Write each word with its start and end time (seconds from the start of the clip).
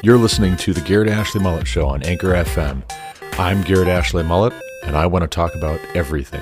You're 0.00 0.16
listening 0.16 0.56
to 0.58 0.72
the 0.72 0.80
Garrett 0.80 1.08
Ashley 1.08 1.40
Mullet 1.40 1.66
Show 1.66 1.88
on 1.88 2.04
Anchor 2.04 2.28
FM. 2.28 2.88
I'm 3.36 3.62
Garrett 3.62 3.88
Ashley 3.88 4.22
Mullet, 4.22 4.52
and 4.84 4.96
I 4.96 5.06
want 5.06 5.24
to 5.24 5.26
talk 5.26 5.56
about 5.56 5.80
everything. 5.92 6.40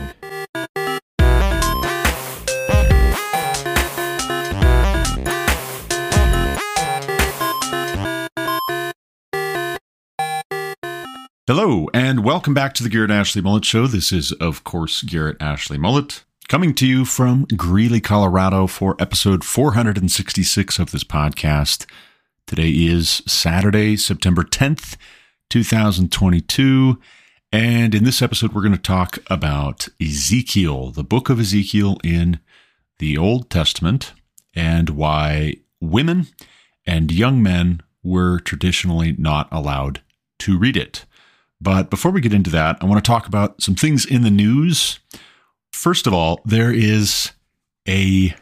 Hello, 11.46 11.88
and 11.94 12.22
welcome 12.22 12.52
back 12.52 12.74
to 12.74 12.82
the 12.82 12.90
Garrett 12.90 13.10
Ashley 13.10 13.40
Mullet 13.40 13.64
Show. 13.64 13.86
This 13.86 14.12
is, 14.12 14.32
of 14.32 14.64
course, 14.64 15.00
Garrett 15.00 15.38
Ashley 15.40 15.78
Mullet, 15.78 16.24
coming 16.48 16.74
to 16.74 16.86
you 16.86 17.06
from 17.06 17.46
Greeley, 17.56 18.02
Colorado 18.02 18.66
for 18.66 18.96
episode 19.00 19.44
466 19.44 20.78
of 20.78 20.90
this 20.90 21.04
podcast. 21.04 21.86
Today 22.46 22.70
is 22.70 23.24
Saturday, 23.26 23.96
September 23.96 24.44
10th, 24.44 24.96
2022. 25.50 27.00
And 27.50 27.92
in 27.92 28.04
this 28.04 28.22
episode, 28.22 28.52
we're 28.52 28.62
going 28.62 28.70
to 28.70 28.78
talk 28.78 29.18
about 29.28 29.88
Ezekiel, 30.00 30.92
the 30.92 31.02
book 31.02 31.28
of 31.28 31.40
Ezekiel 31.40 31.98
in 32.04 32.38
the 33.00 33.18
Old 33.18 33.50
Testament, 33.50 34.12
and 34.54 34.90
why 34.90 35.54
women 35.80 36.28
and 36.86 37.10
young 37.10 37.42
men 37.42 37.82
were 38.04 38.38
traditionally 38.38 39.16
not 39.18 39.48
allowed 39.50 40.00
to 40.38 40.56
read 40.56 40.76
it. 40.76 41.04
But 41.60 41.90
before 41.90 42.12
we 42.12 42.20
get 42.20 42.32
into 42.32 42.50
that, 42.50 42.78
I 42.80 42.86
want 42.86 43.04
to 43.04 43.10
talk 43.10 43.26
about 43.26 43.60
some 43.60 43.74
things 43.74 44.06
in 44.06 44.22
the 44.22 44.30
news. 44.30 45.00
First 45.72 46.06
of 46.06 46.14
all, 46.14 46.42
there 46.44 46.70
is 46.70 47.32
a 47.88 48.36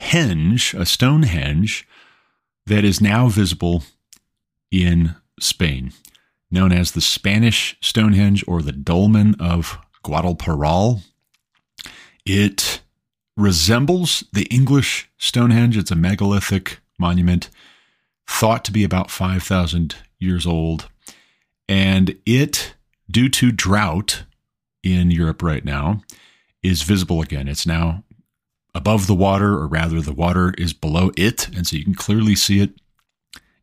henge, 0.00 0.72
a 0.78 0.86
Stonehenge, 0.86 1.84
that 2.70 2.84
is 2.84 3.00
now 3.00 3.28
visible 3.28 3.82
in 4.70 5.16
Spain, 5.40 5.92
known 6.52 6.70
as 6.70 6.92
the 6.92 7.00
Spanish 7.00 7.76
Stonehenge 7.80 8.44
or 8.46 8.62
the 8.62 8.70
Dolmen 8.70 9.34
of 9.40 9.76
Guadalperal. 10.04 11.02
It 12.24 12.80
resembles 13.36 14.22
the 14.32 14.44
English 14.52 15.10
Stonehenge. 15.18 15.76
It's 15.76 15.90
a 15.90 15.96
megalithic 15.96 16.78
monument 16.96 17.50
thought 18.28 18.64
to 18.66 18.72
be 18.72 18.84
about 18.84 19.10
5,000 19.10 19.96
years 20.20 20.46
old. 20.46 20.88
And 21.68 22.16
it, 22.24 22.74
due 23.10 23.28
to 23.30 23.50
drought 23.50 24.22
in 24.84 25.10
Europe 25.10 25.42
right 25.42 25.64
now, 25.64 26.02
is 26.62 26.82
visible 26.82 27.20
again. 27.20 27.48
It's 27.48 27.66
now 27.66 28.04
above 28.74 29.06
the 29.06 29.14
water, 29.14 29.52
or 29.52 29.66
rather, 29.66 30.00
the 30.00 30.12
water 30.12 30.54
is 30.58 30.72
below 30.72 31.10
it. 31.16 31.48
And 31.48 31.66
so 31.66 31.76
you 31.76 31.84
can 31.84 31.94
clearly 31.94 32.34
see 32.34 32.60
it. 32.60 32.74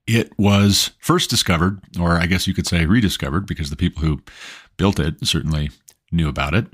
It 0.06 0.32
was 0.38 0.92
first 1.00 1.30
discovered, 1.30 1.82
or 2.00 2.14
I 2.14 2.28
guess 2.28 2.48
you 2.48 2.54
could 2.54 2.68
say 2.68 2.86
rediscovered, 2.86 3.46
because 3.46 3.70
the 3.70 3.76
people 3.76 4.02
who 4.02 4.22
built 4.78 5.00
it 5.00 5.26
certainly 5.26 5.72
knew 6.12 6.30
about 6.30 6.54
it. 6.54 6.68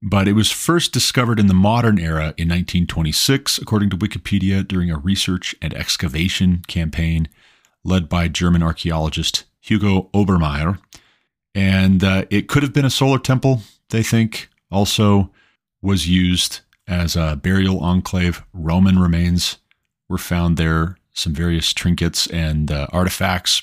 But 0.00 0.28
it 0.28 0.34
was 0.34 0.50
first 0.50 0.92
discovered 0.92 1.40
in 1.40 1.48
the 1.48 1.54
modern 1.54 1.98
era 1.98 2.34
in 2.36 2.48
1926, 2.48 3.58
according 3.58 3.90
to 3.90 3.96
Wikipedia, 3.96 4.66
during 4.66 4.90
a 4.90 4.98
research 4.98 5.54
and 5.60 5.74
excavation 5.74 6.62
campaign 6.68 7.28
led 7.84 8.08
by 8.08 8.28
German 8.28 8.62
archaeologist 8.62 9.44
Hugo 9.60 10.08
Obermaier. 10.14 10.78
And 11.54 12.04
uh, 12.04 12.24
it 12.30 12.48
could 12.48 12.62
have 12.62 12.72
been 12.72 12.84
a 12.84 12.90
solar 12.90 13.18
temple, 13.18 13.62
they 13.90 14.02
think. 14.02 14.48
Also 14.70 15.30
was 15.82 16.08
used 16.08 16.60
as 16.88 17.14
a 17.14 17.36
burial 17.36 17.78
enclave. 17.80 18.42
Roman 18.52 18.98
remains 18.98 19.58
were 20.08 20.18
found 20.18 20.56
there, 20.56 20.96
some 21.12 21.34
various 21.34 21.72
trinkets 21.72 22.26
and 22.28 22.72
uh, 22.72 22.86
artifacts. 22.90 23.62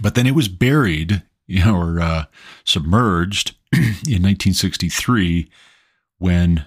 But 0.00 0.14
then 0.14 0.26
it 0.26 0.34
was 0.34 0.48
buried, 0.48 1.22
you 1.46 1.64
know, 1.64 1.76
or 1.76 2.00
uh, 2.00 2.24
submerged 2.64 3.54
in 3.72 4.22
1963 4.22 5.48
when 6.18 6.64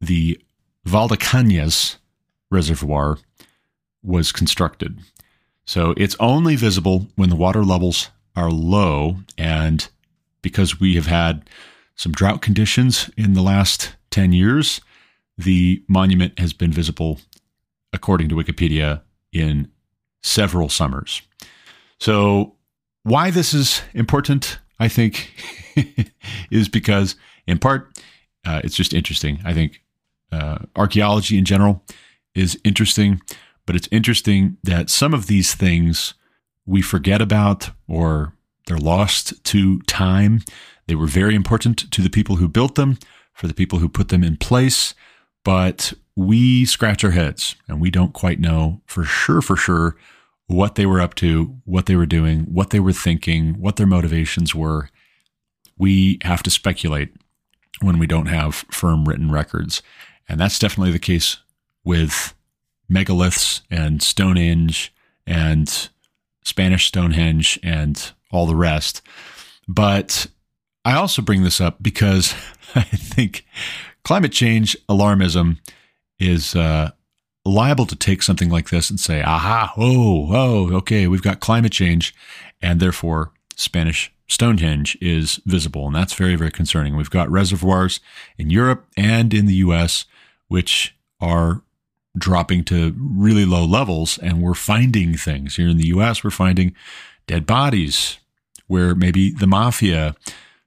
the 0.00 0.40
Valdecañas 0.86 1.96
reservoir 2.50 3.18
was 4.02 4.32
constructed. 4.32 5.00
So 5.64 5.94
it's 5.96 6.16
only 6.20 6.56
visible 6.56 7.08
when 7.16 7.30
the 7.30 7.36
water 7.36 7.64
levels 7.64 8.10
are 8.36 8.50
low. 8.50 9.16
And 9.38 9.88
because 10.42 10.78
we 10.78 10.94
have 10.94 11.06
had 11.06 11.48
some 11.96 12.12
drought 12.12 12.42
conditions 12.42 13.10
in 13.16 13.32
the 13.32 13.42
last 13.42 13.96
10 14.10 14.32
years, 14.32 14.80
the 15.36 15.82
monument 15.88 16.38
has 16.38 16.52
been 16.52 16.72
visible, 16.72 17.20
according 17.92 18.28
to 18.28 18.34
Wikipedia, 18.34 19.02
in 19.32 19.70
several 20.22 20.68
summers. 20.68 21.22
So, 21.98 22.54
why 23.02 23.30
this 23.30 23.52
is 23.52 23.82
important, 23.92 24.58
I 24.78 24.88
think, 24.88 25.30
is 26.50 26.68
because, 26.68 27.16
in 27.46 27.58
part, 27.58 27.98
uh, 28.46 28.60
it's 28.64 28.76
just 28.76 28.94
interesting. 28.94 29.40
I 29.44 29.52
think 29.52 29.82
uh, 30.32 30.58
archaeology 30.76 31.38
in 31.38 31.44
general 31.44 31.82
is 32.34 32.58
interesting 32.64 33.20
but 33.66 33.76
it's 33.76 33.88
interesting 33.90 34.56
that 34.62 34.90
some 34.90 35.14
of 35.14 35.26
these 35.26 35.54
things 35.54 36.14
we 36.66 36.82
forget 36.82 37.22
about 37.22 37.70
or 37.88 38.34
they're 38.66 38.78
lost 38.78 39.42
to 39.44 39.80
time. 39.82 40.40
They 40.86 40.94
were 40.94 41.06
very 41.06 41.34
important 41.34 41.90
to 41.90 42.02
the 42.02 42.10
people 42.10 42.36
who 42.36 42.48
built 42.48 42.76
them, 42.76 42.98
for 43.34 43.46
the 43.46 43.54
people 43.54 43.78
who 43.78 43.88
put 43.88 44.08
them 44.08 44.24
in 44.24 44.36
place, 44.36 44.94
but 45.44 45.92
we 46.16 46.64
scratch 46.64 47.04
our 47.04 47.10
heads 47.10 47.56
and 47.68 47.80
we 47.80 47.90
don't 47.90 48.12
quite 48.12 48.40
know 48.40 48.80
for 48.86 49.04
sure, 49.04 49.42
for 49.42 49.56
sure, 49.56 49.96
what 50.46 50.74
they 50.74 50.86
were 50.86 51.00
up 51.00 51.14
to, 51.16 51.56
what 51.64 51.86
they 51.86 51.96
were 51.96 52.06
doing, 52.06 52.40
what 52.42 52.70
they 52.70 52.80
were 52.80 52.92
thinking, 52.92 53.60
what 53.60 53.76
their 53.76 53.86
motivations 53.86 54.54
were. 54.54 54.90
We 55.78 56.18
have 56.22 56.42
to 56.44 56.50
speculate 56.50 57.12
when 57.80 57.98
we 57.98 58.06
don't 58.06 58.26
have 58.26 58.64
firm 58.70 59.06
written 59.06 59.30
records. 59.30 59.82
And 60.28 60.40
that's 60.40 60.58
definitely 60.58 60.92
the 60.92 60.98
case 60.98 61.38
with 61.84 62.34
megaliths 62.90 63.62
and 63.70 64.02
Stonehenge 64.02 64.94
and 65.26 65.88
Spanish 66.44 66.86
Stonehenge 66.86 67.58
and 67.62 68.12
all 68.30 68.46
the 68.46 68.56
rest. 68.56 69.02
But 69.66 70.26
I 70.84 70.94
also 70.94 71.22
bring 71.22 71.42
this 71.42 71.60
up 71.60 71.82
because 71.82 72.34
I 72.74 72.82
think 72.82 73.46
climate 74.04 74.32
change 74.32 74.76
alarmism 74.88 75.58
is 76.18 76.54
uh, 76.54 76.90
liable 77.44 77.86
to 77.86 77.96
take 77.96 78.22
something 78.22 78.50
like 78.50 78.70
this 78.70 78.90
and 78.90 79.00
say, 79.00 79.22
aha, 79.22 79.72
oh, 79.76 80.28
oh, 80.30 80.76
okay, 80.76 81.06
we've 81.06 81.22
got 81.22 81.40
climate 81.40 81.72
change. 81.72 82.14
And 82.62 82.80
therefore, 82.80 83.32
Spanish 83.56 84.12
Stonehenge 84.28 84.96
is 85.00 85.40
visible. 85.44 85.86
And 85.86 85.94
that's 85.94 86.14
very, 86.14 86.36
very 86.36 86.50
concerning. 86.50 86.96
We've 86.96 87.10
got 87.10 87.30
reservoirs 87.30 88.00
in 88.38 88.50
Europe 88.50 88.86
and 88.96 89.34
in 89.34 89.46
the 89.46 89.56
US, 89.56 90.06
which 90.48 90.96
are 91.20 91.62
dropping 92.16 92.64
to 92.64 92.94
really 92.98 93.44
low 93.44 93.64
levels 93.64 94.18
and 94.18 94.40
we're 94.40 94.54
finding 94.54 95.16
things 95.16 95.56
here 95.56 95.68
in 95.68 95.76
the 95.76 95.88
US 95.88 96.22
we're 96.22 96.30
finding 96.30 96.74
dead 97.26 97.44
bodies 97.44 98.18
where 98.68 98.94
maybe 98.94 99.32
the 99.32 99.46
mafia 99.46 100.14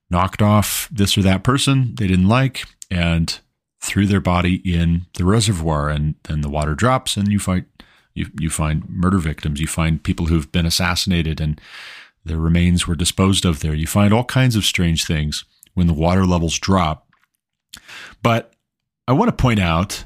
knocked 0.09 0.41
off 0.41 0.89
this 0.91 1.17
or 1.17 1.21
that 1.21 1.43
person 1.43 1.95
they 1.95 2.07
didn't 2.07 2.27
like 2.27 2.65
and 2.89 3.39
threw 3.81 4.05
their 4.05 4.21
body 4.21 4.55
in 4.65 5.05
the 5.15 5.25
reservoir 5.25 5.89
and 5.89 6.15
then 6.23 6.41
the 6.41 6.49
water 6.49 6.73
drops 6.73 7.15
and 7.15 7.27
you 7.29 7.39
find 7.39 7.65
you, 8.13 8.25
you 8.39 8.49
find 8.49 8.89
murder 8.89 9.19
victims. 9.19 9.61
You 9.61 9.67
find 9.67 10.01
people 10.01 10.25
who've 10.25 10.51
been 10.51 10.65
assassinated 10.65 11.39
and 11.39 11.61
their 12.25 12.39
remains 12.39 12.87
were 12.87 12.95
disposed 12.95 13.45
of 13.45 13.59
there. 13.59 13.75
You 13.75 13.85
find 13.85 14.11
all 14.11 14.23
kinds 14.23 14.55
of 14.55 14.65
strange 14.65 15.05
things 15.05 15.45
when 15.75 15.85
the 15.85 15.93
water 15.93 16.25
levels 16.25 16.57
drop. 16.57 17.07
But 18.23 18.53
i 19.07 19.13
want 19.13 19.29
to 19.29 19.41
point 19.41 19.59
out 19.59 20.05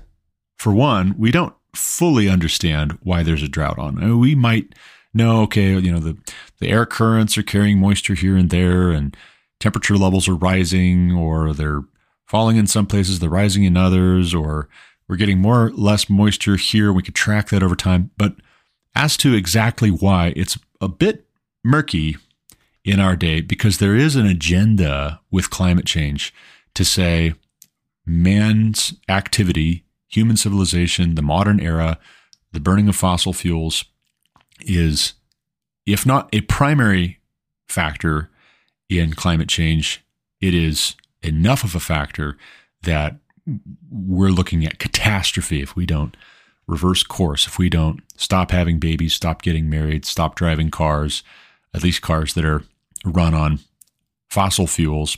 for 0.58 0.74
one, 0.74 1.16
we 1.18 1.32
don't 1.32 1.56
fully 1.76 2.30
understand 2.30 3.00
why 3.02 3.24
there's 3.24 3.42
a 3.42 3.48
drought 3.48 3.80
on. 3.80 4.20
we 4.20 4.36
might 4.36 4.76
know, 5.14 5.42
okay, 5.42 5.78
you 5.80 5.92
know, 5.92 6.00
the, 6.00 6.18
the 6.60 6.68
air 6.68 6.86
currents 6.86 7.38
are 7.38 7.44
carrying 7.44 7.80
moisture 7.80 8.14
here 8.14 8.36
and 8.36 8.50
there, 8.50 8.92
and 8.92 9.16
temperature 9.60 9.98
levels 9.98 10.28
are 10.28 10.36
rising, 10.36 11.12
or 11.12 11.54
they're 11.54 11.82
falling 12.32 12.56
in 12.56 12.66
some 12.66 12.88
places, 12.88 13.20
they're 13.20 13.30
rising 13.30 13.66
in 13.66 13.76
others, 13.76 14.34
or 14.34 14.70
we're 15.10 15.18
getting 15.18 15.38
more 15.38 15.66
or 15.66 15.72
less 15.72 16.10
moisture 16.10 16.56
here. 16.56 16.94
We 16.94 17.04
could 17.04 17.14
track 17.14 17.50
that 17.50 17.62
over 17.62 17.76
time. 17.76 18.12
But 18.18 18.36
as 18.96 19.18
to 19.18 19.34
exactly 19.34 19.90
why, 19.90 20.32
it's 20.38 20.58
a 20.80 20.88
bit 20.88 21.28
murky 21.62 22.16
in 22.86 23.02
our 23.02 23.18
day 23.18 23.42
because 23.42 23.80
there 23.80 23.98
is 23.98 24.16
an 24.16 24.26
agenda 24.26 25.20
with 25.30 25.50
climate 25.50 25.86
change 25.86 26.34
to 26.74 26.86
say 26.86 27.34
man's 28.06 28.94
activity 29.10 29.84
human 30.08 30.38
civilization, 30.38 31.16
the 31.16 31.22
modern 31.22 31.60
era, 31.60 32.00
the 32.54 32.62
burning 32.62 32.88
of 32.88 32.96
fossil 32.96 33.34
fuels 33.34 33.84
is, 34.62 35.16
if 35.86 36.06
not 36.06 36.30
a 36.34 36.42
primary 36.42 37.20
factor 37.68 38.30
in 38.90 39.12
climate 39.14 39.50
change, 39.50 40.02
it 40.40 40.54
is 40.54 40.96
enough 41.24 41.64
of 41.64 41.76
a 41.76 41.80
factor 41.80 42.38
that 42.84 43.18
we're 43.90 44.30
looking 44.30 44.66
at 44.66 44.80
catastrophe 44.80 45.62
if 45.62 45.76
we 45.76 45.86
don't 45.86 46.16
reverse 46.68 47.04
course, 47.04 47.48
if 47.48 47.58
we 47.58 47.70
don't 47.70 48.02
stop 48.16 48.52
having 48.52 48.80
babies, 48.80 49.14
stop 49.14 49.42
getting 49.42 49.70
married, 49.70 50.06
stop 50.06 50.36
driving 50.36 50.72
cars, 50.72 51.24
at 51.74 51.84
least 51.84 52.02
cars 52.02 52.34
that 52.34 52.46
are 52.46 52.64
run 53.06 53.34
on 53.34 53.60
fossil 54.30 54.68
fuels, 54.68 55.18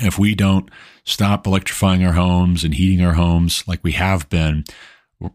if 0.00 0.18
we 0.18 0.34
don't 0.34 0.70
stop 1.04 1.46
electrifying 1.46 2.04
our 2.04 2.14
homes 2.14 2.64
and 2.64 2.74
heating 2.74 3.04
our 3.04 3.14
homes 3.14 3.62
like 3.66 3.82
we 3.82 3.92
have 3.92 4.28
been, 4.28 4.64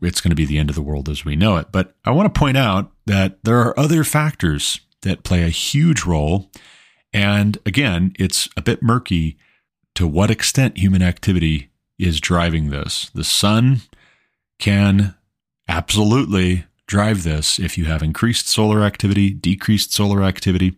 it's 0.02 0.20
going 0.20 0.32
to 0.32 0.36
be 0.36 0.46
the 0.46 0.58
end 0.58 0.70
of 0.70 0.76
the 0.76 0.82
world 0.82 1.08
as 1.08 1.24
we 1.24 1.36
know 1.36 1.58
it. 1.58 1.68
But 1.72 1.96
I 2.04 2.12
want 2.12 2.34
to 2.34 2.40
point 2.40 2.58
out 2.58 2.92
that 3.06 3.44
there 3.44 3.60
are 3.60 3.80
other 3.80 4.04
factors 4.04 4.82
that 5.02 5.24
play 5.24 5.44
a 5.44 5.50
huge 5.50 6.04
role. 6.04 6.52
And 7.14 7.58
again, 7.66 8.14
it's 8.20 8.50
a 8.58 8.62
bit 8.62 8.82
murky 8.82 9.38
to 9.98 10.06
what 10.06 10.30
extent 10.30 10.78
human 10.78 11.02
activity 11.02 11.72
is 11.98 12.22
driving 12.22 12.70
this. 12.70 13.10
The 13.16 13.24
sun 13.24 13.82
can 14.60 15.16
absolutely 15.68 16.66
drive 16.86 17.24
this 17.24 17.58
if 17.58 17.80
you 17.80 17.86
have 17.86 18.04
increased 18.04 18.48
solar 18.48 18.84
activity, 18.84 19.32
decreased 19.32 19.92
solar 19.92 20.22
activity. 20.22 20.78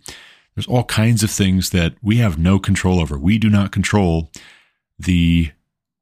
There's 0.56 0.68
all 0.68 0.86
kinds 0.86 1.22
of 1.22 1.30
things 1.30 1.72
that 1.72 1.96
we 2.02 2.16
have 2.20 2.40
no 2.40 2.60
control 2.60 2.98
over. 2.98 3.20
We 3.20 3.38
do 3.38 3.50
not 3.50 3.74
control 3.74 4.32
the 4.98 5.52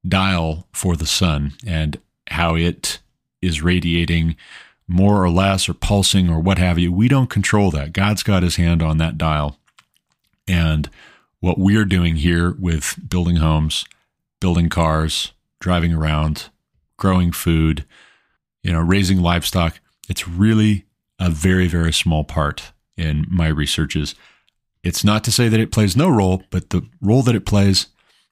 dial 0.07 0.67
for 0.71 0.95
the 0.95 1.07
sun 1.07 1.53
and 1.65 1.99
how 2.27 2.53
it 2.53 2.99
is 3.41 3.63
radiating 3.63 4.35
more 4.87 5.23
or 5.23 5.31
less 5.31 5.67
or 5.67 5.73
pulsing 5.73 6.29
or 6.29 6.39
what 6.39 6.59
have 6.59 6.77
you. 6.77 6.93
We 6.93 7.07
don't 7.07 7.31
control 7.31 7.71
that. 7.71 7.93
God's 7.93 8.21
got 8.21 8.43
his 8.43 8.57
hand 8.57 8.83
on 8.83 8.99
that 8.99 9.17
dial. 9.17 9.57
And 10.47 10.87
what 11.39 11.57
we're 11.57 11.85
doing 11.85 12.17
here 12.17 12.55
with 12.59 12.99
building 13.07 13.37
homes, 13.37 13.85
building 14.39 14.69
cars, 14.69 15.33
driving 15.59 15.93
around, 15.93 16.49
growing 16.97 17.31
food, 17.31 17.85
you 18.63 18.71
know, 18.71 18.81
raising 18.81 19.21
livestock, 19.21 19.79
it's 20.09 20.27
really 20.27 20.85
a 21.19 21.29
very, 21.29 21.67
very 21.67 21.93
small 21.93 22.23
part 22.23 22.71
in 22.95 23.25
my 23.29 23.47
researches. 23.47 24.15
It's 24.83 25.03
not 25.03 25.23
to 25.25 25.31
say 25.31 25.47
that 25.49 25.59
it 25.59 25.71
plays 25.71 25.95
no 25.95 26.09
role, 26.09 26.43
but 26.49 26.69
the 26.69 26.87
role 27.01 27.21
that 27.23 27.35
it 27.35 27.45
plays 27.45 27.87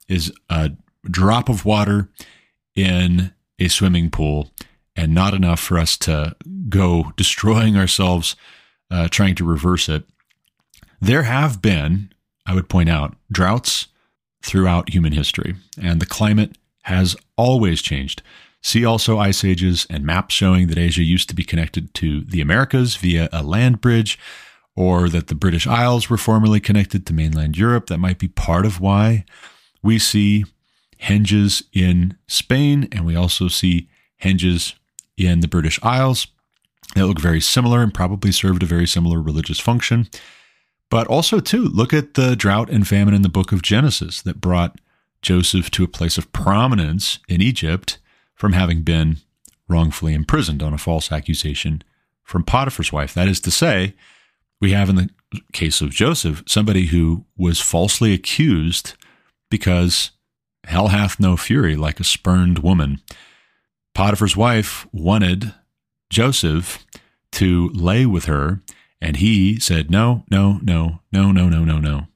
is 0.08 0.32
a 0.50 0.72
drop 1.04 1.50
of 1.50 1.66
water 1.66 2.10
in 2.76 3.34
a 3.60 3.68
swimming 3.68 4.10
pool 4.10 4.52
and 4.96 5.14
not 5.14 5.34
enough 5.34 5.60
for 5.60 5.78
us 5.78 5.98
to 5.98 6.36
go 6.70 7.12
destroying 7.18 7.78
ourselves 7.78 8.36
uh, 8.92 9.08
trying 9.10 9.36
to 9.36 9.44
reverse 9.44 9.90
it. 9.90 10.04
There 11.02 11.24
have 11.24 11.62
been, 11.62 12.12
I 12.46 12.54
would 12.54 12.70
point 12.70 12.90
out, 12.90 13.16
droughts 13.32 13.88
throughout 14.44 14.94
human 14.94 15.14
history, 15.14 15.56
and 15.82 16.00
the 16.00 16.06
climate 16.06 16.58
has 16.84 17.16
always 17.38 17.82
changed. 17.82 18.22
See 18.62 18.86
also 18.86 19.18
ice 19.20 19.44
ages 19.44 19.86
and 19.90 20.06
maps 20.06 20.34
showing 20.34 20.68
that 20.68 20.78
Asia 20.78 21.04
used 21.04 21.30
to 21.30 21.36
be 21.36 21.44
connected 21.44 21.94
to 21.96 22.22
the 22.22 22.42
Americas 22.42 22.96
via 22.96 23.30
a 23.32 23.44
land 23.44 23.82
bridge, 23.82 24.20
or 24.76 25.08
that 25.10 25.28
the 25.28 25.36
British 25.36 25.66
Isles 25.66 26.10
were 26.10 26.18
formerly 26.18 26.60
connected 26.60 27.06
to 27.06 27.14
mainland 27.14 27.58
Europe. 27.58 27.88
That 27.88 28.00
might 28.00 28.20
be 28.20 28.28
part 28.28 28.66
of 28.66 28.80
why 28.80 29.26
we 29.82 29.98
see 30.00 30.46
henges 31.02 31.64
in 31.74 32.18
Spain, 32.28 32.88
and 32.92 33.06
we 33.06 33.16
also 33.16 33.48
see 33.48 33.88
henges 34.22 34.74
in 35.18 35.40
the 35.40 35.48
British 35.48 35.80
Isles 35.82 36.28
that 36.96 37.06
look 37.06 37.20
very 37.20 37.42
similar 37.42 37.82
and 37.82 37.94
probably 37.94 38.32
served 38.32 38.64
a 38.64 38.68
very 38.68 38.88
similar 38.88 39.22
religious 39.22 39.60
function. 39.60 40.08
But 40.90 41.08
also, 41.08 41.40
too, 41.40 41.64
look 41.64 41.94
at 41.94 42.14
the 42.14 42.36
drought 42.36 42.70
and 42.70 42.88
famine 42.88 43.14
in 43.14 43.22
the 43.22 43.30
book 43.30 43.52
of 43.52 43.62
Genesis 43.62 44.22
that 44.22 44.42
brought 44.42 44.80
Joseph 45.22 45.72
to 45.72 45.84
a 45.84 45.88
place 45.88 46.18
of 46.18 46.32
prominence 46.32 47.20
in 47.28 47.42
Egypt 47.42 47.98
from 48.36 48.54
having 48.54 48.82
been 48.82 49.18
wrongfully 49.68 50.14
imprisoned 50.14 50.62
on 50.62 50.74
a 50.74 50.78
false 50.78 51.12
accusation 51.12 51.84
from 52.24 52.44
Potiphar's 52.44 52.92
wife. 52.94 53.14
That 53.14 53.28
is 53.28 53.40
to 53.42 53.52
say, 53.52 53.96
we 54.62 54.72
have 54.72 54.90
in 54.90 54.96
the 54.96 55.10
case 55.54 55.82
of 55.82 55.90
Joseph 55.90 56.44
somebody 56.48 56.88
who 56.88 57.26
was 57.38 57.60
falsely 57.60 58.14
accused 58.14 58.94
because 59.50 60.12
hell 60.66 60.90
hath 60.90 61.20
no 61.20 61.38
fury 61.38 61.76
like 61.76 62.00
a 62.00 62.04
spurned 62.04 62.60
woman. 62.60 63.02
Potiphar's 63.94 64.36
wife 64.36 64.88
wanted 64.92 65.54
Joseph 66.10 66.86
to 67.32 67.70
lay 67.70 68.06
with 68.06 68.26
her, 68.26 68.62
and 69.06 69.18
he 69.18 69.60
said, 69.60 69.92
No, 69.92 70.24
no, 70.32 70.60
no, 70.64 71.00
no, 71.12 71.32
no, 71.32 71.48
no, 71.48 71.64
no, 71.64 71.78
no. 71.78 72.08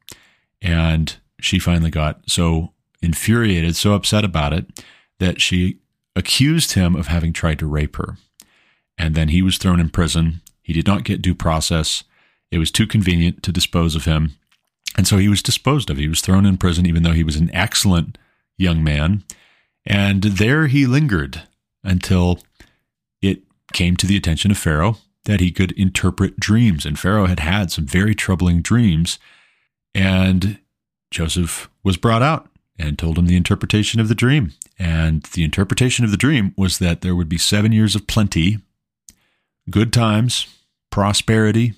And 0.59 1.15
she 1.39 1.59
finally 1.59 1.91
got 1.91 2.27
so 2.27 2.73
infuriated, 2.99 3.75
so 3.75 3.93
upset 3.93 4.25
about 4.25 4.53
it, 4.53 4.83
that 5.19 5.39
she 5.39 5.77
accused 6.15 6.73
him 6.73 6.95
of 6.95 7.05
having 7.05 7.31
tried 7.31 7.59
to 7.59 7.67
rape 7.67 7.95
her. 7.97 8.17
And 8.97 9.13
then 9.13 9.29
he 9.29 9.43
was 9.43 9.59
thrown 9.59 9.79
in 9.79 9.91
prison. 9.91 10.41
He 10.63 10.73
did 10.73 10.87
not 10.87 11.03
get 11.03 11.21
due 11.21 11.35
process. 11.35 12.03
It 12.49 12.57
was 12.57 12.71
too 12.71 12.87
convenient 12.87 13.43
to 13.43 13.51
dispose 13.51 13.95
of 13.95 14.05
him. 14.05 14.31
And 14.97 15.07
so 15.07 15.17
he 15.17 15.29
was 15.29 15.43
disposed 15.43 15.91
of. 15.91 15.97
He 15.97 16.07
was 16.07 16.21
thrown 16.21 16.43
in 16.43 16.57
prison, 16.57 16.87
even 16.87 17.03
though 17.03 17.11
he 17.11 17.23
was 17.23 17.35
an 17.35 17.51
excellent 17.53 18.17
young 18.57 18.83
man. 18.83 19.23
And 19.85 20.23
there 20.23 20.65
he 20.65 20.87
lingered 20.87 21.43
until 21.83 22.39
it 23.21 23.43
came 23.73 23.95
to 23.97 24.07
the 24.07 24.17
attention 24.17 24.49
of 24.49 24.57
Pharaoh 24.57 24.97
that 25.25 25.39
he 25.39 25.51
could 25.51 25.71
interpret 25.73 26.39
dreams. 26.39 26.85
And 26.85 26.97
Pharaoh 26.97 27.25
had 27.25 27.39
had 27.39 27.71
some 27.71 27.85
very 27.85 28.15
troubling 28.15 28.61
dreams. 28.61 29.19
And 29.93 30.59
Joseph 31.11 31.69
was 31.83 31.97
brought 31.97 32.21
out 32.21 32.49
and 32.77 32.97
told 32.97 33.17
him 33.17 33.27
the 33.27 33.35
interpretation 33.35 33.99
of 33.99 34.07
the 34.07 34.15
dream. 34.15 34.53
And 34.77 35.23
the 35.33 35.43
interpretation 35.43 36.05
of 36.05 36.11
the 36.11 36.17
dream 36.17 36.53
was 36.57 36.79
that 36.79 37.01
there 37.01 37.15
would 37.15 37.29
be 37.29 37.37
seven 37.37 37.71
years 37.71 37.95
of 37.95 38.07
plenty, 38.07 38.59
good 39.69 39.91
times, 39.91 40.47
prosperity, 40.89 41.73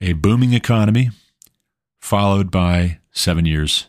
a 0.00 0.14
booming 0.14 0.54
economy, 0.54 1.10
followed 2.00 2.50
by 2.50 2.98
seven 3.12 3.44
years 3.44 3.86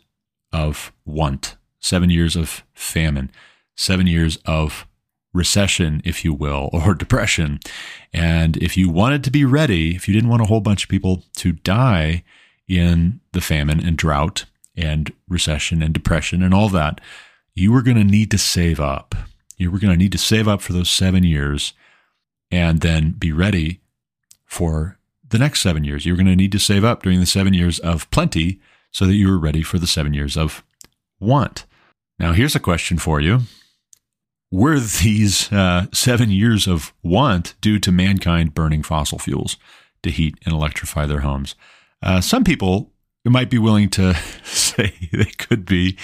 of 0.51 0.91
want, 1.05 1.55
seven 1.79 2.09
years 2.09 2.35
of 2.35 2.63
famine, 2.73 3.31
seven 3.75 4.07
years 4.07 4.37
of 4.45 4.87
recession, 5.35 6.01
if 6.05 6.25
you 6.25 6.33
will, 6.33 6.69
or 6.73 6.93
depression. 6.93 7.59
And 8.13 8.57
if 8.57 8.77
you 8.77 8.89
wanted 8.89 9.23
to 9.25 9.31
be 9.31 9.45
ready, 9.45 9.95
if 9.95 10.07
you 10.07 10.13
didn't 10.13 10.29
want 10.29 10.41
a 10.41 10.45
whole 10.45 10.61
bunch 10.61 10.83
of 10.83 10.89
people 10.89 11.23
to 11.37 11.51
die 11.51 12.23
in 12.67 13.19
the 13.33 13.41
famine 13.41 13.85
and 13.85 13.97
drought 13.97 14.45
and 14.75 15.13
recession 15.29 15.81
and 15.81 15.93
depression 15.93 16.41
and 16.41 16.53
all 16.53 16.69
that, 16.69 16.99
you 17.53 17.71
were 17.71 17.81
going 17.81 17.97
to 17.97 18.03
need 18.03 18.31
to 18.31 18.37
save 18.37 18.79
up. 18.79 19.15
You 19.57 19.71
were 19.71 19.79
going 19.79 19.93
to 19.93 19.99
need 19.99 20.11
to 20.11 20.17
save 20.17 20.47
up 20.47 20.61
for 20.61 20.73
those 20.73 20.89
seven 20.89 21.23
years 21.23 21.73
and 22.51 22.81
then 22.81 23.11
be 23.11 23.31
ready 23.31 23.79
for 24.45 24.97
the 25.27 25.39
next 25.39 25.61
seven 25.61 25.83
years. 25.83 26.05
You 26.05 26.13
were 26.13 26.17
going 26.17 26.27
to 26.27 26.35
need 26.35 26.51
to 26.51 26.59
save 26.59 26.83
up 26.83 27.03
during 27.03 27.19
the 27.19 27.25
seven 27.25 27.53
years 27.53 27.79
of 27.79 28.09
plenty 28.11 28.59
so 28.91 29.05
that 29.05 29.15
you 29.15 29.29
were 29.29 29.39
ready 29.39 29.61
for 29.61 29.79
the 29.79 29.87
seven 29.87 30.13
years 30.13 30.37
of 30.37 30.63
want. 31.19 31.65
Now, 32.19 32.33
here's 32.33 32.55
a 32.55 32.59
question 32.59 32.97
for 32.97 33.19
you 33.19 33.41
were 34.55 34.79
these 34.79 35.51
uh, 35.51 35.87
seven 35.91 36.31
years 36.31 36.65
of 36.65 36.93
want 37.03 37.55
due 37.59 37.77
to 37.79 37.91
mankind 37.91 38.53
burning 38.53 38.83
fossil 38.83 39.19
fuels 39.19 39.57
to 40.01 40.09
heat 40.09 40.35
and 40.45 40.53
electrify 40.53 41.05
their 41.05 41.19
homes? 41.19 41.55
Uh, 42.01 42.21
some 42.21 42.43
people 42.43 42.91
might 43.25 43.49
be 43.49 43.57
willing 43.57 43.89
to 43.89 44.13
say 44.43 44.93
they 45.11 45.25
could 45.37 45.65
be. 45.65 45.97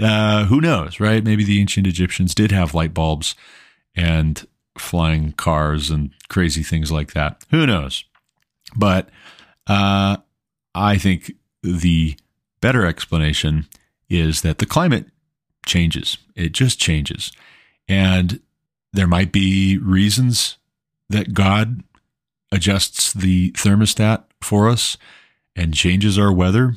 Uh, 0.00 0.44
who 0.44 0.60
knows, 0.60 1.00
right? 1.00 1.24
Maybe 1.24 1.44
the 1.44 1.60
ancient 1.60 1.86
Egyptians 1.86 2.34
did 2.34 2.52
have 2.52 2.74
light 2.74 2.94
bulbs 2.94 3.34
and 3.94 4.46
flying 4.78 5.32
cars 5.32 5.90
and 5.90 6.10
crazy 6.28 6.62
things 6.62 6.92
like 6.92 7.12
that. 7.12 7.44
Who 7.50 7.66
knows? 7.66 8.04
But 8.76 9.08
uh, 9.66 10.18
I 10.74 10.96
think 10.96 11.32
the 11.62 12.16
better 12.60 12.86
explanation 12.86 13.66
is 14.08 14.42
that 14.42 14.58
the 14.58 14.66
climate 14.66 15.06
changes. 15.66 16.18
It 16.36 16.52
just 16.52 16.78
changes. 16.78 17.32
And 17.90 18.38
there 18.92 19.08
might 19.08 19.32
be 19.32 19.76
reasons 19.76 20.58
that 21.08 21.34
God 21.34 21.82
adjusts 22.52 23.12
the 23.12 23.50
thermostat 23.52 24.22
for 24.40 24.68
us 24.68 24.96
and 25.56 25.74
changes 25.74 26.16
our 26.16 26.32
weather 26.32 26.76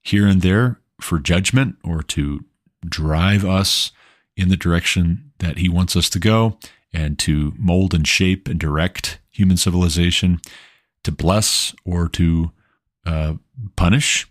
here 0.00 0.26
and 0.26 0.40
there 0.40 0.80
for 1.02 1.18
judgment 1.18 1.76
or 1.84 2.02
to 2.02 2.46
drive 2.82 3.44
us 3.44 3.92
in 4.38 4.48
the 4.48 4.56
direction 4.56 5.32
that 5.38 5.58
He 5.58 5.68
wants 5.68 5.96
us 5.96 6.08
to 6.08 6.18
go 6.18 6.58
and 6.94 7.18
to 7.18 7.52
mold 7.58 7.92
and 7.92 8.08
shape 8.08 8.48
and 8.48 8.58
direct 8.58 9.18
human 9.30 9.58
civilization, 9.58 10.40
to 11.02 11.12
bless 11.12 11.74
or 11.84 12.08
to 12.08 12.52
uh, 13.04 13.34
punish, 13.76 14.26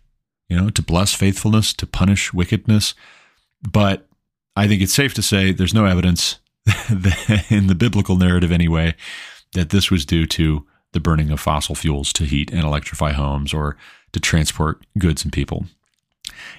you 0.49 0.57
know, 0.57 0.71
to 0.71 0.81
bless 0.81 1.13
faithfulness, 1.13 1.73
to 1.73 1.85
punish 1.85 2.33
wickedness. 2.33 2.95
But 3.61 4.07
I 4.55 4.67
think 4.67 4.81
it's 4.81 4.93
safe 4.93 5.13
to 5.15 5.21
say 5.21 5.51
there's 5.51 5.73
no 5.73 5.85
evidence 5.85 6.39
in 7.49 7.67
the 7.67 7.75
biblical 7.77 8.17
narrative 8.17 8.51
anyway 8.51 8.95
that 9.53 9.69
this 9.69 9.91
was 9.91 10.05
due 10.05 10.25
to 10.27 10.65
the 10.93 10.99
burning 10.99 11.31
of 11.31 11.39
fossil 11.39 11.75
fuels 11.75 12.13
to 12.13 12.25
heat 12.25 12.51
and 12.51 12.63
electrify 12.63 13.11
homes 13.11 13.53
or 13.53 13.75
to 14.11 14.19
transport 14.19 14.85
goods 14.97 15.23
and 15.23 15.33
people. 15.33 15.65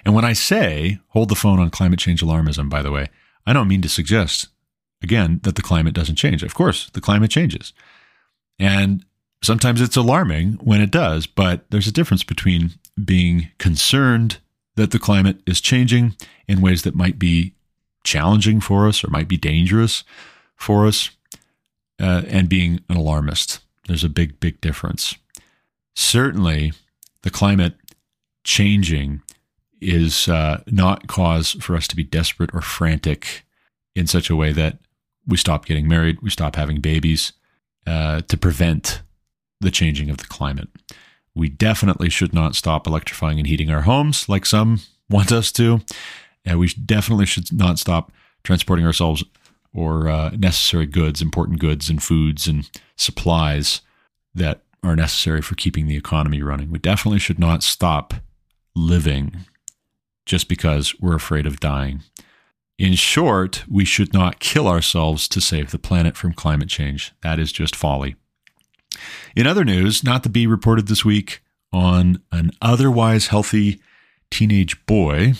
And 0.04 0.14
when 0.14 0.24
I 0.24 0.32
say 0.32 0.98
hold 1.08 1.28
the 1.28 1.34
phone 1.34 1.60
on 1.60 1.70
climate 1.70 1.98
change 1.98 2.20
alarmism, 2.20 2.68
by 2.68 2.82
the 2.82 2.90
way, 2.90 3.08
I 3.46 3.52
don't 3.52 3.68
mean 3.68 3.82
to 3.82 3.88
suggest 3.88 4.48
again, 5.04 5.38
that 5.44 5.54
the 5.54 5.62
climate 5.62 5.94
doesn't 5.94 6.16
change. 6.16 6.42
Of 6.42 6.54
course, 6.54 6.90
the 6.90 7.00
climate 7.00 7.30
changes. 7.30 7.72
And 8.58 9.04
sometimes 9.42 9.80
it's 9.80 9.96
alarming 9.96 10.54
when 10.54 10.80
it 10.80 10.90
does, 10.90 11.28
but 11.28 11.64
there's 11.70 11.86
a 11.86 11.92
difference 11.92 12.24
between 12.24 12.72
being 13.04 13.50
concerned 13.58 14.38
that 14.74 14.90
the 14.90 14.98
climate 14.98 15.40
is 15.46 15.60
changing 15.60 16.16
in 16.48 16.60
ways 16.60 16.82
that 16.82 16.96
might 16.96 17.18
be 17.18 17.54
challenging 18.04 18.60
for 18.60 18.86
us 18.86 19.02
or 19.02 19.10
might 19.10 19.28
be 19.28 19.36
dangerous 19.36 20.04
for 20.56 20.86
us 20.86 21.10
uh, 22.00 22.22
and 22.28 22.48
being 22.48 22.80
an 22.88 22.96
alarmist. 22.96 23.60
There's 23.86 24.04
a 24.04 24.08
big, 24.08 24.38
big 24.40 24.60
difference. 24.60 25.14
Certainly, 25.94 26.72
the 27.22 27.30
climate 27.30 27.74
changing 28.44 29.22
is 29.80 30.28
uh, 30.28 30.62
not 30.66 31.06
cause 31.06 31.52
for 31.60 31.76
us 31.76 31.86
to 31.88 31.96
be 31.96 32.04
desperate 32.04 32.50
or 32.54 32.60
frantic 32.60 33.44
in 33.94 34.06
such 34.06 34.30
a 34.30 34.36
way 34.36 34.52
that 34.52 34.78
we 35.26 35.36
stop 35.36 35.66
getting 35.66 35.88
married, 35.88 36.20
we 36.20 36.30
stop 36.30 36.56
having 36.56 36.80
babies 36.80 37.32
uh, 37.86 38.20
to 38.22 38.36
prevent 38.36 39.02
the 39.60 39.70
changing 39.70 40.10
of 40.10 40.18
the 40.18 40.24
climate. 40.24 40.68
We 41.34 41.48
definitely 41.48 42.10
should 42.10 42.32
not 42.32 42.54
stop 42.54 42.86
electrifying 42.86 43.38
and 43.38 43.46
heating 43.46 43.70
our 43.70 43.82
homes 43.82 44.28
like 44.28 44.46
some 44.46 44.80
want 45.08 45.32
us 45.32 45.52
to. 45.52 45.80
And 46.44 46.58
we 46.58 46.68
definitely 46.68 47.26
should 47.26 47.52
not 47.52 47.78
stop 47.78 48.12
transporting 48.42 48.86
ourselves 48.86 49.24
or 49.72 50.08
uh, 50.08 50.30
necessary 50.30 50.86
goods, 50.86 51.20
important 51.20 51.58
goods 51.58 51.90
and 51.90 52.02
foods 52.02 52.46
and 52.46 52.70
supplies 52.96 53.80
that 54.34 54.62
are 54.82 54.94
necessary 54.94 55.42
for 55.42 55.54
keeping 55.54 55.86
the 55.86 55.96
economy 55.96 56.42
running. 56.42 56.70
We 56.70 56.78
definitely 56.78 57.18
should 57.18 57.38
not 57.38 57.62
stop 57.62 58.14
living 58.76 59.46
just 60.26 60.48
because 60.48 60.98
we're 61.00 61.16
afraid 61.16 61.46
of 61.46 61.60
dying. 61.60 62.02
In 62.78 62.94
short, 62.94 63.64
we 63.68 63.84
should 63.84 64.12
not 64.12 64.40
kill 64.40 64.66
ourselves 64.66 65.28
to 65.28 65.40
save 65.40 65.70
the 65.70 65.78
planet 65.78 66.16
from 66.16 66.32
climate 66.32 66.68
change. 66.68 67.12
That 67.22 67.38
is 67.38 67.52
just 67.52 67.76
folly. 67.76 68.16
In 69.36 69.46
other 69.46 69.64
news, 69.64 70.04
not 70.04 70.22
to 70.24 70.28
be 70.28 70.46
reported 70.46 70.88
this 70.88 71.04
week 71.04 71.40
on 71.72 72.22
an 72.32 72.50
otherwise 72.60 73.28
healthy 73.28 73.80
teenage 74.30 74.84
boy 74.86 75.34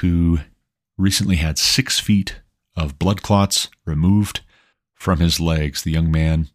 who 0.00 0.40
recently 0.96 1.36
had 1.36 1.58
six 1.58 1.98
feet 1.98 2.40
of 2.76 2.98
blood 2.98 3.22
clots 3.22 3.68
removed 3.84 4.40
from 4.94 5.20
his 5.20 5.40
legs. 5.40 5.82
The 5.82 5.90
young 5.90 6.10
man 6.10 6.48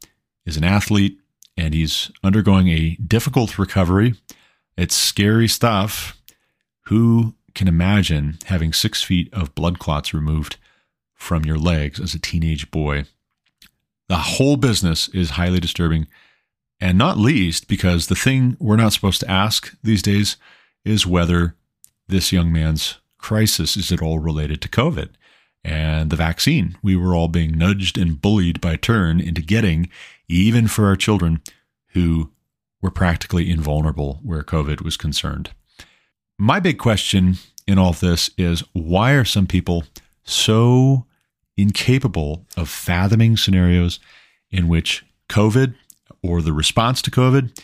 is 0.46 0.58
an 0.58 0.64
athlete 0.64 1.20
and 1.56 1.74
he's 1.74 2.12
undergoing 2.24 2.68
a 2.70 2.96
difficult 2.96 3.58
recovery. 3.58 4.16
It's 4.78 4.96
scary 4.96 5.48
stuff. 5.48 6.20
Who 6.88 7.36
can 7.54 7.68
imagine 7.68 8.40
having 8.46 8.74
six 8.74 9.04
feet 9.04 9.32
of 9.34 9.56
blood 9.56 9.80
clots 9.80 10.14
removed 10.14 10.58
from 11.14 11.46
your 11.46 11.58
legs 11.58 12.00
as 12.00 12.14
a 12.14 12.20
teenage 12.20 12.72
boy? 12.72 13.06
The 14.10 14.18
whole 14.18 14.58
business 14.58 15.08
is 15.10 15.32
highly 15.32 15.60
disturbing, 15.60 16.08
and 16.80 16.98
not 16.98 17.18
least 17.18 17.68
because 17.68 18.08
the 18.08 18.16
thing 18.16 18.58
we're 18.60 18.76
not 18.76 18.94
supposed 18.94 19.22
to 19.22 19.32
ask 19.32 19.74
these 19.82 20.02
days 20.02 20.36
is 20.84 21.08
whether 21.08 21.56
this 22.08 22.34
young 22.34 22.52
man's 22.52 23.00
crisis 23.24 23.76
is 23.76 23.92
at 23.92 24.02
all 24.02 24.20
related 24.20 24.62
to 24.62 24.70
COVID 24.70 25.10
and 25.64 26.10
the 26.10 26.16
vaccine. 26.16 26.78
We 26.84 26.96
were 26.96 27.16
all 27.16 27.30
being 27.30 27.58
nudged 27.58 27.98
and 27.98 28.22
bullied 28.22 28.62
by 28.62 28.76
turn 28.76 29.20
into 29.22 29.42
getting, 29.42 29.90
even 30.28 30.68
for 30.68 30.86
our 30.86 30.98
children 30.98 31.42
who 31.94 32.32
were 32.82 32.92
practically 32.92 33.50
invulnerable 33.50 34.20
where 34.24 34.44
COVID 34.44 34.82
was 34.82 34.98
concerned. 34.98 35.52
My 36.38 36.60
big 36.60 36.78
question 36.78 37.38
in 37.66 37.80
all 37.80 37.92
of 37.92 38.02
this 38.02 38.30
is 38.38 38.62
why 38.74 39.14
are 39.14 39.26
some 39.26 39.48
people 39.48 39.86
so 40.26 41.06
incapable 41.56 42.46
of 42.58 42.68
fathoming 42.68 43.38
scenarios 43.38 44.00
in 44.52 44.68
which 44.68 45.06
COVID 45.30 45.76
or 46.22 46.42
the 46.42 46.54
response 46.54 47.02
to 47.04 47.12
COVID 47.12 47.58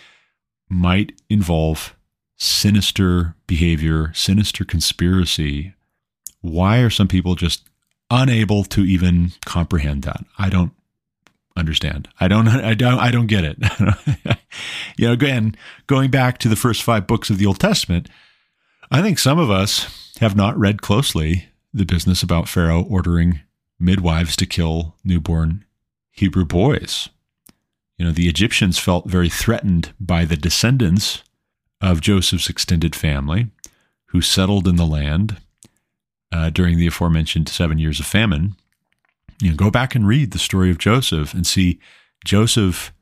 might 0.70 1.22
involve 1.30 1.96
sinister 2.40 3.36
behavior, 3.46 4.12
sinister 4.14 4.66
conspiracy. 4.66 5.74
Why 6.42 6.80
are 6.80 6.90
some 6.90 7.08
people 7.08 7.36
just 7.36 7.68
unable 8.10 8.64
to 8.66 8.84
even 8.84 9.34
comprehend 9.46 10.04
that? 10.04 10.24
I 10.38 10.50
don't 10.50 10.72
understand. 11.56 12.08
I 12.20 12.28
don't 12.28 12.48
I 12.48 12.74
don't 12.74 13.00
I 13.00 13.12
don't 13.12 13.28
get 13.28 13.44
it. 13.44 13.58
you 14.98 15.08
know, 15.08 15.14
again, 15.14 15.56
going 15.88 16.10
back 16.10 16.38
to 16.40 16.50
the 16.50 16.56
first 16.56 16.82
5 16.82 17.06
books 17.06 17.30
of 17.30 17.38
the 17.38 17.46
Old 17.46 17.60
Testament, 17.60 18.10
I 18.90 19.02
think 19.02 19.20
some 19.20 19.38
of 19.38 19.52
us 19.52 20.18
have 20.20 20.36
not 20.36 20.58
read 20.58 20.82
closely 20.82 21.50
the 21.74 21.86
business 21.86 22.24
about 22.24 22.50
Pharaoh 22.50 22.84
ordering 22.90 23.42
midwives 23.80 24.36
to 24.38 24.46
kill 24.46 24.96
newborn 25.04 25.66
Hebrew 26.12 26.46
boys. 26.46 27.10
You 27.98 28.06
know, 28.06 28.12
the 28.12 28.28
Egyptians 28.30 28.80
felt 28.80 29.10
very 29.10 29.30
threatened 29.30 29.94
by 30.00 30.26
the 30.26 30.38
descendants 30.38 31.22
of 31.82 32.02
Joseph's 32.02 32.50
extended 32.50 32.96
family 32.96 33.48
who 34.08 34.22
settled 34.22 34.68
in 34.68 34.76
the 34.76 34.86
land 34.86 35.38
uh, 36.32 36.50
during 36.50 36.78
the 36.78 36.88
aforementioned 36.88 37.48
seven 37.50 37.80
years 37.80 38.00
of 38.00 38.06
famine. 38.06 38.56
You 39.42 39.52
know, 39.52 39.56
go 39.56 39.72
back 39.72 39.96
and 39.96 40.08
read 40.08 40.32
the 40.32 40.40
story 40.40 40.70
of 40.70 40.78
Joseph 40.78 41.34
and 41.34 41.48
see 41.48 41.80
Joseph 42.26 42.94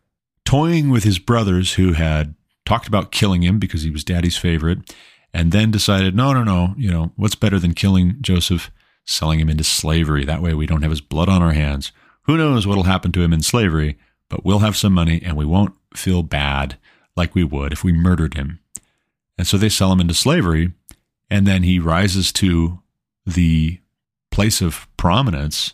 toying 0.45 0.89
with 0.89 1.03
his 1.03 1.19
brothers 1.19 1.73
who 1.73 1.93
had 1.93 2.35
talked 2.65 2.87
about 2.87 3.11
killing 3.11 3.43
him 3.43 3.59
because 3.59 3.81
he 3.81 3.89
was 3.89 4.03
daddy's 4.03 4.37
favorite 4.37 4.93
and 5.33 5.51
then 5.51 5.71
decided, 5.71 6.15
no, 6.15 6.33
no, 6.33 6.43
no, 6.43 6.73
you 6.77 6.91
know, 6.91 7.11
what's 7.15 7.35
better 7.35 7.59
than 7.59 7.73
killing 7.73 8.17
Joseph? 8.21 8.71
selling 9.07 9.39
him 9.39 9.49
into 9.49 9.63
slavery. 9.63 10.25
That 10.25 10.41
way 10.41 10.53
we 10.53 10.67
don't 10.67 10.81
have 10.83 10.91
his 10.91 11.01
blood 11.01 11.29
on 11.29 11.41
our 11.41 11.53
hands. 11.53 11.91
Who 12.23 12.37
knows 12.37 12.67
what'll 12.67 12.83
happen 12.83 13.11
to 13.13 13.23
him 13.23 13.33
in 13.33 13.41
slavery, 13.41 13.97
but 14.29 14.45
we'll 14.45 14.59
have 14.59 14.75
some 14.77 14.93
money 14.93 15.21
and 15.23 15.35
we 15.35 15.45
won't 15.45 15.73
feel 15.95 16.21
bad 16.21 16.77
like 17.15 17.33
we 17.33 17.43
would 17.43 17.71
if 17.71 17.83
we 17.83 17.93
murdered 17.93 18.35
him. 18.35 18.59
And 19.37 19.45
so 19.45 19.57
they 19.57 19.69
sell 19.69 19.91
him 19.91 19.99
into 19.99 20.13
slavery, 20.13 20.71
and 21.29 21.45
then 21.45 21.63
he 21.63 21.79
rises 21.79 22.31
to 22.33 22.81
the 23.25 23.79
place 24.31 24.61
of 24.61 24.87
prominence, 24.97 25.73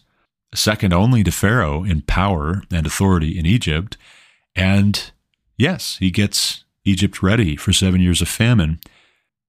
second 0.54 0.94
only 0.94 1.24
to 1.24 1.32
Pharaoh 1.32 1.84
in 1.84 2.02
power 2.02 2.64
and 2.72 2.86
authority 2.86 3.38
in 3.38 3.46
Egypt. 3.46 3.98
And 4.56 5.12
yes, 5.58 5.98
he 5.98 6.12
gets 6.12 6.64
Egypt 6.86 7.24
ready 7.24 7.56
for 7.56 7.72
seven 7.72 8.02
years 8.02 8.22
of 8.22 8.28
famine. 8.28 8.80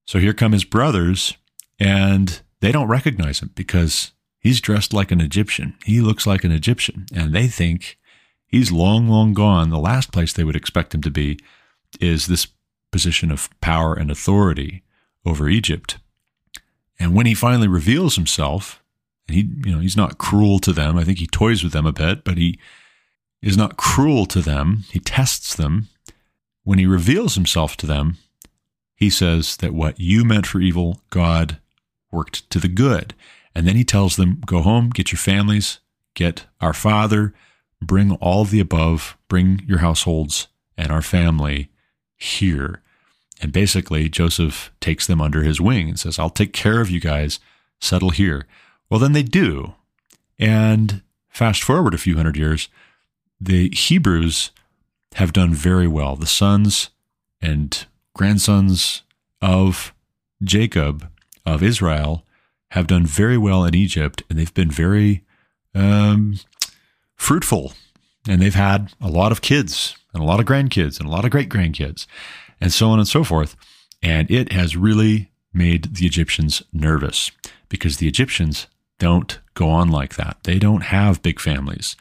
So 0.06 0.18
here 0.18 0.34
come 0.34 0.52
his 0.52 0.64
brothers, 0.64 1.36
and 1.78 2.40
they 2.60 2.72
don't 2.72 2.88
recognize 2.88 3.40
him 3.40 3.50
because 3.54 4.12
he's 4.38 4.60
dressed 4.60 4.92
like 4.92 5.10
an 5.10 5.20
Egyptian. 5.20 5.74
He 5.84 6.00
looks 6.00 6.26
like 6.26 6.44
an 6.44 6.52
Egyptian, 6.52 7.06
and 7.14 7.34
they 7.34 7.48
think 7.48 7.98
he's 8.46 8.70
long, 8.70 9.08
long 9.08 9.34
gone. 9.34 9.70
The 9.70 9.78
last 9.78 10.12
place 10.12 10.32
they 10.32 10.44
would 10.44 10.56
expect 10.56 10.94
him 10.94 11.02
to 11.02 11.10
be 11.10 11.38
is 12.00 12.26
this 12.26 12.46
position 12.94 13.32
of 13.32 13.50
power 13.60 13.92
and 13.92 14.08
authority 14.08 14.84
over 15.26 15.48
Egypt. 15.48 15.98
And 16.96 17.12
when 17.12 17.26
he 17.26 17.34
finally 17.34 17.66
reveals 17.66 18.14
himself, 18.14 18.80
and 19.26 19.34
he, 19.34 19.50
you 19.68 19.74
know, 19.74 19.80
he's 19.80 19.96
not 19.96 20.16
cruel 20.16 20.60
to 20.60 20.72
them. 20.72 20.96
I 20.96 21.02
think 21.02 21.18
he 21.18 21.26
toys 21.26 21.64
with 21.64 21.72
them 21.72 21.86
a 21.86 21.92
bit, 21.92 22.22
but 22.22 22.38
he 22.38 22.56
is 23.42 23.56
not 23.56 23.76
cruel 23.76 24.26
to 24.26 24.40
them. 24.40 24.84
He 24.92 25.00
tests 25.00 25.56
them. 25.56 25.88
When 26.62 26.78
he 26.78 26.86
reveals 26.86 27.34
himself 27.34 27.76
to 27.78 27.86
them, 27.86 28.18
he 28.94 29.10
says 29.10 29.56
that 29.56 29.74
what 29.74 29.98
you 29.98 30.24
meant 30.24 30.46
for 30.46 30.60
evil, 30.60 31.00
God 31.10 31.58
worked 32.12 32.48
to 32.50 32.60
the 32.60 32.68
good. 32.68 33.12
And 33.56 33.66
then 33.66 33.74
he 33.74 33.82
tells 33.84 34.14
them, 34.14 34.40
Go 34.46 34.62
home, 34.62 34.90
get 34.90 35.10
your 35.10 35.18
families, 35.18 35.80
get 36.14 36.46
our 36.60 36.72
father, 36.72 37.34
bring 37.82 38.12
all 38.12 38.44
the 38.44 38.60
above, 38.60 39.16
bring 39.26 39.64
your 39.66 39.78
households 39.78 40.46
and 40.76 40.92
our 40.92 41.02
family 41.02 41.70
here. 42.16 42.82
And 43.44 43.52
basically, 43.52 44.08
Joseph 44.08 44.72
takes 44.80 45.06
them 45.06 45.20
under 45.20 45.42
his 45.42 45.60
wing 45.60 45.90
and 45.90 46.00
says, 46.00 46.18
I'll 46.18 46.30
take 46.30 46.54
care 46.54 46.80
of 46.80 46.90
you 46.90 46.98
guys, 46.98 47.40
settle 47.78 48.08
here. 48.08 48.46
Well, 48.88 48.98
then 48.98 49.12
they 49.12 49.22
do. 49.22 49.74
And 50.38 51.02
fast 51.28 51.62
forward 51.62 51.92
a 51.92 51.98
few 51.98 52.16
hundred 52.16 52.38
years, 52.38 52.70
the 53.38 53.68
Hebrews 53.68 54.50
have 55.16 55.34
done 55.34 55.52
very 55.52 55.86
well. 55.86 56.16
The 56.16 56.24
sons 56.24 56.88
and 57.42 57.86
grandsons 58.14 59.02
of 59.42 59.92
Jacob 60.42 61.10
of 61.44 61.62
Israel 61.62 62.24
have 62.70 62.86
done 62.86 63.04
very 63.04 63.36
well 63.36 63.66
in 63.66 63.74
Egypt, 63.74 64.22
and 64.30 64.38
they've 64.38 64.54
been 64.54 64.70
very 64.70 65.22
um, 65.74 66.40
fruitful, 67.14 67.74
and 68.26 68.40
they've 68.40 68.54
had 68.54 68.94
a 69.02 69.10
lot 69.10 69.32
of 69.32 69.42
kids 69.42 69.98
and 70.14 70.22
a 70.22 70.26
lot 70.26 70.40
of 70.40 70.46
grandkids 70.46 70.98
and 70.98 71.06
a 71.06 71.12
lot 71.12 71.26
of 71.26 71.30
great 71.30 71.50
grandkids, 71.50 72.06
and 72.60 72.72
so 72.72 72.88
on 72.90 72.98
and 72.98 73.08
so 73.08 73.24
forth. 73.24 73.56
And 74.02 74.30
it 74.30 74.52
has 74.52 74.76
really 74.76 75.30
made 75.52 75.94
the 75.94 76.06
Egyptians 76.06 76.62
nervous 76.72 77.30
because 77.68 77.96
the 77.96 78.08
Egyptians 78.08 78.66
don't 78.98 79.40
go 79.54 79.68
on 79.68 79.90
like 79.90 80.16
that. 80.16 80.38
They 80.44 80.58
don't 80.58 80.82
have 80.82 81.22
big 81.22 81.40
families, 81.40 81.96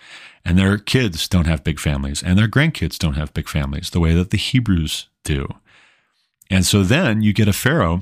and 0.45 0.57
their 0.57 0.77
kids 0.77 1.27
don't 1.27 1.47
have 1.47 1.63
big 1.63 1.79
families, 1.79 2.21
and 2.21 2.37
their 2.37 2.47
grandkids 2.47 2.97
don't 2.97 3.15
have 3.15 3.33
big 3.33 3.47
families 3.47 3.89
the 3.89 3.99
way 3.99 4.13
that 4.13 4.29
the 4.31 4.37
Hebrews 4.37 5.07
do. 5.23 5.47
And 6.49 6.65
so 6.65 6.83
then 6.83 7.21
you 7.21 7.33
get 7.33 7.47
a 7.47 7.53
Pharaoh 7.53 8.01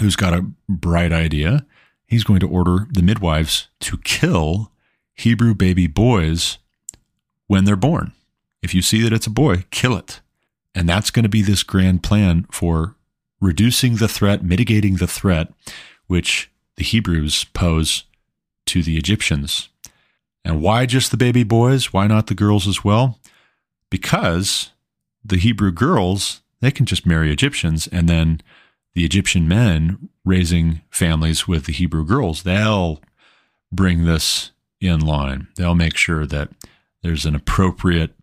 who's 0.00 0.16
got 0.16 0.34
a 0.34 0.46
bright 0.68 1.12
idea. 1.12 1.66
He's 2.06 2.24
going 2.24 2.40
to 2.40 2.48
order 2.48 2.86
the 2.92 3.02
midwives 3.02 3.68
to 3.80 3.98
kill 3.98 4.70
Hebrew 5.14 5.54
baby 5.54 5.86
boys 5.86 6.58
when 7.46 7.64
they're 7.64 7.76
born. 7.76 8.12
If 8.62 8.74
you 8.74 8.82
see 8.82 9.02
that 9.02 9.12
it's 9.12 9.26
a 9.26 9.30
boy, 9.30 9.64
kill 9.70 9.96
it. 9.96 10.20
And 10.74 10.88
that's 10.88 11.10
going 11.10 11.24
to 11.24 11.28
be 11.28 11.42
this 11.42 11.62
grand 11.62 12.02
plan 12.02 12.46
for 12.50 12.96
reducing 13.40 13.96
the 13.96 14.08
threat, 14.08 14.42
mitigating 14.42 14.96
the 14.96 15.06
threat, 15.06 15.52
which 16.06 16.50
the 16.76 16.84
Hebrews 16.84 17.44
pose 17.52 18.04
to 18.66 18.82
the 18.82 18.96
Egyptians. 18.96 19.68
And 20.44 20.60
why 20.60 20.86
just 20.86 21.10
the 21.10 21.16
baby 21.16 21.44
boys? 21.44 21.92
Why 21.92 22.06
not 22.06 22.26
the 22.26 22.34
girls 22.34 22.66
as 22.66 22.82
well? 22.82 23.18
Because 23.90 24.70
the 25.24 25.36
Hebrew 25.36 25.72
girls, 25.72 26.40
they 26.60 26.70
can 26.70 26.86
just 26.86 27.06
marry 27.06 27.30
Egyptians, 27.32 27.86
and 27.88 28.08
then 28.08 28.40
the 28.94 29.04
Egyptian 29.04 29.46
men 29.46 30.08
raising 30.24 30.80
families 30.90 31.46
with 31.46 31.66
the 31.66 31.72
Hebrew 31.72 32.04
girls, 32.04 32.42
they'll 32.42 33.00
bring 33.70 34.04
this 34.04 34.50
in 34.80 35.00
line. 35.00 35.48
They'll 35.56 35.74
make 35.74 35.96
sure 35.96 36.26
that 36.26 36.50
there's 37.02 37.26
an 37.26 37.34
appropriate 37.34 38.14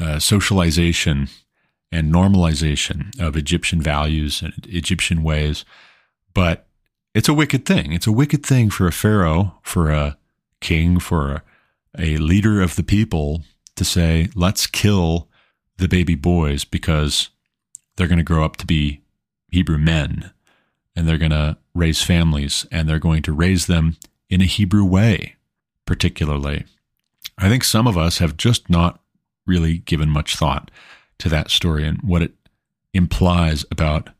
uh, 0.00 0.18
socialization 0.18 1.28
and 1.90 2.12
normalization 2.12 3.18
of 3.20 3.36
Egyptian 3.36 3.80
values 3.80 4.42
and 4.42 4.54
Egyptian 4.68 5.22
ways. 5.22 5.64
But 6.34 6.66
it's 7.14 7.28
a 7.28 7.34
wicked 7.34 7.64
thing. 7.64 7.92
It's 7.92 8.06
a 8.06 8.12
wicked 8.12 8.44
thing 8.44 8.70
for 8.70 8.86
a 8.86 8.92
pharaoh, 8.92 9.58
for 9.62 9.90
a 9.90 10.18
king, 10.60 11.00
for 11.00 11.32
a, 11.32 11.42
a 11.98 12.16
leader 12.18 12.60
of 12.60 12.76
the 12.76 12.82
people 12.82 13.42
to 13.76 13.84
say, 13.84 14.28
let's 14.34 14.66
kill 14.66 15.28
the 15.78 15.88
baby 15.88 16.14
boys 16.14 16.64
because 16.64 17.30
they're 17.96 18.08
going 18.08 18.18
to 18.18 18.24
grow 18.24 18.44
up 18.44 18.56
to 18.56 18.66
be 18.66 19.00
Hebrew 19.48 19.78
men 19.78 20.32
and 20.94 21.08
they're 21.08 21.18
going 21.18 21.30
to 21.30 21.56
raise 21.74 22.02
families 22.02 22.66
and 22.70 22.88
they're 22.88 22.98
going 22.98 23.22
to 23.22 23.32
raise 23.32 23.66
them 23.66 23.96
in 24.28 24.40
a 24.40 24.46
Hebrew 24.46 24.84
way, 24.84 25.36
particularly. 25.86 26.64
I 27.38 27.48
think 27.48 27.64
some 27.64 27.86
of 27.86 27.96
us 27.96 28.18
have 28.18 28.36
just 28.36 28.68
not 28.68 29.00
really 29.48 29.78
given 29.78 30.10
much 30.10 30.36
thought 30.36 30.70
to 31.18 31.28
that 31.28 31.50
story 31.50 31.86
and 31.86 32.00
what 32.02 32.22
it 32.22 32.32
implies 32.94 33.64
about 33.70 34.10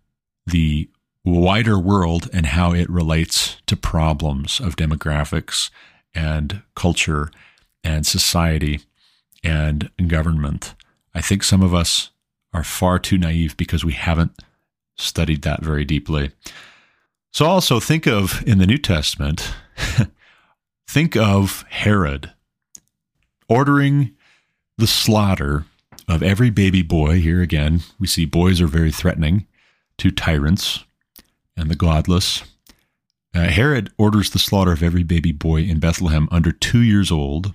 the 0.46 0.88
wider 1.24 1.78
world 1.78 2.28
and 2.32 2.46
how 2.46 2.72
it 2.72 2.88
relates 2.88 3.60
to 3.66 3.76
problems 3.76 4.60
of 4.60 4.76
demographics 4.76 5.70
and 6.14 6.62
culture 6.74 7.30
and 7.84 8.06
society 8.06 8.80
and 9.44 9.90
government. 10.06 10.74
I 11.14 11.20
think 11.20 11.44
some 11.44 11.62
of 11.62 11.74
us 11.74 12.10
are 12.52 12.64
far 12.64 12.98
too 12.98 13.18
naive 13.18 13.56
because 13.56 13.84
we 13.84 13.92
haven't 13.92 14.32
studied 14.96 15.42
that 15.42 15.62
very 15.62 15.84
deeply. 15.84 16.32
So 17.32 17.46
also 17.46 17.78
think 17.78 18.06
of 18.06 18.42
in 18.46 18.58
the 18.58 18.66
New 18.66 18.78
Testament, 18.78 19.52
think 20.88 21.16
of 21.16 21.64
Herod 21.68 22.32
ordering 23.48 24.14
the 24.78 24.86
slaughter 24.86 25.66
of 26.08 26.22
every 26.22 26.50
baby 26.50 26.82
boy. 26.82 27.20
Here 27.20 27.42
again, 27.42 27.80
we 27.98 28.06
see 28.06 28.24
boys 28.24 28.60
are 28.60 28.68
very 28.68 28.92
threatening 28.92 29.46
to 29.98 30.10
tyrants 30.10 30.84
and 31.56 31.68
the 31.68 31.76
godless. 31.76 32.44
Uh, 33.34 33.48
Herod 33.48 33.92
orders 33.98 34.30
the 34.30 34.38
slaughter 34.38 34.72
of 34.72 34.82
every 34.82 35.02
baby 35.02 35.32
boy 35.32 35.62
in 35.62 35.80
Bethlehem 35.80 36.28
under 36.30 36.52
two 36.52 36.80
years 36.80 37.10
old 37.10 37.52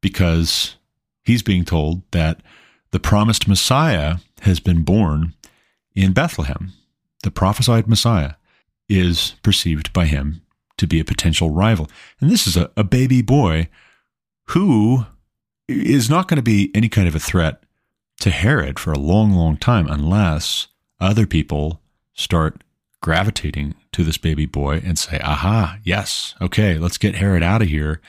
because 0.00 0.76
he's 1.24 1.42
being 1.42 1.64
told 1.64 2.02
that 2.12 2.42
the 2.92 3.00
promised 3.00 3.48
Messiah 3.48 4.16
has 4.42 4.60
been 4.60 4.82
born 4.82 5.34
in 5.94 6.12
Bethlehem. 6.12 6.72
The 7.24 7.30
prophesied 7.30 7.88
Messiah 7.88 8.34
is 8.88 9.34
perceived 9.42 9.92
by 9.92 10.04
him 10.04 10.42
to 10.76 10.86
be 10.86 11.00
a 11.00 11.04
potential 11.04 11.50
rival. 11.50 11.88
And 12.20 12.30
this 12.30 12.46
is 12.46 12.56
a, 12.56 12.70
a 12.76 12.84
baby 12.84 13.22
boy 13.22 13.68
who 14.50 15.06
is 15.68 16.08
not 16.08 16.28
going 16.28 16.36
to 16.36 16.42
be 16.42 16.70
any 16.74 16.88
kind 16.88 17.08
of 17.08 17.14
a 17.14 17.20
threat 17.20 17.62
to 18.20 18.30
Herod 18.30 18.78
for 18.78 18.92
a 18.92 18.98
long, 18.98 19.32
long 19.32 19.56
time 19.56 19.86
unless 19.88 20.68
other 21.00 21.26
people 21.26 21.80
start 22.14 22.62
gravitating 23.00 23.74
to 23.92 24.04
this 24.04 24.18
baby 24.18 24.46
boy 24.46 24.82
and 24.84 24.98
say, 24.98 25.20
aha, 25.20 25.78
yes, 25.84 26.34
okay, 26.40 26.78
let's 26.78 26.98
get 26.98 27.16
Herod 27.16 27.42
out 27.42 27.62
of 27.62 27.68
here. 27.68 28.00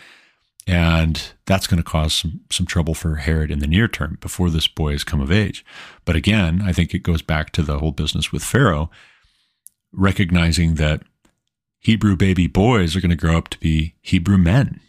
And 0.66 1.32
that's 1.46 1.68
going 1.68 1.78
to 1.78 1.90
cause 1.90 2.14
some, 2.14 2.42
some 2.52 2.66
trouble 2.66 2.94
for 2.94 3.16
Herod 3.16 3.52
in 3.52 3.60
the 3.60 3.68
near 3.68 3.88
term 3.88 4.18
before 4.20 4.50
this 4.50 4.68
boy 4.68 4.92
has 4.92 5.06
come 5.06 5.22
of 5.22 5.32
age. 5.32 5.66
But 6.04 6.18
again, 6.18 6.62
I 6.64 6.74
think 6.74 6.94
it 6.94 7.04
goes 7.04 7.22
back 7.22 7.52
to 7.52 7.62
the 7.62 7.80
whole 7.80 7.92
business 7.92 8.32
with 8.32 8.44
Pharaoh, 8.44 8.90
recognizing 9.94 10.76
that 10.76 11.04
Hebrew 11.80 12.18
baby 12.18 12.48
boys 12.48 12.96
are 12.96 13.02
going 13.02 13.12
to 13.12 13.16
grow 13.16 13.38
up 13.38 13.48
to 13.50 13.60
be 13.60 13.96
Hebrew 14.02 14.38
men. 14.38 14.82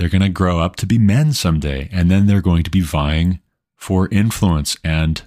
They're 0.00 0.08
going 0.08 0.22
to 0.22 0.30
grow 0.30 0.60
up 0.60 0.76
to 0.76 0.86
be 0.86 0.96
men 0.96 1.34
someday, 1.34 1.90
and 1.92 2.10
then 2.10 2.26
they're 2.26 2.40
going 2.40 2.62
to 2.62 2.70
be 2.70 2.80
vying 2.80 3.38
for 3.76 4.08
influence 4.08 4.74
and 4.82 5.20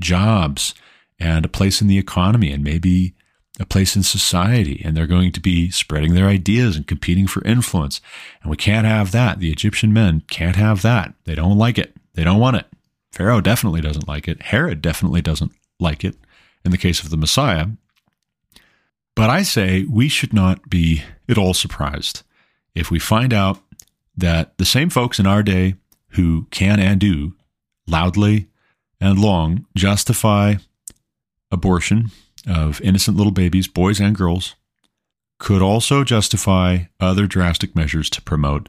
jobs 0.00 0.72
and 1.18 1.44
a 1.44 1.48
place 1.48 1.82
in 1.82 1.88
the 1.88 1.98
economy 1.98 2.52
and 2.52 2.62
maybe 2.62 3.16
a 3.58 3.66
place 3.66 3.96
in 3.96 4.04
society. 4.04 4.82
And 4.84 4.96
they're 4.96 5.08
going 5.08 5.32
to 5.32 5.40
be 5.40 5.72
spreading 5.72 6.14
their 6.14 6.28
ideas 6.28 6.76
and 6.76 6.86
competing 6.86 7.26
for 7.26 7.42
influence. 7.44 8.00
And 8.40 8.52
we 8.52 8.56
can't 8.56 8.86
have 8.86 9.10
that. 9.10 9.40
The 9.40 9.50
Egyptian 9.50 9.92
men 9.92 10.22
can't 10.30 10.54
have 10.54 10.82
that. 10.82 11.12
They 11.24 11.34
don't 11.34 11.58
like 11.58 11.76
it. 11.76 11.96
They 12.14 12.22
don't 12.22 12.38
want 12.38 12.54
it. 12.54 12.66
Pharaoh 13.10 13.40
definitely 13.40 13.80
doesn't 13.80 14.06
like 14.06 14.28
it. 14.28 14.42
Herod 14.42 14.80
definitely 14.80 15.22
doesn't 15.22 15.50
like 15.80 16.04
it 16.04 16.14
in 16.64 16.70
the 16.70 16.78
case 16.78 17.02
of 17.02 17.10
the 17.10 17.16
Messiah. 17.16 17.66
But 19.16 19.28
I 19.28 19.42
say 19.42 19.86
we 19.90 20.08
should 20.08 20.32
not 20.32 20.70
be 20.70 21.02
at 21.28 21.36
all 21.36 21.52
surprised 21.52 22.22
if 22.76 22.92
we 22.92 23.00
find 23.00 23.34
out 23.34 23.60
that 24.20 24.56
the 24.58 24.64
same 24.64 24.90
folks 24.90 25.18
in 25.18 25.26
our 25.26 25.42
day 25.42 25.74
who 26.10 26.46
can 26.50 26.78
and 26.78 27.00
do 27.00 27.34
loudly 27.86 28.48
and 29.00 29.18
long 29.18 29.66
justify 29.76 30.54
abortion 31.50 32.10
of 32.46 32.80
innocent 32.80 33.16
little 33.16 33.32
babies, 33.32 33.68
boys 33.68 34.00
and 34.00 34.16
girls, 34.16 34.54
could 35.38 35.62
also 35.62 36.04
justify 36.04 36.80
other 37.00 37.26
drastic 37.26 37.74
measures 37.74 38.10
to 38.10 38.22
promote 38.22 38.68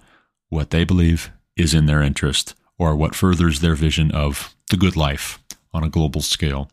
what 0.49 0.69
they 0.69 0.83
believe 0.83 1.31
is 1.55 1.73
in 1.73 1.85
their 1.85 2.01
interest 2.01 2.55
or 2.79 2.95
what 2.95 3.15
furthers 3.15 3.59
their 3.59 3.75
vision 3.75 4.11
of 4.11 4.55
the 4.69 4.77
good 4.77 4.95
life 4.95 5.39
on 5.73 5.83
a 5.83 5.89
global 5.89 6.21
scale. 6.21 6.69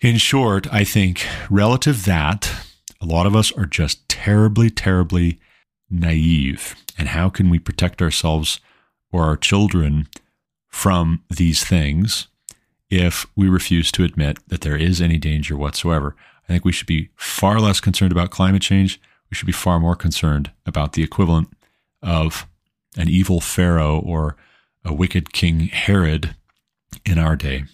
In 0.00 0.16
short, 0.16 0.66
I 0.72 0.84
think 0.84 1.26
relative 1.48 2.04
that, 2.06 2.52
a 3.00 3.06
lot 3.06 3.26
of 3.26 3.36
us 3.36 3.52
are 3.52 3.66
just 3.66 4.08
terribly, 4.08 4.70
terribly 4.70 5.38
naive. 5.92 6.74
And 6.98 7.08
how 7.08 7.28
can 7.28 7.50
we 7.50 7.58
protect 7.58 8.02
ourselves 8.02 8.60
or 9.12 9.24
our 9.24 9.36
children 9.36 10.08
from 10.68 11.22
these 11.28 11.62
things 11.62 12.28
if 12.90 13.26
we 13.36 13.48
refuse 13.48 13.92
to 13.92 14.04
admit 14.04 14.38
that 14.48 14.62
there 14.62 14.76
is 14.76 15.00
any 15.00 15.18
danger 15.18 15.56
whatsoever. 15.56 16.16
I 16.44 16.52
think 16.52 16.64
we 16.64 16.72
should 16.72 16.86
be 16.86 17.10
far 17.14 17.60
less 17.60 17.78
concerned 17.78 18.12
about 18.12 18.30
climate 18.30 18.62
change. 18.62 19.00
We 19.30 19.34
should 19.34 19.46
be 19.46 19.52
far 19.52 19.78
more 19.78 19.96
concerned 19.96 20.50
about 20.66 20.94
the 20.94 21.02
equivalent 21.02 21.48
of 22.02 22.46
an 22.96 23.08
evil 23.08 23.40
Pharaoh 23.40 23.98
or 23.98 24.36
a 24.84 24.92
wicked 24.92 25.32
King 25.32 25.60
Herod 25.68 26.34
in 27.06 27.18
our 27.18 27.36
day. 27.36 27.64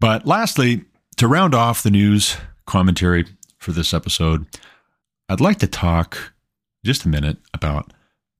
But 0.00 0.26
lastly, 0.26 0.84
to 1.16 1.28
round 1.28 1.54
off 1.54 1.82
the 1.82 1.90
news 1.90 2.36
commentary 2.66 3.26
for 3.58 3.72
this 3.72 3.94
episode, 3.94 4.46
I'd 5.28 5.40
like 5.40 5.58
to 5.58 5.66
talk 5.66 6.32
just 6.86 7.04
a 7.04 7.08
minute 7.08 7.38
about 7.52 7.92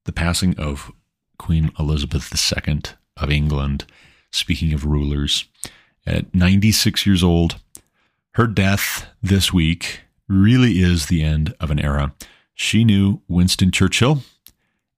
the 0.05 0.13
passing 0.13 0.59
of 0.59 0.93
Queen 1.39 1.73
Elizabeth 1.79 2.33
II 2.33 2.81
of 3.17 3.31
England. 3.31 3.85
Speaking 4.31 4.73
of 4.73 4.85
rulers, 4.85 5.47
at 6.07 6.35
96 6.35 7.07
years 7.07 7.23
old, 7.23 7.57
her 8.33 8.47
death 8.47 9.07
this 9.23 9.53
week 9.53 10.01
really 10.29 10.81
is 10.81 11.07
the 11.07 11.23
end 11.23 11.55
of 11.61 11.71
an 11.71 11.79
era. 11.79 12.15
She 12.55 12.85
knew 12.85 13.21
Winston 13.29 13.71
Churchill, 13.71 14.23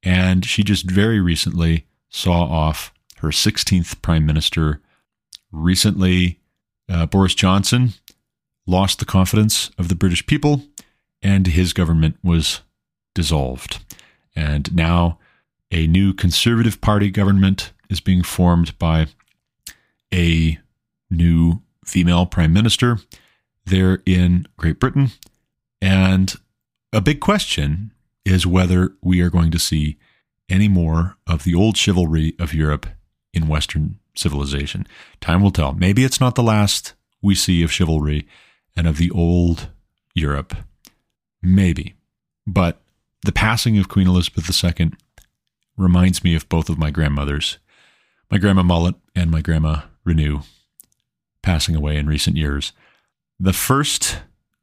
and 0.02 0.44
she 0.44 0.62
just 0.62 0.90
very 0.90 1.20
recently 1.20 1.86
saw 2.08 2.42
off 2.42 2.92
her 3.18 3.28
16th 3.28 4.00
prime 4.02 4.26
minister. 4.26 4.80
Recently, 5.50 6.40
uh, 6.88 7.06
Boris 7.06 7.34
Johnson 7.34 7.94
lost 8.66 8.98
the 8.98 9.04
confidence 9.04 9.70
of 9.78 9.88
the 9.88 9.94
British 9.94 10.26
people, 10.26 10.64
and 11.22 11.46
his 11.46 11.72
government 11.72 12.16
was 12.22 12.60
dissolved. 13.18 13.80
And 14.36 14.72
now 14.72 15.18
a 15.72 15.88
new 15.88 16.14
Conservative 16.14 16.80
Party 16.80 17.10
government 17.10 17.72
is 17.90 18.00
being 18.00 18.22
formed 18.22 18.78
by 18.78 19.08
a 20.14 20.60
new 21.10 21.60
female 21.84 22.26
prime 22.26 22.52
minister 22.52 22.98
there 23.66 24.04
in 24.06 24.46
Great 24.56 24.78
Britain. 24.78 25.10
And 25.82 26.32
a 26.92 27.00
big 27.00 27.18
question 27.18 27.92
is 28.24 28.46
whether 28.46 28.92
we 29.02 29.20
are 29.20 29.30
going 29.30 29.50
to 29.50 29.58
see 29.58 29.98
any 30.48 30.68
more 30.68 31.16
of 31.26 31.42
the 31.42 31.56
old 31.56 31.76
chivalry 31.76 32.36
of 32.38 32.54
Europe 32.54 32.86
in 33.34 33.48
Western 33.48 33.98
civilization. 34.14 34.86
Time 35.20 35.42
will 35.42 35.50
tell. 35.50 35.72
Maybe 35.72 36.04
it's 36.04 36.20
not 36.20 36.36
the 36.36 36.42
last 36.44 36.94
we 37.20 37.34
see 37.34 37.64
of 37.64 37.72
chivalry 37.72 38.28
and 38.76 38.86
of 38.86 38.96
the 38.96 39.10
old 39.10 39.70
Europe. 40.14 40.54
Maybe. 41.42 41.96
But 42.46 42.80
the 43.24 43.32
passing 43.32 43.78
of 43.78 43.88
Queen 43.88 44.06
Elizabeth 44.06 44.64
II 44.64 44.92
reminds 45.76 46.24
me 46.24 46.34
of 46.34 46.48
both 46.48 46.68
of 46.68 46.78
my 46.78 46.90
grandmothers, 46.90 47.58
my 48.30 48.38
grandma 48.38 48.62
Mullet 48.62 48.96
and 49.14 49.30
my 49.30 49.40
grandma 49.40 49.82
Renew, 50.04 50.40
passing 51.42 51.76
away 51.76 51.96
in 51.96 52.06
recent 52.06 52.36
years. 52.36 52.72
The 53.38 53.52
first, 53.52 54.20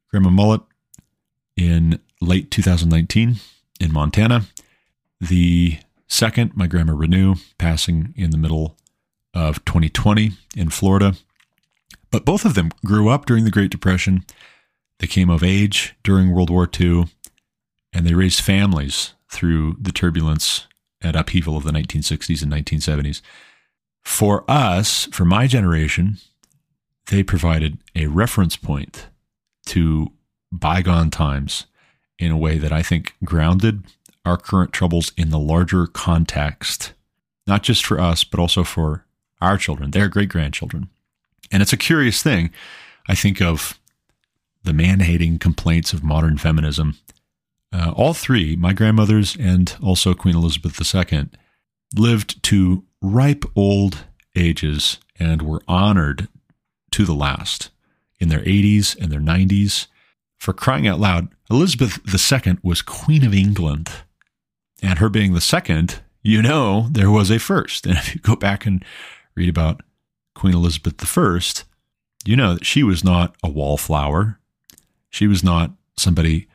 Grandma 0.09 0.31
Mullet, 0.31 0.61
in 1.55 1.99
late 2.21 2.51
2019 2.51 3.35
in 3.79 3.93
Montana. 3.93 4.45
The 5.21 5.79
second, 6.07 6.55
my 6.55 6.67
grandma 6.67 6.93
Renew, 6.93 7.35
passing 7.57 8.13
in 8.17 8.31
the 8.31 8.37
middle 8.37 8.75
of 9.33 9.63
2020 9.65 10.31
in 10.55 10.69
Florida. 10.69 11.13
But 12.11 12.25
both 12.25 12.45
of 12.45 12.55
them 12.55 12.71
grew 12.85 13.09
up 13.09 13.25
during 13.25 13.43
the 13.43 13.51
Great 13.51 13.71
Depression. 13.71 14.25
They 14.99 15.07
came 15.07 15.29
of 15.29 15.43
age 15.43 15.95
during 16.03 16.31
World 16.31 16.49
War 16.49 16.69
II, 16.79 17.05
and 17.95 18.05
they 18.05 18.13
raised 18.13 18.41
families 18.41 19.13
through 19.29 19.77
the 19.79 19.91
turbulence 19.91 20.67
and 21.01 21.15
upheaval 21.15 21.57
of 21.57 21.63
the 21.63 21.71
1960s 21.71 22.43
and 22.43 22.51
1970s. 22.51 23.21
For 24.03 24.43
us, 24.47 25.05
for 25.11 25.25
my 25.25 25.47
generation, 25.47 26.17
they 27.07 27.23
provided 27.23 27.77
a 27.95 28.07
reference 28.07 28.57
point 28.57 29.07
to 29.67 30.11
bygone 30.51 31.09
times 31.09 31.65
in 32.19 32.31
a 32.31 32.37
way 32.37 32.57
that 32.57 32.71
I 32.71 32.83
think 32.83 33.15
grounded 33.23 33.83
our 34.25 34.37
current 34.37 34.73
troubles 34.73 35.11
in 35.17 35.29
the 35.29 35.39
larger 35.39 35.87
context, 35.87 36.93
not 37.47 37.63
just 37.63 37.85
for 37.85 37.99
us, 37.99 38.23
but 38.23 38.39
also 38.39 38.63
for 38.63 39.05
our 39.41 39.57
children, 39.57 39.91
their 39.91 40.07
great 40.09 40.29
grandchildren. 40.29 40.89
And 41.51 41.61
it's 41.61 41.73
a 41.73 41.77
curious 41.77 42.21
thing. 42.21 42.51
I 43.07 43.15
think 43.15 43.41
of 43.41 43.79
the 44.63 44.73
man 44.73 45.01
hating 45.01 45.39
complaints 45.39 45.93
of 45.93 46.03
modern 46.03 46.37
feminism. 46.37 46.97
Uh, 47.75 47.91
all 47.91 48.13
three, 48.13 48.55
my 48.55 48.71
grandmothers 48.71 49.35
and 49.35 49.75
also 49.83 50.13
Queen 50.13 50.35
Elizabeth 50.35 50.79
II, 50.95 51.27
lived 51.97 52.41
to 52.43 52.85
ripe 53.01 53.43
old 53.53 54.05
ages 54.33 54.97
and 55.19 55.41
were 55.41 55.61
honored 55.67 56.29
to 56.91 57.03
the 57.03 57.13
last 57.13 57.71
in 58.17 58.29
their 58.29 58.39
80s 58.39 58.97
and 58.97 59.11
their 59.11 59.19
90s. 59.19 59.87
For 60.37 60.53
crying 60.53 60.87
out 60.87 61.01
loud, 61.01 61.27
Elizabeth 61.51 61.99
II 62.07 62.59
was 62.63 62.81
Queen 62.81 63.25
of 63.25 63.33
England. 63.33 63.89
And 64.81 64.99
her 64.99 65.09
being 65.09 65.33
the 65.33 65.41
second, 65.41 65.99
you 66.21 66.41
know 66.41 66.87
there 66.91 67.11
was 67.11 67.29
a 67.29 67.39
first. 67.39 67.85
And 67.85 67.97
if 67.97 68.15
you 68.15 68.21
go 68.21 68.37
back 68.37 68.65
and 68.65 68.85
read 69.35 69.49
about 69.49 69.81
Queen 70.33 70.53
Elizabeth 70.53 71.17
I, 71.17 71.39
you 72.23 72.37
know 72.37 72.53
that 72.53 72.65
she 72.65 72.83
was 72.83 73.03
not 73.03 73.35
a 73.43 73.49
wallflower. 73.49 74.39
She 75.09 75.27
was 75.27 75.43
not 75.43 75.71
somebody 75.97 76.47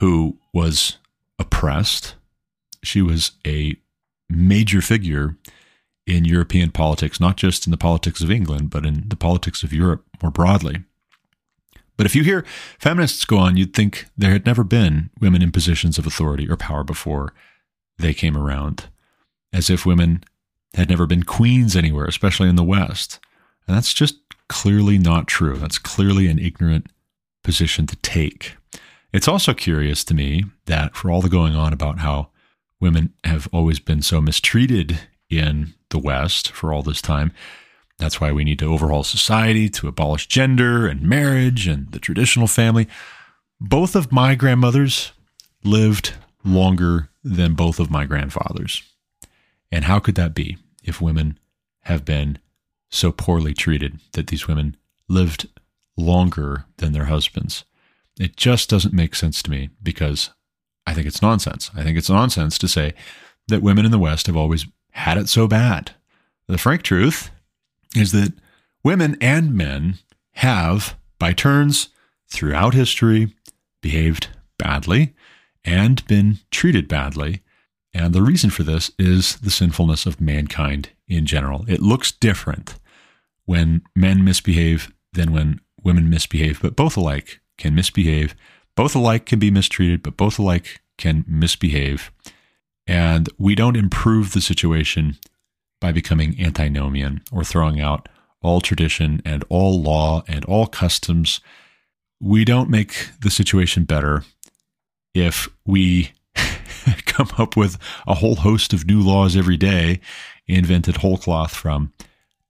who 0.00 0.38
was 0.56 0.96
oppressed. 1.38 2.14
She 2.82 3.02
was 3.02 3.32
a 3.46 3.76
major 4.30 4.80
figure 4.80 5.36
in 6.06 6.24
European 6.24 6.70
politics, 6.70 7.20
not 7.20 7.36
just 7.36 7.66
in 7.66 7.72
the 7.72 7.76
politics 7.76 8.22
of 8.22 8.30
England, 8.30 8.70
but 8.70 8.86
in 8.86 9.04
the 9.08 9.16
politics 9.16 9.62
of 9.62 9.70
Europe 9.70 10.06
more 10.22 10.30
broadly. 10.30 10.82
But 11.98 12.06
if 12.06 12.16
you 12.16 12.22
hear 12.24 12.42
feminists 12.78 13.26
go 13.26 13.36
on, 13.36 13.58
you'd 13.58 13.74
think 13.74 14.06
there 14.16 14.30
had 14.30 14.46
never 14.46 14.64
been 14.64 15.10
women 15.20 15.42
in 15.42 15.52
positions 15.52 15.98
of 15.98 16.06
authority 16.06 16.48
or 16.48 16.56
power 16.56 16.84
before 16.84 17.34
they 17.98 18.14
came 18.14 18.36
around, 18.36 18.88
as 19.52 19.68
if 19.68 19.84
women 19.84 20.24
had 20.72 20.88
never 20.88 21.06
been 21.06 21.22
queens 21.22 21.76
anywhere, 21.76 22.06
especially 22.06 22.48
in 22.48 22.56
the 22.56 22.64
West. 22.64 23.18
And 23.66 23.76
that's 23.76 23.92
just 23.92 24.16
clearly 24.48 24.96
not 24.96 25.26
true. 25.26 25.56
That's 25.58 25.78
clearly 25.78 26.28
an 26.28 26.38
ignorant 26.38 26.86
position 27.42 27.86
to 27.88 27.96
take. 27.96 28.56
It's 29.16 29.28
also 29.28 29.54
curious 29.54 30.04
to 30.04 30.14
me 30.14 30.44
that 30.66 30.94
for 30.94 31.10
all 31.10 31.22
the 31.22 31.30
going 31.30 31.56
on 31.56 31.72
about 31.72 32.00
how 32.00 32.28
women 32.82 33.14
have 33.24 33.48
always 33.50 33.80
been 33.80 34.02
so 34.02 34.20
mistreated 34.20 35.00
in 35.30 35.72
the 35.88 35.98
West 35.98 36.52
for 36.52 36.70
all 36.70 36.82
this 36.82 37.00
time, 37.00 37.32
that's 37.96 38.20
why 38.20 38.30
we 38.30 38.44
need 38.44 38.58
to 38.58 38.70
overhaul 38.70 39.02
society 39.02 39.70
to 39.70 39.88
abolish 39.88 40.26
gender 40.26 40.86
and 40.86 41.00
marriage 41.00 41.66
and 41.66 41.90
the 41.92 41.98
traditional 41.98 42.46
family. 42.46 42.88
Both 43.58 43.96
of 43.96 44.12
my 44.12 44.34
grandmothers 44.34 45.12
lived 45.64 46.12
longer 46.44 47.08
than 47.24 47.54
both 47.54 47.80
of 47.80 47.90
my 47.90 48.04
grandfathers. 48.04 48.82
And 49.72 49.86
how 49.86 49.98
could 49.98 50.16
that 50.16 50.34
be 50.34 50.58
if 50.84 51.00
women 51.00 51.38
have 51.84 52.04
been 52.04 52.38
so 52.90 53.12
poorly 53.12 53.54
treated 53.54 53.98
that 54.12 54.26
these 54.26 54.46
women 54.46 54.76
lived 55.08 55.48
longer 55.96 56.66
than 56.76 56.92
their 56.92 57.06
husbands? 57.06 57.64
It 58.18 58.36
just 58.36 58.70
doesn't 58.70 58.94
make 58.94 59.14
sense 59.14 59.42
to 59.42 59.50
me 59.50 59.70
because 59.82 60.30
I 60.86 60.94
think 60.94 61.06
it's 61.06 61.22
nonsense. 61.22 61.70
I 61.74 61.82
think 61.82 61.98
it's 61.98 62.10
nonsense 62.10 62.58
to 62.58 62.68
say 62.68 62.94
that 63.48 63.62
women 63.62 63.84
in 63.84 63.90
the 63.90 63.98
West 63.98 64.26
have 64.26 64.36
always 64.36 64.66
had 64.92 65.18
it 65.18 65.28
so 65.28 65.46
bad. 65.46 65.92
The 66.48 66.58
frank 66.58 66.82
truth 66.82 67.30
is 67.94 68.12
that 68.12 68.32
women 68.82 69.16
and 69.20 69.54
men 69.54 69.98
have, 70.34 70.96
by 71.18 71.32
turns, 71.32 71.88
throughout 72.28 72.74
history, 72.74 73.34
behaved 73.82 74.28
badly 74.58 75.14
and 75.64 76.06
been 76.06 76.38
treated 76.50 76.88
badly. 76.88 77.42
And 77.92 78.14
the 78.14 78.22
reason 78.22 78.50
for 78.50 78.62
this 78.62 78.90
is 78.98 79.36
the 79.36 79.50
sinfulness 79.50 80.06
of 80.06 80.20
mankind 80.20 80.90
in 81.08 81.26
general. 81.26 81.64
It 81.68 81.80
looks 81.82 82.12
different 82.12 82.74
when 83.44 83.82
men 83.94 84.24
misbehave 84.24 84.92
than 85.12 85.32
when 85.32 85.60
women 85.82 86.10
misbehave, 86.10 86.60
but 86.60 86.76
both 86.76 86.96
alike 86.96 87.40
can 87.58 87.74
misbehave. 87.74 88.34
Both 88.74 88.94
alike 88.94 89.26
can 89.26 89.38
be 89.38 89.50
mistreated, 89.50 90.02
but 90.02 90.16
both 90.16 90.38
alike 90.38 90.80
can 90.98 91.24
misbehave. 91.26 92.10
And 92.86 93.28
we 93.38 93.54
don't 93.54 93.76
improve 93.76 94.32
the 94.32 94.40
situation 94.40 95.16
by 95.80 95.92
becoming 95.92 96.40
antinomian 96.40 97.22
or 97.32 97.44
throwing 97.44 97.80
out 97.80 98.08
all 98.42 98.60
tradition 98.60 99.20
and 99.24 99.44
all 99.48 99.80
law 99.80 100.22
and 100.28 100.44
all 100.44 100.66
customs. 100.66 101.40
We 102.20 102.44
don't 102.44 102.70
make 102.70 103.10
the 103.20 103.30
situation 103.30 103.84
better 103.84 104.24
if 105.14 105.48
we 105.66 106.12
come 107.06 107.28
up 107.38 107.56
with 107.56 107.78
a 108.06 108.14
whole 108.14 108.36
host 108.36 108.72
of 108.72 108.86
new 108.86 109.00
laws 109.00 109.36
every 109.36 109.56
day 109.56 110.00
invented 110.46 110.98
whole 110.98 111.18
cloth 111.18 111.54
from 111.54 111.92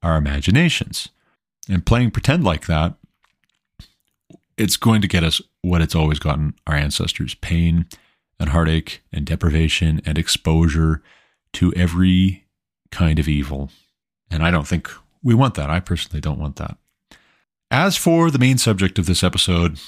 our 0.02 0.16
imaginations. 0.16 1.08
And 1.68 1.86
playing 1.86 2.10
pretend 2.10 2.44
like 2.44 2.66
that, 2.66 2.94
it's 4.56 4.76
going 4.76 5.02
to 5.02 5.08
get 5.08 5.24
us 5.24 5.40
what 5.62 5.82
it's 5.82 5.94
always 5.94 6.18
gotten 6.18 6.54
our 6.66 6.74
ancestors 6.74 7.34
pain 7.34 7.86
and 8.38 8.50
heartache 8.50 9.02
and 9.12 9.26
deprivation 9.26 10.00
and 10.04 10.18
exposure 10.18 11.02
to 11.54 11.72
every 11.74 12.44
kind 12.90 13.18
of 13.18 13.28
evil. 13.28 13.70
And 14.30 14.42
I 14.42 14.50
don't 14.50 14.66
think 14.66 14.90
we 15.22 15.34
want 15.34 15.54
that. 15.54 15.70
I 15.70 15.80
personally 15.80 16.20
don't 16.20 16.38
want 16.38 16.56
that. 16.56 16.76
As 17.70 17.96
for 17.96 18.30
the 18.30 18.38
main 18.38 18.58
subject 18.58 18.98
of 18.98 19.06
this 19.06 19.24
episode, 19.24 19.78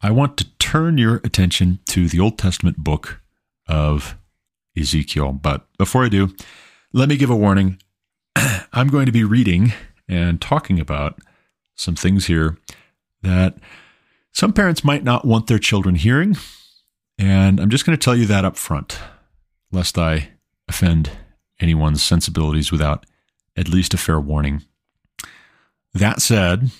I 0.00 0.10
want 0.10 0.36
to 0.38 0.46
turn 0.58 0.98
your 0.98 1.16
attention 1.24 1.80
to 1.86 2.08
the 2.08 2.20
Old 2.20 2.38
Testament 2.38 2.78
book 2.78 3.20
of 3.68 4.16
Ezekiel. 4.76 5.32
But 5.32 5.66
before 5.78 6.04
I 6.04 6.08
do, 6.08 6.34
let 6.92 7.08
me 7.08 7.16
give 7.16 7.30
a 7.30 7.36
warning. 7.36 7.78
I'm 8.72 8.88
going 8.88 9.06
to 9.06 9.12
be 9.12 9.24
reading 9.24 9.72
and 10.08 10.40
talking 10.40 10.78
about 10.78 11.18
some 11.74 11.96
things 11.96 12.26
here 12.26 12.56
that 13.26 13.56
some 14.32 14.52
parents 14.52 14.84
might 14.84 15.02
not 15.02 15.24
want 15.24 15.46
their 15.46 15.58
children 15.58 15.96
hearing. 15.96 16.36
And 17.18 17.58
I'm 17.58 17.70
just 17.70 17.84
going 17.84 17.96
to 17.96 18.02
tell 18.04 18.16
you 18.16 18.26
that 18.26 18.44
up 18.44 18.56
front, 18.56 18.98
lest 19.72 19.98
I 19.98 20.30
offend 20.68 21.10
anyone's 21.60 22.02
sensibilities 22.02 22.70
without 22.70 23.06
at 23.56 23.68
least 23.68 23.94
a 23.94 23.98
fair 23.98 24.20
warning. 24.20 24.62
That 25.94 26.20
said, 26.20 26.70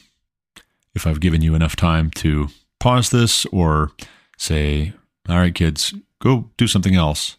if 0.94 1.06
I've 1.06 1.20
given 1.20 1.42
you 1.42 1.54
enough 1.54 1.74
time 1.74 2.10
to 2.12 2.48
pause 2.78 3.10
this 3.10 3.46
or 3.46 3.92
say, 4.36 4.92
all 5.28 5.38
right, 5.38 5.54
kids, 5.54 5.94
go 6.20 6.50
do 6.58 6.66
something 6.66 6.94
else, 6.94 7.38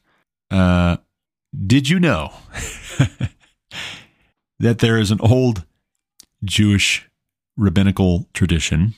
uh, 0.49 0.97
did 1.65 1.87
you 1.87 1.99
know 1.99 2.33
that 4.59 4.79
there 4.79 4.97
is 4.97 5.11
an 5.11 5.21
old 5.21 5.63
Jewish 6.43 7.07
rabbinical 7.57 8.27
tradition 8.33 8.93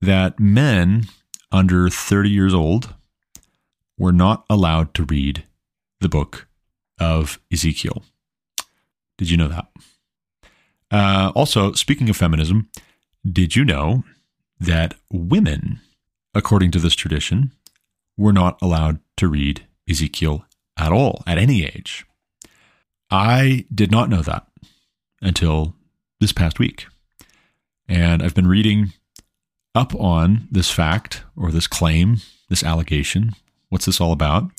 that 0.00 0.38
men 0.38 1.06
under 1.50 1.88
30 1.88 2.30
years 2.30 2.54
old 2.54 2.94
were 3.98 4.12
not 4.12 4.44
allowed 4.48 4.94
to 4.94 5.04
read 5.04 5.44
the 6.00 6.08
book 6.08 6.46
of 6.98 7.40
Ezekiel. 7.52 8.02
Did 9.18 9.30
you 9.30 9.36
know 9.36 9.48
that? 9.48 9.66
Uh, 10.90 11.32
also, 11.34 11.72
speaking 11.72 12.08
of 12.08 12.16
feminism, 12.16 12.68
did 13.30 13.56
you 13.56 13.64
know 13.64 14.04
that 14.60 14.94
women, 15.10 15.80
according 16.34 16.70
to 16.72 16.78
this 16.78 16.94
tradition, 16.94 17.52
were 18.16 18.32
not 18.32 18.60
allowed 18.60 19.00
to 19.16 19.28
read 19.28 19.66
Ezekiel 19.88 20.44
at 20.76 20.92
all 20.92 21.22
at 21.26 21.38
any 21.38 21.64
age? 21.64 22.04
I 23.10 23.64
did 23.74 23.90
not 23.90 24.08
know 24.08 24.22
that 24.22 24.46
until 25.20 25.74
this 26.20 26.32
past 26.32 26.58
week. 26.58 26.86
And 27.88 28.22
I've 28.22 28.34
been 28.34 28.48
reading 28.48 28.92
up 29.74 29.94
on 29.94 30.48
this 30.50 30.70
fact 30.70 31.22
or 31.36 31.50
this 31.50 31.66
claim, 31.66 32.18
this 32.48 32.62
allegation. 32.62 33.32
What's 33.68 33.86
this 33.86 34.00
all 34.00 34.12
about? 34.12 34.50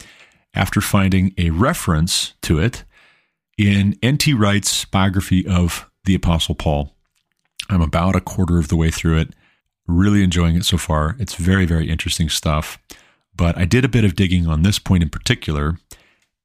after 0.55 0.81
finding 0.81 1.33
a 1.37 1.49
reference 1.51 2.33
to 2.41 2.59
it 2.59 2.85
in 3.57 3.97
N.T. 4.01 4.33
Wright's 4.33 4.85
biography 4.85 5.45
of 5.45 5.89
the 6.05 6.15
Apostle 6.15 6.55
Paul. 6.55 6.95
I'm 7.69 7.81
about 7.81 8.15
a 8.15 8.21
quarter 8.21 8.57
of 8.57 8.69
the 8.69 8.75
way 8.75 8.89
through 8.89 9.19
it. 9.19 9.33
Really 9.87 10.23
enjoying 10.23 10.55
it 10.55 10.65
so 10.65 10.77
far. 10.77 11.15
It's 11.19 11.35
very, 11.35 11.65
very 11.65 11.89
interesting 11.89 12.29
stuff. 12.29 12.79
But 13.35 13.57
I 13.57 13.65
did 13.65 13.83
a 13.83 13.89
bit 13.89 14.05
of 14.05 14.15
digging 14.15 14.47
on 14.47 14.63
this 14.63 14.79
point 14.79 15.03
in 15.03 15.09
particular, 15.09 15.77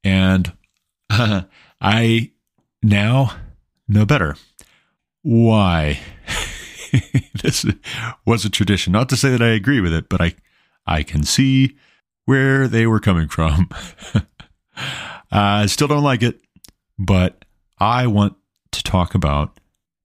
and 0.03 0.51
I 1.09 2.31
now 2.83 3.35
know 3.87 4.05
better. 4.05 4.35
Why? 5.21 5.99
this 7.41 7.65
was 8.25 8.45
a 8.45 8.49
tradition. 8.49 8.93
Not 8.93 9.09
to 9.09 9.17
say 9.17 9.29
that 9.29 9.41
I 9.41 9.49
agree 9.49 9.81
with 9.81 9.93
it, 9.93 10.09
but 10.09 10.21
I, 10.21 10.35
I 10.85 11.03
can 11.03 11.23
see 11.23 11.77
where 12.25 12.67
they 12.67 12.85
were 12.87 12.99
coming 12.99 13.27
from. 13.27 13.69
I 15.31 15.65
still 15.67 15.87
don't 15.87 16.03
like 16.03 16.23
it, 16.23 16.41
but 16.99 17.45
I 17.79 18.07
want 18.07 18.35
to 18.71 18.83
talk 18.83 19.15
about 19.15 19.59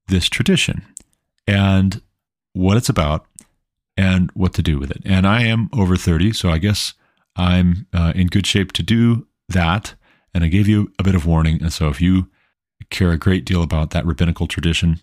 this 0.09 0.29
tradition 0.29 0.83
and 1.46 2.01
what 2.53 2.77
it's 2.77 2.88
about 2.88 3.27
and 3.96 4.31
what 4.35 4.55
to 4.55 4.62
do 4.62 4.79
with 4.79 4.90
it. 4.90 5.03
And 5.05 5.27
I 5.27 5.42
am 5.42 5.68
over 5.72 5.96
30, 5.96 6.33
so 6.33 6.51
I 6.51 6.59
guess 6.59 6.94
I'm 7.35 7.87
uh, 7.92 8.12
in 8.14 8.29
good 8.29 8.46
shape 8.46 8.72
to 8.72 8.83
do 8.83 9.27
that. 9.49 9.94
And 10.35 10.44
I 10.44 10.49
gave 10.49 10.68
you 10.68 10.92
a 10.99 11.03
bit 11.03 11.14
of 11.14 11.27
warning. 11.27 11.62
And 11.62 11.72
so 11.72 11.88
if 11.88 12.01
you 12.01 12.29
care 12.90 13.11
a 13.11 13.18
great 13.18 13.44
deal 13.44 13.62
about 13.62 13.90
that 13.90 14.05
rabbinical 14.05 14.46
tradition, 14.46 15.01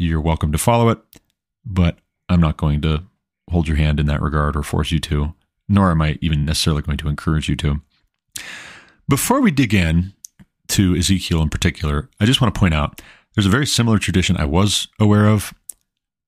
you're 0.00 0.20
welcome 0.20 0.50
to 0.52 0.58
follow 0.58 0.88
it. 0.88 0.98
But 1.64 1.98
I'm 2.28 2.40
not 2.40 2.56
going 2.56 2.80
to 2.82 3.04
hold 3.50 3.68
your 3.68 3.76
hand 3.76 4.00
in 4.00 4.06
that 4.06 4.22
regard 4.22 4.56
or 4.56 4.62
force 4.62 4.90
you 4.90 4.98
to, 5.00 5.34
nor 5.68 5.90
am 5.90 6.00
I 6.00 6.18
even 6.20 6.44
necessarily 6.44 6.82
going 6.82 6.98
to 6.98 7.08
encourage 7.08 7.48
you 7.48 7.56
to. 7.56 7.80
Before 9.08 9.40
we 9.40 9.50
dig 9.50 9.74
in 9.74 10.14
to 10.68 10.96
Ezekiel 10.96 11.42
in 11.42 11.50
particular, 11.50 12.08
I 12.20 12.24
just 12.24 12.40
want 12.40 12.54
to 12.54 12.58
point 12.58 12.74
out 12.74 13.02
there's 13.34 13.46
a 13.46 13.50
very 13.50 13.66
similar 13.66 13.98
tradition 13.98 14.36
I 14.36 14.44
was 14.44 14.88
aware 14.98 15.26
of 15.26 15.52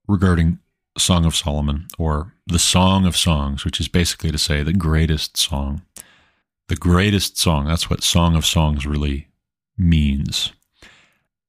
regarding 0.06 0.58
Song 0.98 1.24
of 1.24 1.35
Solomon 1.35 1.87
or 1.98 2.35
the 2.46 2.58
Song 2.58 3.06
of 3.06 3.16
Songs, 3.16 3.64
which 3.64 3.80
is 3.80 3.88
basically 3.88 4.30
to 4.30 4.38
say 4.38 4.62
the 4.62 4.72
greatest 4.72 5.37
song. 5.37 5.82
The 6.68 6.76
greatest 6.76 7.38
song. 7.38 7.66
That's 7.66 7.88
what 7.88 8.02
Song 8.02 8.37
of 8.37 8.44
Songs 8.44 8.85
really 8.85 9.28
means. 9.78 10.52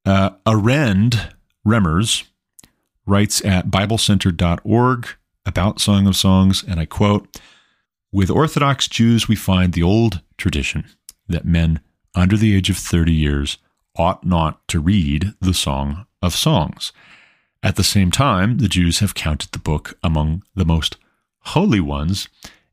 Uh, 0.05 0.31
Arend 0.45 1.33
Remmers 1.65 2.25
writes 3.05 3.43
at 3.43 3.69
BibleCentre.org 3.69 5.07
about 5.45 5.81
Song 5.81 6.07
of 6.07 6.15
Songs, 6.15 6.63
and 6.63 6.79
I 6.79 6.85
quote 6.85 7.39
With 8.11 8.29
Orthodox 8.29 8.87
Jews, 8.87 9.27
we 9.27 9.35
find 9.35 9.73
the 9.73 9.83
old 9.83 10.21
tradition 10.37 10.85
that 11.27 11.45
men 11.45 11.79
under 12.15 12.37
the 12.37 12.55
age 12.55 12.69
of 12.69 12.77
30 12.77 13.13
years 13.13 13.57
ought 13.97 14.25
not 14.25 14.67
to 14.67 14.79
read 14.79 15.33
the 15.39 15.53
Song 15.53 16.05
of 16.21 16.35
Songs. 16.35 16.91
At 17.61 17.75
the 17.75 17.83
same 17.83 18.11
time, 18.11 18.57
the 18.57 18.67
Jews 18.67 18.99
have 18.99 19.15
counted 19.15 19.51
the 19.51 19.59
book 19.59 19.97
among 20.03 20.43
the 20.55 20.65
most 20.65 20.97
holy 21.39 21.79
ones 21.79 22.27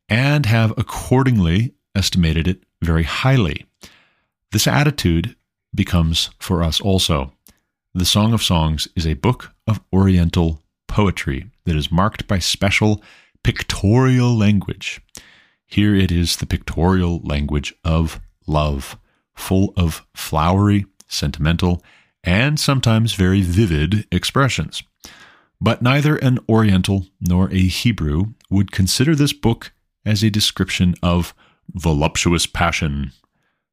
and 0.08 0.46
have 0.46 0.76
accordingly 0.76 1.74
estimated 1.94 2.48
it 2.48 2.62
very 2.82 3.04
highly. 3.04 3.66
This 4.52 4.66
attitude 4.66 5.36
becomes 5.74 6.30
for 6.38 6.62
us 6.62 6.80
also. 6.80 7.32
The 7.92 8.04
Song 8.04 8.32
of 8.32 8.40
Songs 8.40 8.86
is 8.94 9.04
a 9.04 9.14
book 9.14 9.52
of 9.66 9.80
Oriental 9.92 10.62
poetry 10.86 11.50
that 11.64 11.74
is 11.74 11.90
marked 11.90 12.28
by 12.28 12.38
special 12.38 13.02
pictorial 13.42 14.32
language. 14.38 15.00
Here 15.66 15.96
it 15.96 16.12
is 16.12 16.36
the 16.36 16.46
pictorial 16.46 17.18
language 17.24 17.74
of 17.84 18.20
love, 18.46 18.96
full 19.34 19.74
of 19.76 20.06
flowery, 20.14 20.86
sentimental, 21.08 21.82
and 22.22 22.60
sometimes 22.60 23.14
very 23.14 23.40
vivid 23.40 24.06
expressions. 24.12 24.84
But 25.60 25.82
neither 25.82 26.14
an 26.14 26.38
Oriental 26.48 27.06
nor 27.20 27.50
a 27.50 27.66
Hebrew 27.66 28.34
would 28.48 28.70
consider 28.70 29.16
this 29.16 29.32
book 29.32 29.72
as 30.06 30.22
a 30.22 30.30
description 30.30 30.94
of 31.02 31.34
voluptuous 31.68 32.46
passion. 32.46 33.10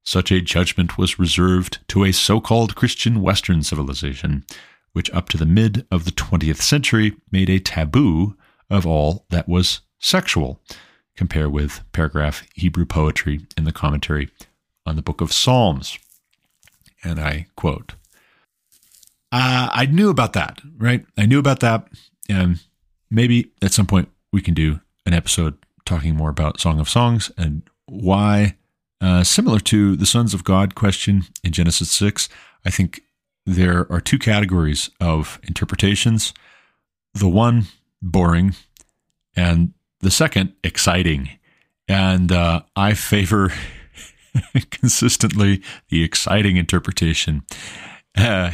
Such 0.08 0.32
a 0.32 0.40
judgment 0.40 0.98
was 0.98 1.20
reserved 1.20 1.80
to 1.90 2.06
a 2.06 2.14
so 2.14 2.40
called 2.40 2.76
Christian 2.76 3.22
Western 3.22 3.62
civilization, 3.62 4.46
which 4.94 5.12
up 5.12 5.28
to 5.28 5.38
the 5.38 5.46
mid 5.46 5.86
of 5.92 6.06
the 6.06 6.12
20th 6.12 6.62
century 6.62 7.18
made 7.30 7.50
a 7.50 7.60
taboo 7.60 8.38
of 8.70 8.88
all 8.88 9.26
that 9.32 9.50
was 9.50 9.82
sexual. 10.00 10.62
Compare 11.18 11.50
with 11.50 11.84
paragraph 11.92 12.48
Hebrew 12.56 12.86
poetry 12.86 13.42
in 13.58 13.66
the 13.66 13.74
commentary 13.74 14.30
on 14.86 14.96
the 14.96 15.02
book 15.02 15.20
of 15.20 15.34
Psalms. 15.34 16.00
And 17.04 17.20
I 17.20 17.48
quote 17.58 17.96
uh, 19.34 19.68
I 19.74 19.88
knew 19.88 20.10
about 20.10 20.32
that, 20.32 20.62
right? 20.78 21.06
I 21.18 21.26
knew 21.26 21.38
about 21.38 21.60
that. 21.60 21.86
And 22.30 22.64
maybe 23.12 23.52
at 23.62 23.74
some 23.74 23.86
point 23.86 24.08
we 24.32 24.42
can 24.42 24.54
do 24.54 24.80
an 25.06 25.14
episode 25.14 25.58
talking 25.86 26.16
more 26.16 26.30
about 26.30 26.62
Song 26.62 26.80
of 26.80 26.88
Songs 26.88 27.30
and 27.38 27.64
why, 27.88 28.56
uh, 29.02 29.24
similar 29.24 29.60
to 29.60 29.96
the 29.96 30.06
Sons 30.06 30.34
of 30.34 30.44
God 30.44 30.76
question 30.76 31.24
in 31.44 31.52
Genesis 31.52 31.92
6, 31.92 32.30
I 32.66 32.70
think 32.70 33.02
there 33.46 33.92
are 33.92 34.02
two 34.02 34.20
categories 34.20 34.90
of 35.00 35.40
interpretations. 35.44 36.34
The 37.14 37.30
one, 37.30 37.66
boring, 38.02 38.56
and 39.36 39.74
the 40.02 40.12
second, 40.12 40.54
exciting. 40.64 41.30
And 41.88 42.32
uh, 42.32 42.62
I 42.76 42.94
favor 42.94 43.54
consistently 44.72 45.62
the 45.90 46.04
exciting 46.04 46.58
interpretation. 46.58 47.44
Uh, 48.18 48.52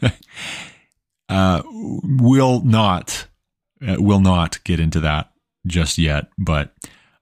uh, 1.28 1.62
will 1.64 2.62
not 2.62 3.26
uh, 3.86 3.96
will 3.98 4.20
not 4.20 4.62
get 4.64 4.80
into 4.80 5.00
that 5.00 5.30
just 5.66 5.98
yet, 5.98 6.28
but 6.38 6.74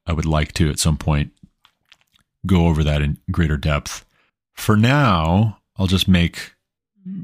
I 0.06 0.12
would 0.12 0.24
like 0.24 0.52
to 0.54 0.70
at 0.70 0.78
some 0.78 0.96
point 0.96 1.32
go 2.46 2.66
over 2.66 2.82
that 2.84 3.02
in 3.02 3.18
greater 3.30 3.56
depth. 3.56 4.04
For 4.52 4.76
now, 4.76 5.58
I'll 5.76 5.86
just 5.86 6.08
make 6.08 6.52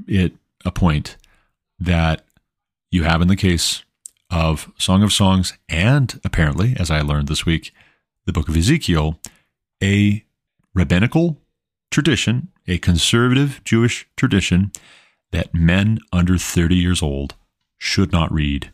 it 0.06 0.32
a 0.64 0.70
point 0.70 1.16
that 1.78 2.24
you 2.90 3.04
have 3.04 3.22
in 3.22 3.28
the 3.28 3.36
case 3.36 3.84
of 4.30 4.72
Song 4.78 5.02
of 5.02 5.12
Songs 5.12 5.56
and 5.68 6.20
apparently, 6.24 6.74
as 6.78 6.90
I 6.90 7.00
learned 7.00 7.28
this 7.28 7.46
week, 7.46 7.72
the 8.26 8.32
book 8.32 8.48
of 8.48 8.56
Ezekiel, 8.56 9.18
a 9.82 10.24
rabbinical 10.74 11.38
tradition, 11.90 12.48
a 12.66 12.78
conservative 12.78 13.60
Jewish 13.64 14.06
tradition, 14.16 14.72
that 15.32 15.54
men 15.54 15.98
under 16.12 16.38
30 16.38 16.76
years 16.76 17.02
old 17.02 17.34
should 17.78 18.12
not 18.12 18.32
read 18.32 18.70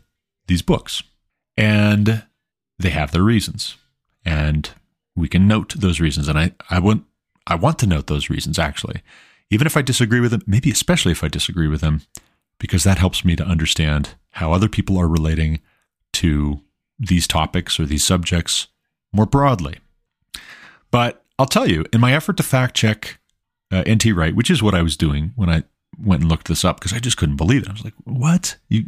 these 0.47 0.61
books. 0.61 1.03
And 1.57 2.23
they 2.77 2.89
have 2.91 3.11
their 3.11 3.23
reasons. 3.23 3.75
And 4.23 4.69
we 5.19 5.29
can 5.29 5.47
note 5.47 5.73
those 5.77 5.99
reasons. 5.99 6.27
And 6.27 6.37
I, 6.37 6.53
I 6.69 6.79
want 6.79 7.05
I 7.47 7.55
want 7.55 7.79
to 7.79 7.87
note 7.87 8.07
those 8.07 8.29
reasons 8.29 8.59
actually. 8.59 9.01
Even 9.49 9.65
if 9.65 9.75
I 9.75 9.81
disagree 9.81 10.19
with 10.19 10.31
them, 10.31 10.43
maybe 10.45 10.69
especially 10.69 11.11
if 11.11 11.23
I 11.23 11.27
disagree 11.27 11.67
with 11.67 11.81
them, 11.81 12.01
because 12.59 12.83
that 12.83 12.99
helps 12.99 13.25
me 13.25 13.35
to 13.35 13.43
understand 13.43 14.15
how 14.31 14.51
other 14.51 14.69
people 14.69 14.97
are 14.97 15.07
relating 15.07 15.59
to 16.13 16.61
these 16.99 17.27
topics 17.27 17.79
or 17.79 17.85
these 17.85 18.03
subjects 18.03 18.67
more 19.11 19.25
broadly. 19.25 19.79
But 20.91 21.23
I'll 21.39 21.45
tell 21.45 21.67
you, 21.67 21.85
in 21.91 22.01
my 22.01 22.13
effort 22.13 22.37
to 22.37 22.43
fact 22.43 22.75
check 22.75 23.19
uh, 23.71 23.83
NT 23.87 24.07
Wright, 24.13 24.35
which 24.35 24.51
is 24.51 24.61
what 24.61 24.75
I 24.75 24.81
was 24.81 24.97
doing 24.97 25.33
when 25.35 25.49
I 25.49 25.63
went 25.97 26.21
and 26.21 26.29
looked 26.29 26.47
this 26.47 26.65
up 26.65 26.79
because 26.79 26.93
I 26.93 26.99
just 26.99 27.17
couldn't 27.17 27.37
believe 27.37 27.63
it. 27.63 27.69
I 27.69 27.73
was 27.73 27.83
like, 27.83 27.93
what? 28.03 28.57
You 28.67 28.85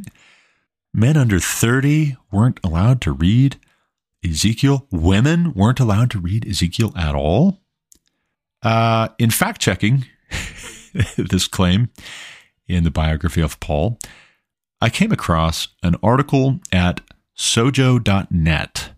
men 0.93 1.17
under 1.17 1.39
30 1.39 2.17
weren't 2.31 2.59
allowed 2.63 3.01
to 3.01 3.11
read 3.11 3.57
Ezekiel? 4.23 4.87
Women 4.91 5.53
weren't 5.53 5.79
allowed 5.79 6.11
to 6.11 6.19
read 6.19 6.47
Ezekiel 6.47 6.93
at 6.95 7.15
all? 7.15 7.59
Uh, 8.61 9.09
in 9.17 9.31
fact 9.31 9.59
checking 9.59 10.05
this 11.17 11.47
claim 11.47 11.89
in 12.67 12.83
the 12.83 12.91
biography 12.91 13.41
of 13.41 13.59
Paul, 13.59 13.99
I 14.79 14.89
came 14.89 15.11
across 15.11 15.69
an 15.83 15.95
article 16.03 16.59
at 16.71 17.01
sojo.net, 17.37 18.89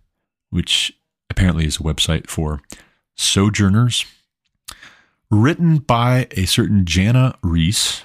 which 0.50 0.94
apparently 1.30 1.66
is 1.66 1.78
a 1.78 1.84
website 1.84 2.28
for 2.28 2.62
sojourners, 3.16 4.06
written 5.32 5.78
by 5.78 6.28
a 6.32 6.46
certain 6.46 6.86
Jana 6.86 7.36
Riess, 7.42 8.04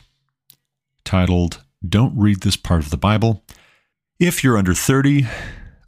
titled 1.05 1.63
Don't 1.87 2.17
Read 2.19 2.41
This 2.41 2.57
Part 2.57 2.83
of 2.83 2.91
the 2.91 2.97
Bible 2.97 3.45
if 4.19 4.43
you're 4.43 4.59
under 4.59 4.75
30 4.75 5.27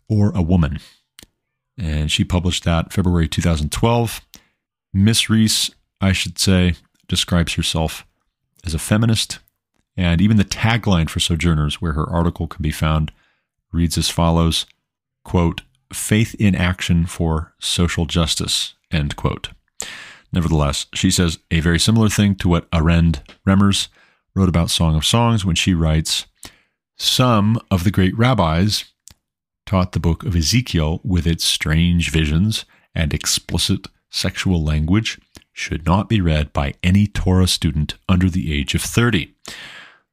or 0.08 0.30
a 0.34 0.42
woman. 0.42 0.78
And 1.80 2.12
she 2.12 2.24
published 2.24 2.64
that 2.64 2.92
February 2.92 3.26
2012. 3.26 4.20
Miss 4.92 5.30
Riess, 5.30 5.70
I 6.00 6.12
should 6.12 6.38
say, 6.38 6.74
describes 7.08 7.54
herself 7.54 8.06
as 8.64 8.74
a 8.74 8.78
feminist. 8.78 9.38
And 9.96 10.20
even 10.20 10.36
the 10.36 10.44
tagline 10.44 11.08
for 11.08 11.20
Sojourners, 11.20 11.80
where 11.80 11.92
her 11.92 12.08
article 12.08 12.46
can 12.46 12.62
be 12.62 12.70
found, 12.70 13.12
reads 13.72 13.96
as 13.96 14.10
follows 14.10 14.66
quote, 15.24 15.62
faith 15.92 16.34
in 16.38 16.54
action 16.54 17.06
for 17.06 17.54
social 17.58 18.04
justice, 18.04 18.74
end 18.90 19.16
quote. 19.16 19.50
Nevertheless, 20.32 20.86
she 20.94 21.10
says 21.10 21.38
a 21.50 21.60
very 21.60 21.78
similar 21.78 22.08
thing 22.08 22.34
to 22.36 22.48
what 22.48 22.68
Arend 22.72 23.22
Remmers 23.46 23.88
wrote 24.34 24.48
about 24.48 24.70
Song 24.70 24.96
of 24.96 25.04
Songs 25.04 25.44
when 25.44 25.56
she 25.56 25.74
writes 25.74 26.26
Some 26.96 27.58
of 27.70 27.84
the 27.84 27.90
great 27.90 28.16
rabbis 28.16 28.84
taught 29.70 29.92
the 29.92 30.00
book 30.00 30.24
of 30.24 30.34
Ezekiel 30.34 31.00
with 31.04 31.28
its 31.28 31.44
strange 31.44 32.10
visions 32.10 32.64
and 32.92 33.14
explicit 33.14 33.86
sexual 34.10 34.64
language 34.64 35.20
should 35.52 35.86
not 35.86 36.08
be 36.08 36.20
read 36.20 36.52
by 36.52 36.74
any 36.82 37.06
Torah 37.06 37.46
student 37.46 37.94
under 38.08 38.28
the 38.28 38.52
age 38.52 38.74
of 38.74 38.82
30. 38.82 39.32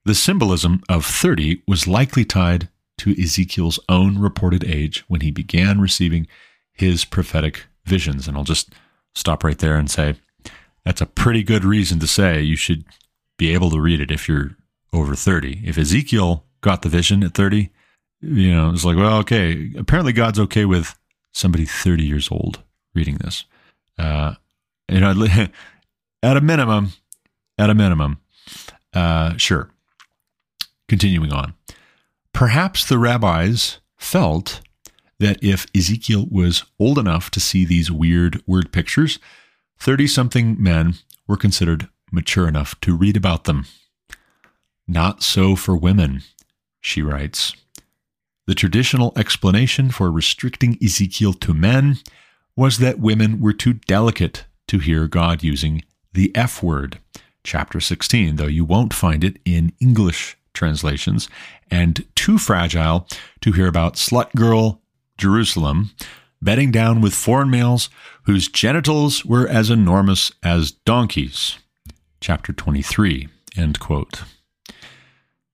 The 0.06 0.14
symbolism 0.14 0.84
of 0.88 1.04
30 1.04 1.64
was 1.68 1.88
likely 1.88 2.24
tied 2.24 2.70
to 3.00 3.20
Ezekiel's 3.20 3.80
own 3.90 4.20
reported 4.20 4.64
age 4.64 5.04
when 5.08 5.22
he 5.22 5.32
began 5.32 5.82
receiving 5.82 6.28
his 6.72 7.04
prophetic 7.04 7.66
visions. 7.84 8.28
And 8.28 8.38
I'll 8.38 8.44
just 8.44 8.76
stop 9.16 9.44
right 9.44 9.58
there 9.58 9.78
and 9.78 9.90
say 9.90 10.18
that's 10.86 11.02
a 11.02 11.08
pretty 11.08 11.42
good 11.42 11.66
reason 11.66 11.98
to 11.98 12.06
say 12.06 12.44
you 12.44 12.56
should 12.56 12.86
be 13.40 13.56
able 13.56 13.72
to 13.72 13.82
read 13.82 14.02
it 14.02 14.12
if 14.12 14.30
you're 14.30 14.56
over 14.94 15.16
30. 15.16 15.64
If 15.66 15.80
Ezekiel 15.80 16.46
got 16.62 16.84
the 16.84 16.90
vision 16.90 17.24
at 17.24 17.34
30, 17.34 17.72
you 18.22 18.54
know, 18.54 18.72
it's 18.72 18.86
like, 18.86 18.98
well, 18.98 19.20
okay, 19.20 19.72
apparently 19.78 20.14
God's 20.14 20.40
okay 20.40 20.66
with 20.66 20.98
somebody 21.32 21.66
30 21.66 22.04
years 22.04 22.30
old 22.32 22.64
reading 22.94 23.16
this. 23.18 23.46
Uh, 23.98 24.36
you 24.90 25.00
know, 25.02 25.14
at 26.24 26.38
a 26.38 26.42
minimum, 26.42 26.94
at 27.58 27.70
a 27.70 27.76
minimum, 27.76 28.20
uh, 28.94 29.36
sure. 29.38 29.70
Continuing 30.88 31.34
on. 31.34 31.54
Perhaps 32.34 32.88
the 32.88 32.98
rabbis 32.98 33.80
felt 33.98 34.62
that 35.20 35.44
if 35.44 35.66
Ezekiel 35.76 36.28
was 36.30 36.64
old 36.80 36.98
enough 36.98 37.30
to 37.32 37.40
see 37.40 37.66
these 37.66 37.92
weird 37.92 38.42
word 38.46 38.72
pictures, 38.72 39.20
30 39.80 40.08
something 40.08 40.62
men 40.62 40.96
were 41.28 41.38
considered 41.38 41.90
mature 42.12 42.48
enough 42.48 42.80
to 42.82 42.96
read 42.96 43.18
about 43.18 43.44
them. 43.44 43.66
Not 44.88 45.24
so 45.24 45.56
for 45.56 45.76
women, 45.76 46.22
she 46.80 47.02
writes. 47.02 47.54
The 48.48 48.56
traditional 48.56 49.12
explanation 49.18 49.92
for 49.92 50.10
restricting 50.10 50.78
Ezekiel 50.82 51.34
to 51.34 51.54
men 51.54 51.98
was 52.56 52.78
that 52.78 52.98
women 52.98 53.42
were 53.42 53.52
too 53.52 53.74
delicate 53.74 54.46
to 54.70 54.80
hear 54.80 55.06
God 55.06 55.44
using 55.44 55.84
the 56.14 56.34
F 56.34 56.64
word, 56.64 57.00
chapter 57.44 57.82
16, 57.82 58.38
though 58.38 58.48
you 58.48 58.64
won't 58.64 58.94
find 58.94 59.26
it 59.26 59.38
in 59.44 59.74
English 59.82 60.38
translations, 60.54 61.28
and 61.70 62.06
too 62.16 62.38
fragile 62.38 63.06
to 63.42 63.52
hear 63.52 63.68
about 63.68 63.96
slut 63.96 64.34
girl 64.34 64.82
Jerusalem 65.18 65.92
bedding 66.42 66.72
down 66.72 67.02
with 67.02 67.14
foreign 67.14 67.50
males 67.50 67.90
whose 68.24 68.48
genitals 68.48 69.26
were 69.26 69.48
as 69.48 69.70
enormous 69.70 70.32
as 70.42 70.72
donkeys. 70.72 71.60
Chapter 72.22 72.54
23, 72.54 73.28
end 73.58 73.80
quote. 73.82 74.24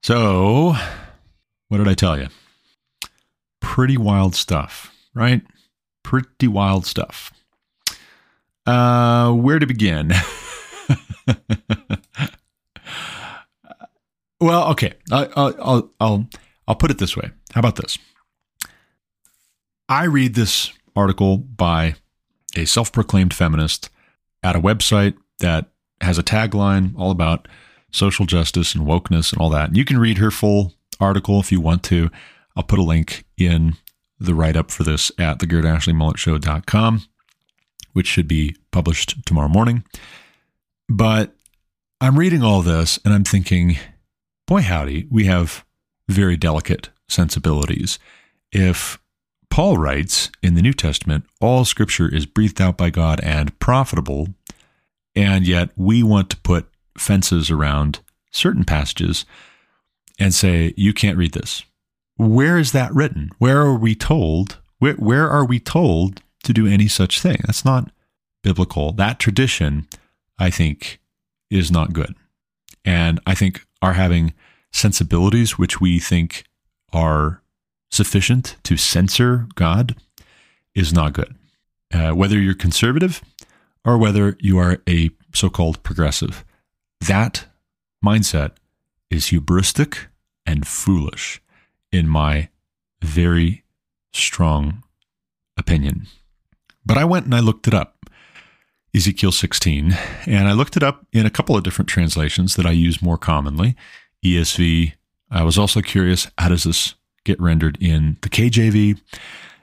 So, 0.04 0.76
what 1.70 1.80
did 1.80 1.88
I 1.88 1.96
tell 1.96 2.20
you? 2.20 2.28
Pretty 3.64 3.98
wild 3.98 4.36
stuff, 4.36 4.94
right? 5.16 5.42
Pretty 6.04 6.48
wild 6.48 6.86
stuff. 6.86 7.34
Uh, 8.68 9.32
where 9.32 9.58
to 9.58 9.66
begin? 9.66 10.12
well, 14.40 14.70
okay. 14.72 14.94
I, 15.12 15.28
will 15.36 15.92
I'll 16.00 16.30
I'll 16.68 16.76
put 16.76 16.92
it 16.92 17.00
this 17.00 17.18
way. 17.18 17.32
How 17.54 17.60
about 17.60 17.78
this? 17.78 17.98
I 19.90 20.04
read 20.06 20.36
this 20.36 20.72
article 20.96 21.38
by 21.38 21.96
a 22.56 22.66
self 22.66 22.92
proclaimed 22.92 23.34
feminist 23.34 23.90
at 24.44 24.56
a 24.56 24.62
website 24.62 25.16
that 25.40 25.72
has 26.02 26.18
a 26.18 26.24
tagline 26.24 26.94
all 26.98 27.12
about 27.12 27.48
social 27.92 28.26
justice 28.26 28.76
and 28.76 28.86
wokeness 28.86 29.32
and 29.32 29.42
all 29.42 29.50
that. 29.50 29.70
And 29.70 29.78
you 29.78 29.86
can 29.86 29.98
read 29.98 30.18
her 30.18 30.32
full 30.32 30.74
article 31.00 31.40
if 31.40 31.52
you 31.52 31.62
want 31.62 31.84
to. 31.84 32.10
I'll 32.56 32.64
put 32.64 32.80
a 32.80 32.84
link 32.84 33.26
in 33.38 33.76
the 34.20 34.36
write 34.36 34.56
up 34.56 34.72
for 34.72 34.84
this 34.84 35.12
at 35.18 35.40
the 35.40 35.46
which 37.94 38.08
should 38.08 38.28
be 38.28 38.56
published 38.72 39.26
tomorrow 39.26 39.50
morning. 39.50 39.84
But 40.90 41.36
I'm 42.00 42.20
reading 42.20 42.44
all 42.44 42.62
this 42.62 43.00
and 43.06 43.14
I'm 43.14 43.24
thinking, 43.24 43.78
boy, 44.48 44.62
howdy, 44.62 45.08
we 45.10 45.26
have 45.26 45.66
very 46.08 46.38
delicate 46.38 46.90
sensibilities. 47.08 48.00
If 48.52 49.00
Paul 49.50 49.78
writes 49.78 50.30
in 50.42 50.56
the 50.56 50.62
New 50.62 50.74
Testament, 50.74 51.26
all 51.40 51.66
scripture 51.66 52.14
is 52.14 52.26
breathed 52.26 52.62
out 52.62 52.78
by 52.78 52.90
God 52.90 53.20
and 53.22 53.58
profitable, 53.60 54.30
and 55.16 55.48
yet 55.48 55.70
we 55.76 56.04
want 56.04 56.30
to 56.32 56.38
put 56.38 56.68
fences 56.98 57.52
around 57.52 58.00
certain 58.32 58.64
passages 58.64 59.26
and 60.20 60.34
say, 60.34 60.74
you 60.76 60.94
can't 60.94 61.18
read 61.18 61.34
this. 61.34 61.64
Where 62.32 62.58
is 62.58 62.72
that 62.72 62.94
written? 62.94 63.32
Where 63.38 63.60
are 63.62 63.76
we 63.76 63.96
told? 63.96 64.58
Where, 64.80 64.94
where 64.94 65.30
are 65.30 65.46
we 65.46 65.60
told 65.60 66.22
to 66.44 66.54
do 66.54 66.68
any 66.68 66.88
such 66.88 67.20
thing? 67.20 67.38
That's 67.46 67.66
not 67.66 67.92
biblical. 68.44 68.92
That 68.92 69.20
tradition, 69.20 69.88
I 70.38 70.50
think, 70.50 71.00
is 71.50 71.72
not 71.72 71.94
good. 71.94 72.16
And 72.86 73.20
I 73.26 73.36
think 73.36 73.66
our 73.82 73.94
having 73.94 74.34
sensibilities 74.72 75.58
which 75.58 75.80
we 75.80 76.00
think 76.00 76.46
are 76.92 77.42
sufficient 77.92 78.58
to 78.64 78.78
censor 78.78 79.48
God 79.56 79.96
is 80.74 80.94
not 80.94 81.14
good. 81.14 81.36
Uh, 81.94 82.12
whether 82.12 82.40
you're 82.40 82.56
conservative 82.56 83.22
or 83.86 83.98
whether 83.98 84.36
you 84.40 84.58
are 84.58 84.82
a 84.90 85.12
so 85.34 85.50
called 85.50 85.84
progressive, 85.84 86.44
that 87.02 87.46
mindset 88.04 88.52
is 89.10 89.28
hubristic 89.28 90.08
and 90.46 90.66
foolish, 90.68 91.42
in 91.94 92.08
my 92.08 92.50
very 93.02 93.64
strong 94.14 94.84
opinion. 95.58 96.08
But 96.86 96.98
I 96.98 97.06
went 97.06 97.26
and 97.26 97.36
I 97.36 97.40
looked 97.40 97.68
it 97.68 97.74
up, 97.74 98.10
Ezekiel 98.96 99.32
16, 99.32 99.98
and 100.26 100.48
I 100.48 100.54
looked 100.54 100.76
it 100.76 100.84
up 100.84 101.06
in 101.14 101.26
a 101.26 101.30
couple 101.30 101.56
of 101.56 101.64
different 101.64 101.90
translations 101.90 102.56
that 102.56 102.66
I 102.66 102.72
use 102.72 103.02
more 103.02 103.18
commonly. 103.18 103.76
ESV. 104.24 104.94
I 105.30 105.44
was 105.44 105.58
also 105.58 105.82
curious 105.82 106.28
how 106.38 106.50
does 106.50 106.64
this 106.64 106.96
get 107.24 107.40
rendered 107.40 107.78
in 107.80 108.18
the 108.22 108.30
KJV. 108.30 109.00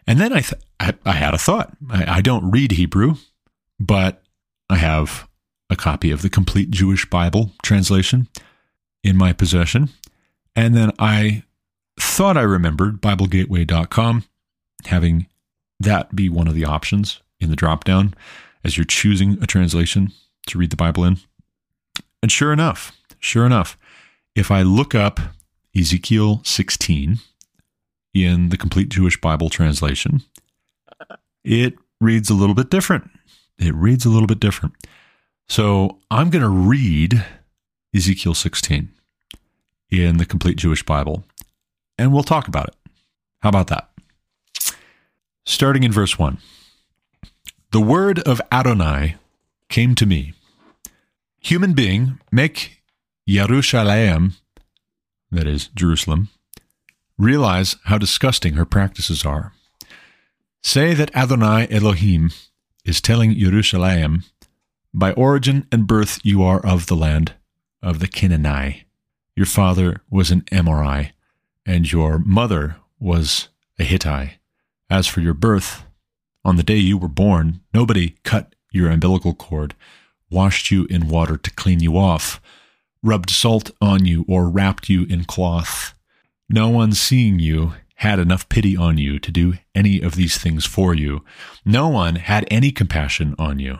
And 0.06 0.20
then 0.20 0.32
I, 0.32 0.40
th- 0.40 0.62
I, 0.78 0.94
I, 1.04 1.12
had 1.12 1.34
a 1.34 1.38
thought. 1.38 1.76
I, 1.90 2.16
I 2.16 2.20
don't 2.20 2.50
read 2.50 2.72
Hebrew, 2.72 3.16
but 3.78 4.22
I 4.68 4.76
have 4.76 5.28
a 5.68 5.76
copy 5.76 6.10
of 6.10 6.22
the 6.22 6.30
complete 6.30 6.70
Jewish 6.70 7.08
Bible 7.08 7.52
translation 7.62 8.28
in 9.04 9.16
my 9.16 9.32
possession. 9.32 9.90
And 10.56 10.74
then 10.74 10.92
I 10.98 11.44
thought 12.10 12.36
I 12.36 12.42
remembered 12.42 13.00
BibleGateway.com 13.00 14.24
having 14.86 15.26
that 15.78 16.14
be 16.14 16.28
one 16.28 16.48
of 16.48 16.54
the 16.54 16.64
options 16.64 17.22
in 17.38 17.50
the 17.50 17.56
dropdown 17.56 18.12
as 18.64 18.76
you're 18.76 18.84
choosing 18.84 19.42
a 19.42 19.46
translation 19.46 20.12
to 20.46 20.58
read 20.58 20.70
the 20.70 20.76
Bible 20.76 21.04
in. 21.04 21.18
And 22.22 22.30
sure 22.30 22.52
enough, 22.52 22.92
sure 23.18 23.46
enough, 23.46 23.78
if 24.34 24.50
I 24.50 24.62
look 24.62 24.94
up 24.94 25.20
Ezekiel 25.74 26.42
16, 26.44 27.18
in 28.14 28.48
the 28.48 28.56
Complete 28.56 28.88
Jewish 28.88 29.20
Bible 29.20 29.50
translation, 29.50 30.22
it 31.44 31.74
reads 32.00 32.30
a 32.30 32.34
little 32.34 32.54
bit 32.54 32.70
different. 32.70 33.10
It 33.58 33.74
reads 33.74 34.04
a 34.04 34.10
little 34.10 34.26
bit 34.26 34.40
different. 34.40 34.74
So 35.48 35.98
I'm 36.10 36.30
going 36.30 36.42
to 36.42 36.48
read 36.48 37.24
Ezekiel 37.94 38.34
16 38.34 38.88
in 39.90 40.16
the 40.16 40.26
Complete 40.26 40.56
Jewish 40.56 40.84
Bible, 40.84 41.24
and 42.00 42.12
we'll 42.12 42.22
talk 42.22 42.48
about 42.48 42.68
it. 42.68 42.74
How 43.42 43.50
about 43.50 43.68
that? 43.68 43.90
Starting 45.44 45.82
in 45.82 45.92
verse 45.92 46.18
1 46.18 46.38
The 47.72 47.80
word 47.80 48.20
of 48.20 48.40
Adonai 48.50 49.16
came 49.68 49.94
to 49.94 50.06
me 50.06 50.32
Human 51.40 51.74
being, 51.74 52.18
make 52.32 52.82
Yerushalayim, 53.28 54.32
that 55.30 55.46
is, 55.46 55.68
Jerusalem, 55.68 56.28
realize 57.18 57.76
how 57.84 57.98
disgusting 57.98 58.54
her 58.54 58.64
practices 58.64 59.24
are. 59.24 59.52
Say 60.62 60.94
that 60.94 61.14
Adonai 61.14 61.66
Elohim 61.70 62.30
is 62.84 63.00
telling 63.00 63.34
Yerushalayim, 63.34 64.24
by 64.92 65.12
origin 65.12 65.66
and 65.70 65.86
birth 65.86 66.18
you 66.22 66.42
are 66.42 66.64
of 66.64 66.86
the 66.86 66.96
land 66.96 67.34
of 67.82 68.00
the 68.00 68.08
Canaanite. 68.08 68.84
Your 69.36 69.46
father 69.46 70.02
was 70.10 70.30
an 70.30 70.44
Amorite, 70.50 71.12
and 71.70 71.92
your 71.92 72.18
mother 72.18 72.74
was 72.98 73.48
a 73.78 73.84
Hittite. 73.84 74.38
As 74.90 75.06
for 75.06 75.20
your 75.20 75.34
birth, 75.34 75.84
on 76.44 76.56
the 76.56 76.64
day 76.64 76.78
you 76.78 76.98
were 76.98 77.06
born, 77.06 77.60
nobody 77.72 78.16
cut 78.24 78.56
your 78.72 78.90
umbilical 78.90 79.34
cord, 79.34 79.76
washed 80.28 80.72
you 80.72 80.86
in 80.86 81.06
water 81.06 81.36
to 81.36 81.50
clean 81.52 81.78
you 81.78 81.96
off, 81.96 82.40
rubbed 83.04 83.30
salt 83.30 83.70
on 83.80 84.04
you, 84.04 84.24
or 84.26 84.48
wrapped 84.48 84.88
you 84.88 85.04
in 85.04 85.24
cloth. 85.24 85.94
No 86.48 86.68
one 86.68 86.92
seeing 86.92 87.38
you 87.38 87.74
had 87.96 88.18
enough 88.18 88.48
pity 88.48 88.76
on 88.76 88.98
you 88.98 89.20
to 89.20 89.30
do 89.30 89.54
any 89.72 90.00
of 90.00 90.16
these 90.16 90.38
things 90.38 90.66
for 90.66 90.92
you. 90.92 91.24
No 91.64 91.86
one 91.86 92.16
had 92.16 92.48
any 92.50 92.72
compassion 92.72 93.36
on 93.38 93.60
you. 93.60 93.78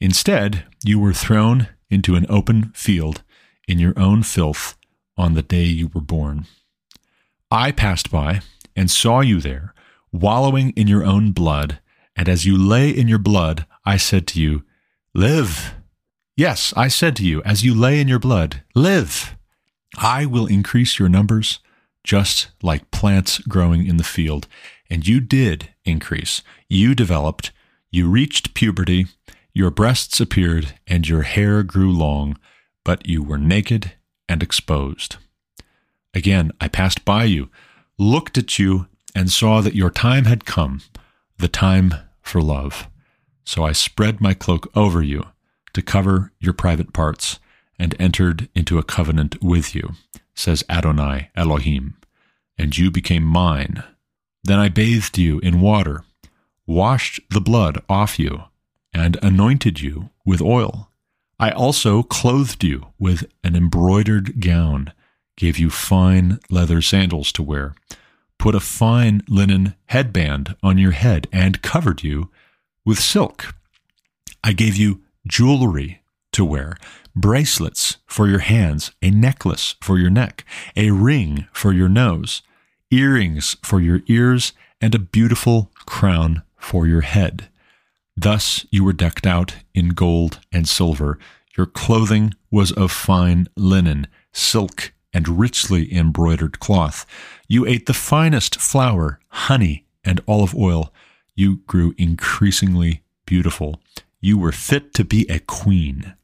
Instead, 0.00 0.66
you 0.84 1.00
were 1.00 1.12
thrown 1.12 1.66
into 1.90 2.14
an 2.14 2.26
open 2.28 2.70
field 2.76 3.24
in 3.66 3.80
your 3.80 3.98
own 3.98 4.22
filth 4.22 4.76
on 5.16 5.34
the 5.34 5.42
day 5.42 5.64
you 5.64 5.88
were 5.92 6.00
born. 6.00 6.46
I 7.54 7.70
passed 7.70 8.10
by 8.10 8.40
and 8.74 8.90
saw 8.90 9.20
you 9.20 9.40
there, 9.40 9.74
wallowing 10.10 10.70
in 10.70 10.88
your 10.88 11.04
own 11.04 11.30
blood, 11.30 11.78
and 12.16 12.28
as 12.28 12.44
you 12.44 12.58
lay 12.58 12.90
in 12.90 13.06
your 13.06 13.20
blood, 13.20 13.64
I 13.84 13.96
said 13.96 14.26
to 14.28 14.40
you, 14.40 14.64
Live. 15.14 15.72
Yes, 16.36 16.74
I 16.76 16.88
said 16.88 17.14
to 17.14 17.24
you, 17.24 17.44
as 17.44 17.62
you 17.62 17.72
lay 17.72 18.00
in 18.00 18.08
your 18.08 18.18
blood, 18.18 18.64
Live. 18.74 19.36
I 19.96 20.26
will 20.26 20.46
increase 20.46 20.98
your 20.98 21.08
numbers 21.08 21.60
just 22.02 22.48
like 22.60 22.90
plants 22.90 23.38
growing 23.38 23.86
in 23.86 23.98
the 23.98 24.02
field. 24.02 24.48
And 24.90 25.06
you 25.06 25.20
did 25.20 25.68
increase. 25.84 26.42
You 26.68 26.92
developed. 26.92 27.52
You 27.92 28.10
reached 28.10 28.54
puberty. 28.54 29.06
Your 29.52 29.70
breasts 29.70 30.18
appeared 30.20 30.74
and 30.88 31.06
your 31.06 31.22
hair 31.22 31.62
grew 31.62 31.92
long, 31.92 32.36
but 32.84 33.06
you 33.06 33.22
were 33.22 33.38
naked 33.38 33.92
and 34.28 34.42
exposed. 34.42 35.18
Again, 36.14 36.52
I 36.60 36.68
passed 36.68 37.04
by 37.04 37.24
you, 37.24 37.50
looked 37.98 38.38
at 38.38 38.58
you, 38.58 38.86
and 39.14 39.30
saw 39.30 39.60
that 39.60 39.74
your 39.74 39.90
time 39.90 40.24
had 40.24 40.44
come, 40.44 40.82
the 41.38 41.48
time 41.48 41.94
for 42.22 42.40
love. 42.40 42.88
So 43.44 43.64
I 43.64 43.72
spread 43.72 44.20
my 44.20 44.34
cloak 44.34 44.70
over 44.74 45.02
you 45.02 45.26
to 45.72 45.82
cover 45.82 46.32
your 46.38 46.52
private 46.52 46.92
parts 46.92 47.38
and 47.78 47.94
entered 47.98 48.48
into 48.54 48.78
a 48.78 48.84
covenant 48.84 49.42
with 49.42 49.74
you, 49.74 49.92
says 50.34 50.64
Adonai 50.70 51.30
Elohim, 51.36 51.96
and 52.56 52.76
you 52.76 52.90
became 52.90 53.24
mine. 53.24 53.82
Then 54.44 54.58
I 54.58 54.68
bathed 54.68 55.18
you 55.18 55.40
in 55.40 55.60
water, 55.60 56.04
washed 56.66 57.20
the 57.30 57.40
blood 57.40 57.82
off 57.88 58.18
you, 58.18 58.44
and 58.92 59.18
anointed 59.22 59.80
you 59.80 60.10
with 60.24 60.40
oil. 60.40 60.90
I 61.38 61.50
also 61.50 62.02
clothed 62.02 62.62
you 62.62 62.86
with 62.98 63.24
an 63.42 63.56
embroidered 63.56 64.40
gown, 64.40 64.92
gave 65.36 65.58
you 65.58 65.70
fine 65.70 66.38
leather 66.50 66.80
sandals 66.80 67.32
to 67.32 67.42
wear, 67.42 67.74
put 68.38 68.54
a 68.54 68.60
fine 68.60 69.22
linen 69.28 69.74
headband 69.86 70.56
on 70.62 70.78
your 70.78 70.92
head, 70.92 71.26
and 71.32 71.62
covered 71.62 72.02
you 72.02 72.30
with 72.84 72.98
silk. 72.98 73.54
I 74.42 74.52
gave 74.52 74.76
you 74.76 75.02
jewelry 75.26 76.02
to 76.32 76.44
wear, 76.44 76.76
bracelets 77.14 77.98
for 78.06 78.28
your 78.28 78.40
hands, 78.40 78.92
a 79.02 79.10
necklace 79.10 79.76
for 79.80 79.98
your 79.98 80.10
neck, 80.10 80.44
a 80.76 80.90
ring 80.90 81.46
for 81.52 81.72
your 81.72 81.88
nose, 81.88 82.42
earrings 82.90 83.56
for 83.62 83.80
your 83.80 84.02
ears, 84.06 84.52
and 84.80 84.94
a 84.94 84.98
beautiful 84.98 85.70
crown 85.86 86.42
for 86.56 86.86
your 86.86 87.02
head. 87.02 87.48
Thus 88.16 88.66
you 88.70 88.84
were 88.84 88.92
decked 88.92 89.26
out 89.26 89.56
in 89.74 89.90
gold 89.90 90.40
and 90.52 90.68
silver. 90.68 91.18
Your 91.56 91.66
clothing 91.66 92.34
was 92.50 92.72
of 92.72 92.92
fine 92.92 93.46
linen, 93.56 94.06
silk, 94.32 94.92
and 95.14 95.38
richly 95.38 95.94
embroidered 95.94 96.60
cloth. 96.60 97.06
You 97.48 97.64
ate 97.64 97.86
the 97.86 97.94
finest 97.94 98.60
flour, 98.60 99.20
honey, 99.28 99.86
and 100.04 100.20
olive 100.28 100.54
oil. 100.54 100.92
You 101.34 101.58
grew 101.66 101.94
increasingly 101.96 103.02
beautiful. 103.24 103.80
You 104.20 104.36
were 104.36 104.52
fit 104.52 104.92
to 104.94 105.04
be 105.04 105.26
a 105.30 105.38
queen. 105.38 106.14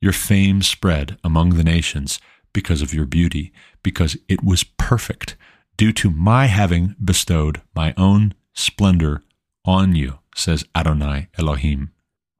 Your 0.00 0.12
fame 0.12 0.62
spread 0.62 1.18
among 1.22 1.50
the 1.50 1.64
nations 1.64 2.18
because 2.52 2.82
of 2.82 2.94
your 2.94 3.06
beauty, 3.06 3.52
because 3.82 4.16
it 4.28 4.42
was 4.42 4.64
perfect, 4.64 5.36
due 5.76 5.92
to 5.92 6.10
my 6.10 6.46
having 6.46 6.96
bestowed 7.02 7.60
my 7.74 7.92
own 7.96 8.34
splendor 8.54 9.22
on 9.64 9.94
you, 9.94 10.18
says 10.34 10.64
Adonai 10.74 11.28
Elohim. 11.38 11.90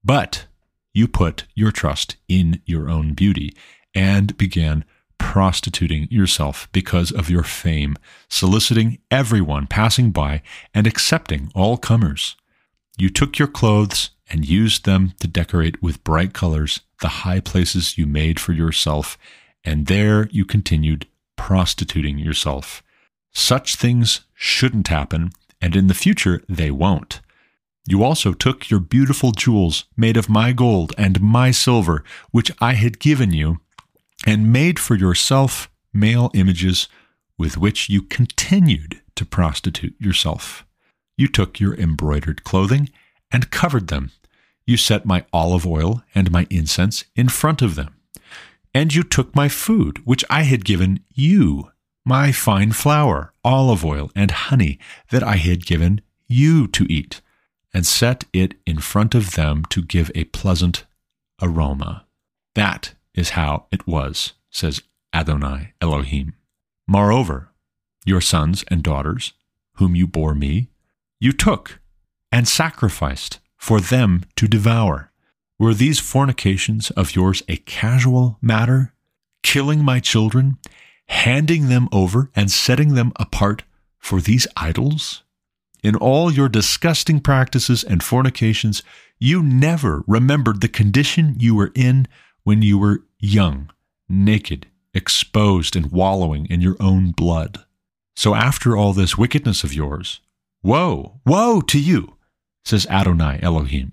But 0.03 0.47
you 0.95 1.07
put 1.07 1.45
your 1.55 1.73
trust 1.73 2.17
in 2.29 2.63
your 2.65 2.89
own 2.89 3.13
beauty 3.13 3.55
and 3.95 4.37
began 4.39 4.85
prostituting 5.27 6.07
yourself 6.09 6.69
because 6.71 7.11
of 7.11 7.29
your 7.29 7.43
fame, 7.43 7.97
soliciting 8.29 8.97
everyone 9.11 9.67
passing 9.67 10.13
by 10.13 10.41
and 10.73 10.87
accepting 10.87 11.51
all 11.53 11.77
comers. 11.77 12.37
You 12.97 13.11
took 13.11 13.37
your 13.37 13.49
clothes 13.49 14.11
and 14.31 14.49
used 14.49 14.85
them 14.85 15.15
to 15.19 15.27
decorate 15.27 15.83
with 15.83 16.05
bright 16.05 16.33
colors 16.33 16.83
the 17.01 17.09
high 17.09 17.41
places 17.41 17.99
you 17.99 18.07
made 18.07 18.39
for 18.39 18.53
yourself, 18.53 19.19
and 19.65 19.87
there 19.87 20.29
you 20.29 20.45
continued 20.45 21.09
prostituting 21.37 22.19
yourself. 22.19 22.85
Such 23.35 23.75
things 23.75 24.21
shouldn't 24.33 24.89
happen, 24.89 25.33
and 25.61 25.75
in 25.75 25.89
the 25.89 26.03
future 26.05 26.41
they 26.49 26.71
won't. 26.71 27.21
You 27.85 28.05
also 28.05 28.33
took 28.33 28.71
your 28.71 28.81
beautiful 28.81 29.33
jewels 29.33 29.87
made 29.97 30.17
of 30.17 30.29
my 30.29 30.53
gold 30.53 30.95
and 30.97 31.21
my 31.21 31.51
silver, 31.51 32.05
which 32.31 32.53
I 32.61 32.75
had 32.75 33.01
given 33.01 33.33
you, 33.33 33.59
and 34.27 34.53
made 34.53 34.81
for 34.81 34.97
yourself 34.97 35.71
male 35.95 36.31
images 36.35 36.89
with 37.39 37.57
which 37.57 37.89
you 37.89 38.03
continued 38.03 39.01
to 39.15 39.25
prostitute 39.25 39.95
yourself. 40.01 40.67
You 41.17 41.29
took 41.29 41.61
your 41.61 41.75
embroidered 41.75 42.45
clothing 42.45 42.91
and 43.31 43.51
covered 43.51 43.89
them. 43.89 44.11
You 44.67 44.77
set 44.77 45.07
my 45.07 45.25
olive 45.33 45.67
oil 45.67 46.03
and 46.15 46.31
my 46.31 46.47
incense 46.51 47.05
in 47.15 47.29
front 47.29 47.63
of 47.63 47.77
them. 47.77 47.95
And 48.75 48.95
you 48.95 49.05
took 49.05 49.35
my 49.35 49.49
food, 49.49 50.05
which 50.05 50.25
I 50.29 50.43
had 50.43 50.65
given 50.65 51.01
you, 51.15 51.71
my 52.05 52.33
fine 52.33 52.73
flour, 52.73 53.33
olive 53.43 53.85
oil, 53.85 54.11
and 54.15 54.31
honey 54.31 54.79
that 55.11 55.23
I 55.23 55.37
had 55.37 55.65
given 55.65 56.03
you 56.29 56.67
to 56.69 56.93
eat, 56.93 57.23
and 57.73 57.87
set 57.87 58.25
it 58.33 58.55
in 58.67 58.79
front 58.79 59.15
of 59.15 59.33
them 59.33 59.65
to 59.71 59.83
give 59.83 60.11
a 60.15 60.25
pleasant 60.25 60.85
aroma. 61.41 62.05
That 62.55 62.95
is 63.17 63.31
how 63.31 63.67
it 63.73 63.87
was, 63.87 64.35
says 64.51 64.83
Adonai 65.13 65.73
Elohim. 65.81 66.35
Moreover, 66.87 67.51
your 68.05 68.21
sons 68.21 68.65
and 68.69 68.83
daughters, 68.83 69.33
whom 69.77 69.97
you 69.97 70.07
bore 70.07 70.35
me, 70.35 70.69
you 71.19 71.33
took 71.33 71.81
and 72.31 72.47
sacrificed 72.47 73.41
for 73.57 73.81
them 73.81 74.25
to 74.37 74.47
devour. 74.47 75.11
Were 75.59 75.75
these 75.75 75.99
fornications 75.99 76.91
of 76.93 77.17
yours 77.17 77.43
a 77.49 77.57
casual 77.57 78.39
matter? 78.43 78.93
Killing 79.43 79.83
my 79.83 80.01
children, 80.01 80.59
handing 81.09 81.69
them 81.69 81.89
over, 81.93 82.31
and 82.35 82.51
setting 82.51 82.95
them 82.95 83.13
apart 83.17 83.63
for 83.99 84.21
these 84.21 84.47
idols? 84.57 85.23
In 85.83 85.97
all 85.97 86.33
your 86.33 86.49
disgusting 86.49 87.21
practices 87.21 87.83
and 87.85 88.03
fornications, 88.03 88.83
you 89.19 89.43
never 89.43 90.03
remembered 90.07 90.61
the 90.61 90.69
condition 90.69 91.37
you 91.39 91.55
were 91.55 91.73
in 91.75 92.07
when 92.43 92.61
you 92.61 92.77
were 92.79 93.03
young, 93.27 93.71
naked, 94.09 94.67
exposed, 94.95 95.77
and 95.77 95.93
wallowing 95.93 96.47
in 96.47 96.61
your 96.61 96.77
own 96.81 97.11
blood. 97.11 97.65
So 98.15 98.35
after 98.35 98.77
all 98.77 98.93
this 98.93 99.19
wickedness 99.19 99.65
of 99.65 99.75
yours, 99.75 100.21
woe, 100.63 101.21
woe 101.27 101.61
to 101.63 101.79
you! 101.79 102.15
says 102.65 102.87
Adonai 102.87 103.39
Elohim. 103.43 103.93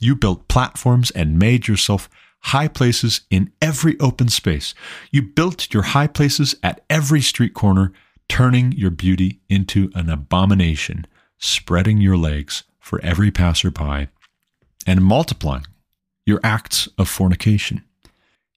You 0.00 0.14
built 0.14 0.48
platforms 0.48 1.10
and 1.10 1.38
made 1.38 1.66
yourself 1.66 2.08
high 2.40 2.68
places 2.68 3.22
in 3.30 3.50
every 3.60 3.98
open 3.98 4.28
space. 4.28 4.74
You 5.10 5.22
built 5.22 5.72
your 5.72 5.82
high 5.82 6.06
places 6.06 6.54
at 6.62 6.84
every 6.88 7.20
street 7.20 7.54
corner, 7.54 7.92
turning 8.28 8.72
your 8.72 8.90
beauty 8.90 9.40
into 9.48 9.90
an 9.94 10.08
abomination, 10.08 11.06
spreading 11.38 11.98
your 11.98 12.16
legs 12.16 12.62
for 12.78 13.00
every 13.02 13.30
passerby, 13.30 14.08
and 14.86 15.02
multiplying 15.02 15.66
your 16.26 16.40
acts 16.44 16.88
of 16.98 17.08
fornication. 17.08 17.82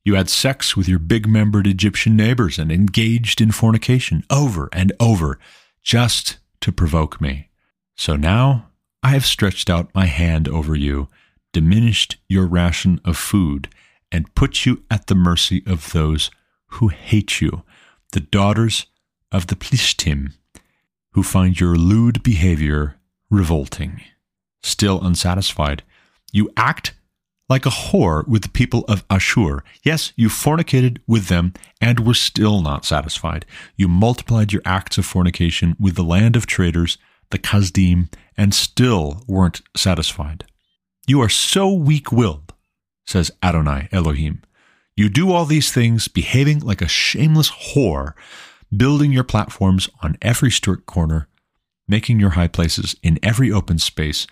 You 0.04 0.16
had 0.16 0.30
sex 0.30 0.76
with 0.76 0.88
your 0.88 0.99
big 0.99 1.28
membered 1.28 1.68
Egyptian 1.68 2.16
neighbors 2.16 2.58
and 2.58 2.72
engaged 2.72 3.39
in 3.39 3.52
fornication 3.52 4.24
over 4.30 4.68
and 4.74 4.91
over 4.99 5.38
just 5.84 6.38
to 6.62 6.72
provoke 6.72 7.22
me. 7.22 7.49
So 7.95 8.16
now 8.16 8.70
I 9.04 9.10
have 9.10 9.26
stretched 9.26 9.70
out 9.70 9.93
my 9.93 10.06
hand 10.06 10.47
over 10.47 10.76
you, 10.76 11.08
diminished 11.54 12.18
your 12.28 12.47
ration 12.47 12.99
of 13.06 13.18
food, 13.18 13.70
and 14.12 14.34
put 14.36 14.66
you 14.66 14.84
at 14.89 15.08
the 15.08 15.16
mercy 15.16 15.64
of 15.68 15.91
those 15.91 16.32
who 16.68 16.88
hate 16.88 17.41
you, 17.41 17.64
the 18.12 18.20
daughters 18.20 18.88
of 19.32 19.47
the 19.47 19.56
Plishtim, 19.56 20.34
who 21.14 21.24
find 21.24 21.60
your 21.60 21.76
lewd 21.76 22.24
behavior 22.24 22.95
revolting. 23.30 24.02
Still 24.64 25.04
unsatisfied, 25.04 25.84
you 26.32 26.49
act 26.58 26.93
like 27.52 27.68
a 27.68 27.70
whore 27.70 28.28
with 28.28 28.41
the 28.41 28.49
people 28.49 28.84
of 28.88 29.06
Ashur. 29.10 29.64
Yes, 29.84 30.12
you 30.16 30.30
fornicated 30.30 30.97
with 31.06 31.28
them 31.28 31.54
and 31.80 31.99
were 31.99 32.16
still 32.16 32.62
not 32.62 32.86
satisfied. 32.86 33.45
You 33.76 33.88
multiplied 33.88 34.52
your 34.52 34.64
acts 34.66 34.97
of 34.97 35.06
fornication 35.06 35.76
with 35.80 35.95
the 35.95 36.04
land 36.04 36.36
of 36.36 36.47
traders 36.47 36.97
the 37.32 37.39
Kasdim, 37.39 38.14
and 38.38 38.54
still 38.54 39.24
weren't 39.28 39.62
satisfied. 39.76 40.45
You 41.08 41.22
are 41.22 41.30
so 41.30 41.72
weak 41.74 42.12
willed, 42.12 42.54
says 43.06 43.32
Adonai 43.41 43.89
Elohim. 43.91 44.43
You 44.95 45.10
do 45.10 45.32
all 45.32 45.45
these 45.45 45.72
things, 45.72 46.08
behaving 46.08 46.60
like 46.60 46.82
a 46.82 46.88
shameless 46.88 47.52
whore, 47.52 48.14
building 48.76 49.12
your 49.12 49.24
platforms 49.24 49.89
on 50.02 50.18
every 50.22 50.52
street 50.52 50.86
corner, 50.86 51.28
making 51.88 52.20
your 52.20 52.32
high 52.32 52.47
places 52.47 52.95
in 53.02 53.18
every 53.24 53.52
open 53.52 53.80
space, 53.80 54.28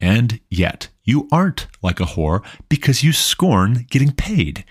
and 0.00 0.40
yet 0.48 0.88
You 1.04 1.28
aren't 1.32 1.66
like 1.82 2.00
a 2.00 2.04
whore 2.04 2.44
because 2.68 3.02
you 3.02 3.12
scorn 3.12 3.86
getting 3.90 4.12
paid. 4.12 4.64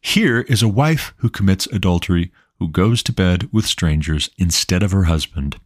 Here 0.00 0.40
is 0.42 0.62
a 0.62 0.68
wife 0.68 1.14
who 1.18 1.30
commits 1.30 1.66
adultery, 1.66 2.30
who 2.58 2.68
goes 2.68 3.02
to 3.04 3.12
bed 3.12 3.48
with 3.52 3.66
strangers 3.66 4.30
instead 4.36 4.82
of 4.82 4.92
her 4.92 5.04
husband. 5.04 5.58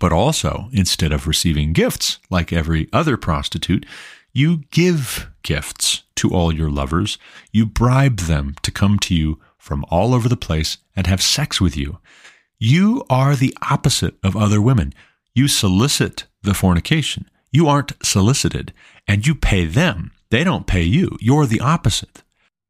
But 0.00 0.12
also, 0.12 0.68
instead 0.72 1.12
of 1.12 1.26
receiving 1.26 1.72
gifts 1.72 2.18
like 2.28 2.52
every 2.52 2.88
other 2.92 3.16
prostitute, 3.16 3.86
you 4.32 4.64
give 4.70 5.30
gifts 5.42 6.02
to 6.16 6.30
all 6.30 6.52
your 6.52 6.70
lovers. 6.70 7.18
You 7.52 7.66
bribe 7.66 8.20
them 8.20 8.54
to 8.62 8.70
come 8.70 8.98
to 9.00 9.14
you 9.14 9.40
from 9.56 9.84
all 9.88 10.14
over 10.14 10.28
the 10.28 10.36
place 10.36 10.78
and 10.94 11.06
have 11.06 11.22
sex 11.22 11.60
with 11.60 11.76
you. 11.76 11.98
You 12.58 13.04
are 13.08 13.36
the 13.36 13.56
opposite 13.70 14.16
of 14.22 14.36
other 14.36 14.60
women. 14.60 14.92
You 15.34 15.48
solicit 15.48 16.26
the 16.42 16.54
fornication. 16.54 17.30
You 17.50 17.68
aren't 17.68 17.92
solicited, 18.02 18.72
and 19.06 19.26
you 19.26 19.34
pay 19.34 19.64
them. 19.64 20.12
They 20.30 20.44
don't 20.44 20.66
pay 20.66 20.82
you. 20.82 21.16
You're 21.20 21.46
the 21.46 21.60
opposite. 21.60 22.22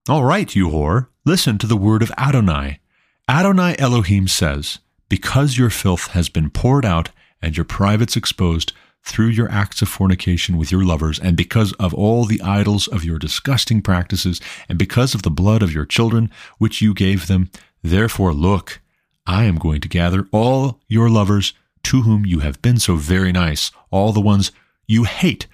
All 0.08 0.24
right, 0.24 0.54
you 0.54 0.68
whore, 0.68 1.08
listen 1.24 1.58
to 1.58 1.66
the 1.66 1.76
word 1.76 2.02
of 2.02 2.12
Adonai. 2.16 2.80
Adonai 3.28 3.74
Elohim 3.78 4.28
says, 4.28 4.78
Because 5.08 5.58
your 5.58 5.70
filth 5.70 6.08
has 6.08 6.28
been 6.28 6.50
poured 6.50 6.84
out 6.84 7.08
and 7.42 7.56
your 7.56 7.64
privates 7.64 8.16
exposed 8.16 8.72
through 9.02 9.28
your 9.28 9.50
acts 9.50 9.82
of 9.82 9.88
fornication 9.88 10.56
with 10.56 10.70
your 10.70 10.84
lovers, 10.84 11.18
and 11.18 11.36
because 11.36 11.72
of 11.74 11.94
all 11.94 12.24
the 12.24 12.42
idols 12.42 12.88
of 12.88 13.04
your 13.04 13.18
disgusting 13.18 13.80
practices, 13.80 14.40
and 14.68 14.78
because 14.78 15.14
of 15.14 15.22
the 15.22 15.30
blood 15.30 15.62
of 15.62 15.72
your 15.72 15.86
children 15.86 16.30
which 16.58 16.82
you 16.82 16.92
gave 16.92 17.26
them, 17.26 17.48
therefore 17.82 18.32
look, 18.32 18.80
I 19.26 19.44
am 19.44 19.58
going 19.58 19.80
to 19.80 19.88
gather 19.88 20.26
all 20.32 20.80
your 20.88 21.08
lovers 21.08 21.52
to 21.84 22.02
whom 22.02 22.26
you 22.26 22.40
have 22.40 22.60
been 22.62 22.78
so 22.78 22.96
very 22.96 23.32
nice, 23.32 23.70
all 23.90 24.12
the 24.12 24.20
ones 24.20 24.50
you 24.86 25.04
hate, 25.04 25.46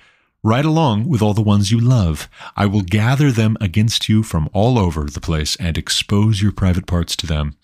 right 0.42 0.64
along 0.64 1.08
with 1.08 1.22
all 1.22 1.34
the 1.34 1.42
ones 1.42 1.70
you 1.70 1.78
love. 1.78 2.28
I 2.56 2.66
will 2.66 2.82
gather 2.82 3.30
them 3.30 3.56
against 3.60 4.08
you 4.08 4.22
from 4.22 4.48
all 4.52 4.78
over 4.78 5.04
the 5.04 5.20
place 5.20 5.56
and 5.56 5.78
expose 5.78 6.42
your 6.42 6.52
private 6.52 6.86
parts 6.86 7.16
to 7.16 7.26
them, 7.26 7.56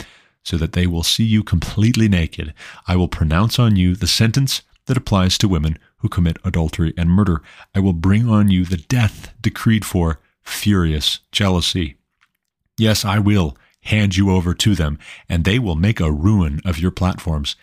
so 0.45 0.57
that 0.57 0.73
they 0.73 0.87
will 0.87 1.03
see 1.03 1.25
you 1.25 1.43
completely 1.43 2.09
naked. 2.09 2.55
I 2.87 2.97
will 2.97 3.09
pronounce 3.09 3.59
on 3.59 3.77
you 3.77 3.95
the 3.95 4.07
sentence 4.07 4.63
that 4.87 4.97
applies 4.97 5.37
to 5.39 5.49
women 5.49 5.79
who 5.99 6.09
commit 6.09 6.39
adultery 6.45 6.95
and 6.97 7.11
murder. 7.11 7.43
I 7.75 7.81
will 7.81 7.93
bring 7.93 8.29
on 8.29 8.51
you 8.51 8.65
the 8.65 8.77
death 8.77 9.35
decreed 9.41 9.85
for 9.85 10.21
furious 10.43 11.21
jealousy. 11.33 11.97
Yes, 12.79 13.05
I 13.05 13.19
will 13.19 13.57
hand 13.83 14.17
you 14.17 14.31
over 14.31 14.55
to 14.55 14.75
them, 14.75 14.99
and 15.29 15.45
they 15.45 15.59
will 15.59 15.75
make 15.75 16.01
a 16.01 16.13
ruin 16.13 16.61
of 16.65 16.79
your 16.79 16.91
platforms 16.91 17.57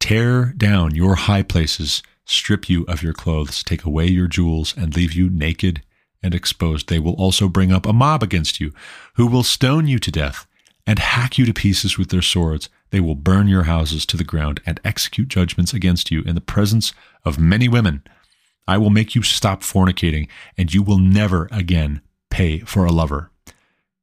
tear 0.00 0.46
down 0.56 0.94
your 0.94 1.14
high 1.14 1.42
places, 1.42 2.02
strip 2.30 2.68
you 2.68 2.84
of 2.84 3.02
your 3.02 3.12
clothes, 3.12 3.62
take 3.62 3.84
away 3.84 4.06
your 4.06 4.28
jewels, 4.28 4.74
and 4.76 4.94
leave 4.94 5.12
you 5.12 5.28
naked 5.28 5.82
and 6.22 6.34
exposed. 6.34 6.88
They 6.88 6.98
will 6.98 7.14
also 7.14 7.48
bring 7.48 7.72
up 7.72 7.86
a 7.86 7.92
mob 7.92 8.22
against 8.22 8.60
you, 8.60 8.72
who 9.14 9.26
will 9.26 9.42
stone 9.42 9.86
you 9.86 9.98
to 9.98 10.10
death 10.10 10.46
and 10.86 10.98
hack 10.98 11.38
you 11.38 11.46
to 11.46 11.52
pieces 11.52 11.98
with 11.98 12.08
their 12.10 12.22
swords. 12.22 12.68
They 12.90 13.00
will 13.00 13.14
burn 13.14 13.48
your 13.48 13.64
houses 13.64 14.06
to 14.06 14.16
the 14.16 14.24
ground 14.24 14.60
and 14.66 14.80
execute 14.84 15.28
judgments 15.28 15.72
against 15.72 16.10
you 16.10 16.22
in 16.22 16.34
the 16.34 16.40
presence 16.40 16.92
of 17.24 17.38
many 17.38 17.68
women. 17.68 18.02
I 18.66 18.78
will 18.78 18.90
make 18.90 19.14
you 19.14 19.22
stop 19.22 19.62
fornicating, 19.62 20.28
and 20.56 20.72
you 20.72 20.82
will 20.82 20.98
never 20.98 21.48
again 21.50 22.00
pay 22.30 22.60
for 22.60 22.84
a 22.84 22.92
lover. 22.92 23.30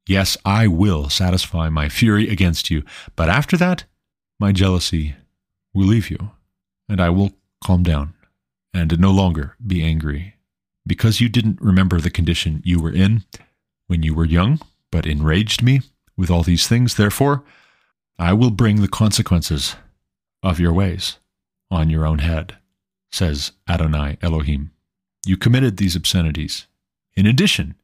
Yes, 0.07 0.37
I 0.45 0.67
will 0.67 1.09
satisfy 1.09 1.69
my 1.69 1.89
fury 1.89 2.29
against 2.29 2.69
you, 2.69 2.83
but 3.15 3.29
after 3.29 3.57
that, 3.57 3.83
my 4.39 4.51
jealousy 4.51 5.15
will 5.73 5.85
leave 5.85 6.09
you, 6.09 6.31
and 6.87 7.01
I 7.01 7.09
will 7.09 7.33
calm 7.63 7.83
down 7.83 8.13
and 8.73 8.99
no 8.99 9.11
longer 9.11 9.55
be 9.65 9.83
angry. 9.83 10.35
Because 10.85 11.19
you 11.19 11.29
didn't 11.29 11.61
remember 11.61 11.99
the 11.99 12.09
condition 12.09 12.61
you 12.63 12.81
were 12.81 12.91
in 12.91 13.23
when 13.87 14.03
you 14.03 14.13
were 14.13 14.25
young, 14.25 14.59
but 14.91 15.05
enraged 15.05 15.61
me 15.61 15.81
with 16.15 16.29
all 16.31 16.43
these 16.43 16.67
things, 16.67 16.95
therefore, 16.95 17.43
I 18.17 18.33
will 18.33 18.51
bring 18.51 18.81
the 18.81 18.87
consequences 18.87 19.75
of 20.41 20.59
your 20.59 20.73
ways 20.73 21.17
on 21.69 21.89
your 21.89 22.05
own 22.05 22.19
head, 22.19 22.57
says 23.11 23.51
Adonai 23.69 24.17
Elohim. 24.21 24.71
You 25.25 25.37
committed 25.37 25.77
these 25.77 25.95
obscenities, 25.95 26.67
in 27.15 27.25
addition 27.25 27.75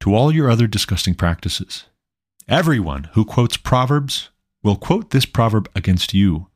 to 0.00 0.14
all 0.14 0.32
your 0.32 0.50
other 0.50 0.66
disgusting 0.66 1.14
practices. 1.14 1.84
Everyone 2.48 3.04
who 3.12 3.24
quotes 3.24 3.56
Proverbs 3.56 4.30
will 4.62 4.76
quote 4.76 5.10
this 5.10 5.26
proverb 5.26 5.68
against 5.74 6.12
you 6.14 6.48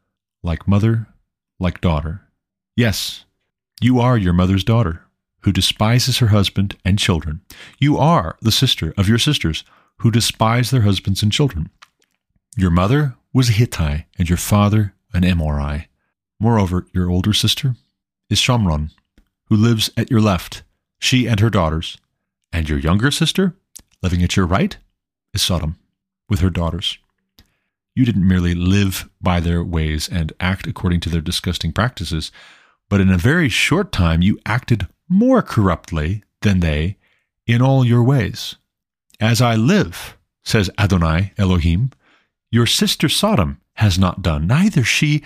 like 0.42 0.68
mother, 0.68 1.06
like 1.58 1.80
daughter. 1.80 2.22
Yes, 2.76 3.24
you 3.80 4.00
are 4.00 4.16
your 4.16 4.32
mother's 4.32 4.64
daughter, 4.64 5.02
who 5.40 5.52
despises 5.52 6.18
her 6.18 6.28
husband 6.28 6.76
and 6.84 6.98
children. 6.98 7.40
You 7.78 7.98
are 7.98 8.36
the 8.40 8.52
sister 8.52 8.94
of 8.96 9.08
your 9.08 9.18
sisters, 9.18 9.64
who 9.98 10.10
despise 10.10 10.70
their 10.70 10.82
husbands 10.82 11.22
and 11.22 11.32
children. 11.32 11.70
Your 12.56 12.70
mother 12.70 13.16
was 13.32 13.48
a 13.48 13.52
Hittite, 13.52 14.06
and 14.18 14.28
your 14.28 14.38
father 14.38 14.94
an 15.12 15.24
Amorite. 15.24 15.88
Moreover, 16.40 16.86
your 16.92 17.10
older 17.10 17.32
sister 17.32 17.76
is 18.30 18.38
Shomron, 18.38 18.90
who 19.48 19.56
lives 19.56 19.90
at 19.96 20.10
your 20.10 20.20
left, 20.20 20.62
she 20.98 21.26
and 21.26 21.40
her 21.40 21.50
daughters. 21.50 21.98
And 22.52 22.68
your 22.68 22.78
younger 22.78 23.10
sister, 23.10 23.54
living 24.02 24.22
at 24.22 24.36
your 24.36 24.46
right, 24.46 24.76
is 25.32 25.42
Sodom, 25.42 25.76
with 26.28 26.40
her 26.40 26.50
daughters. 26.50 26.98
You 27.94 28.04
didn't 28.04 28.26
merely 28.26 28.54
live 28.54 29.08
by 29.20 29.40
their 29.40 29.62
ways 29.62 30.08
and 30.08 30.32
act 30.40 30.66
according 30.66 31.00
to 31.00 31.08
their 31.08 31.20
disgusting 31.20 31.72
practices, 31.72 32.32
but 32.94 33.00
in 33.00 33.10
a 33.10 33.18
very 33.18 33.48
short 33.48 33.90
time 33.90 34.22
you 34.22 34.38
acted 34.46 34.86
more 35.08 35.42
corruptly 35.42 36.22
than 36.42 36.60
they 36.60 36.96
in 37.44 37.60
all 37.60 37.84
your 37.84 38.04
ways. 38.04 38.54
As 39.18 39.42
I 39.42 39.56
live, 39.56 40.16
says 40.44 40.70
Adonai 40.78 41.32
Elohim, 41.36 41.90
your 42.52 42.66
sister 42.66 43.08
Sodom 43.08 43.60
has 43.78 43.98
not 43.98 44.22
done, 44.22 44.46
neither 44.46 44.84
she 44.84 45.24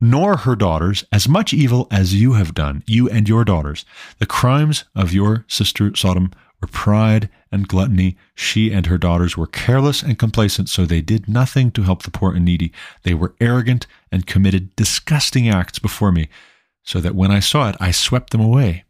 nor 0.00 0.38
her 0.38 0.56
daughters, 0.56 1.04
as 1.12 1.28
much 1.28 1.52
evil 1.52 1.86
as 1.90 2.14
you 2.14 2.32
have 2.32 2.54
done, 2.54 2.82
you 2.86 3.10
and 3.10 3.28
your 3.28 3.44
daughters. 3.44 3.84
The 4.18 4.24
crimes 4.24 4.84
of 4.94 5.12
your 5.12 5.44
sister 5.48 5.94
Sodom 5.94 6.30
were 6.62 6.68
pride 6.68 7.28
and 7.52 7.68
gluttony. 7.68 8.16
She 8.34 8.72
and 8.72 8.86
her 8.86 8.96
daughters 8.96 9.36
were 9.36 9.46
careless 9.46 10.02
and 10.02 10.18
complacent, 10.18 10.70
so 10.70 10.86
they 10.86 11.02
did 11.02 11.28
nothing 11.28 11.72
to 11.72 11.82
help 11.82 12.04
the 12.04 12.10
poor 12.10 12.34
and 12.34 12.46
needy. 12.46 12.72
They 13.02 13.12
were 13.12 13.34
arrogant 13.38 13.86
and 14.10 14.26
committed 14.26 14.74
disgusting 14.76 15.46
acts 15.46 15.78
before 15.78 16.10
me, 16.10 16.30
so 16.86 17.00
that 17.00 17.14
when 17.14 17.30
I 17.30 17.40
saw 17.40 17.68
it, 17.68 17.76
I 17.78 17.90
swept 17.90 18.30
them 18.30 18.40
away. 18.40 18.84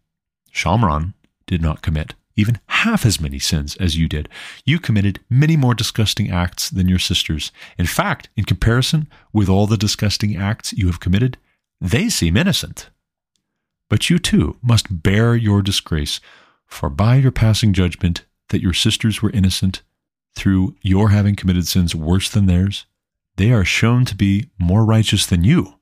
Shomron 0.52 1.14
did 1.46 1.60
not 1.60 1.82
commit 1.82 2.14
even 2.36 2.60
half 2.68 3.06
as 3.06 3.20
many 3.20 3.38
sins 3.38 3.76
as 3.76 3.96
you 3.96 4.08
did. 4.08 4.28
You 4.64 4.78
committed 4.78 5.20
many 5.30 5.56
more 5.56 5.74
disgusting 5.74 6.30
acts 6.30 6.68
than 6.68 6.88
your 6.88 6.98
sisters. 6.98 7.50
In 7.78 7.86
fact, 7.86 8.28
in 8.36 8.44
comparison 8.44 9.08
with 9.32 9.48
all 9.48 9.66
the 9.66 9.78
disgusting 9.78 10.36
acts 10.36 10.72
you 10.74 10.86
have 10.86 11.00
committed, 11.00 11.38
they 11.80 12.08
seem 12.08 12.36
innocent. 12.36 12.90
But 13.88 14.10
you 14.10 14.18
too 14.18 14.56
must 14.62 15.02
bear 15.02 15.34
your 15.34 15.62
disgrace 15.62 16.20
for 16.66 16.90
by 16.90 17.16
your 17.16 17.32
passing 17.32 17.72
judgment 17.72 18.24
that 18.50 18.62
your 18.62 18.74
sisters 18.74 19.22
were 19.22 19.30
innocent 19.30 19.82
through 20.34 20.76
your 20.82 21.10
having 21.10 21.36
committed 21.36 21.66
sins 21.66 21.94
worse 21.94 22.28
than 22.28 22.46
theirs, 22.46 22.84
they 23.36 23.52
are 23.52 23.64
shown 23.64 24.04
to 24.04 24.14
be 24.14 24.50
more 24.58 24.84
righteous 24.84 25.24
than 25.24 25.44
you. 25.44 25.75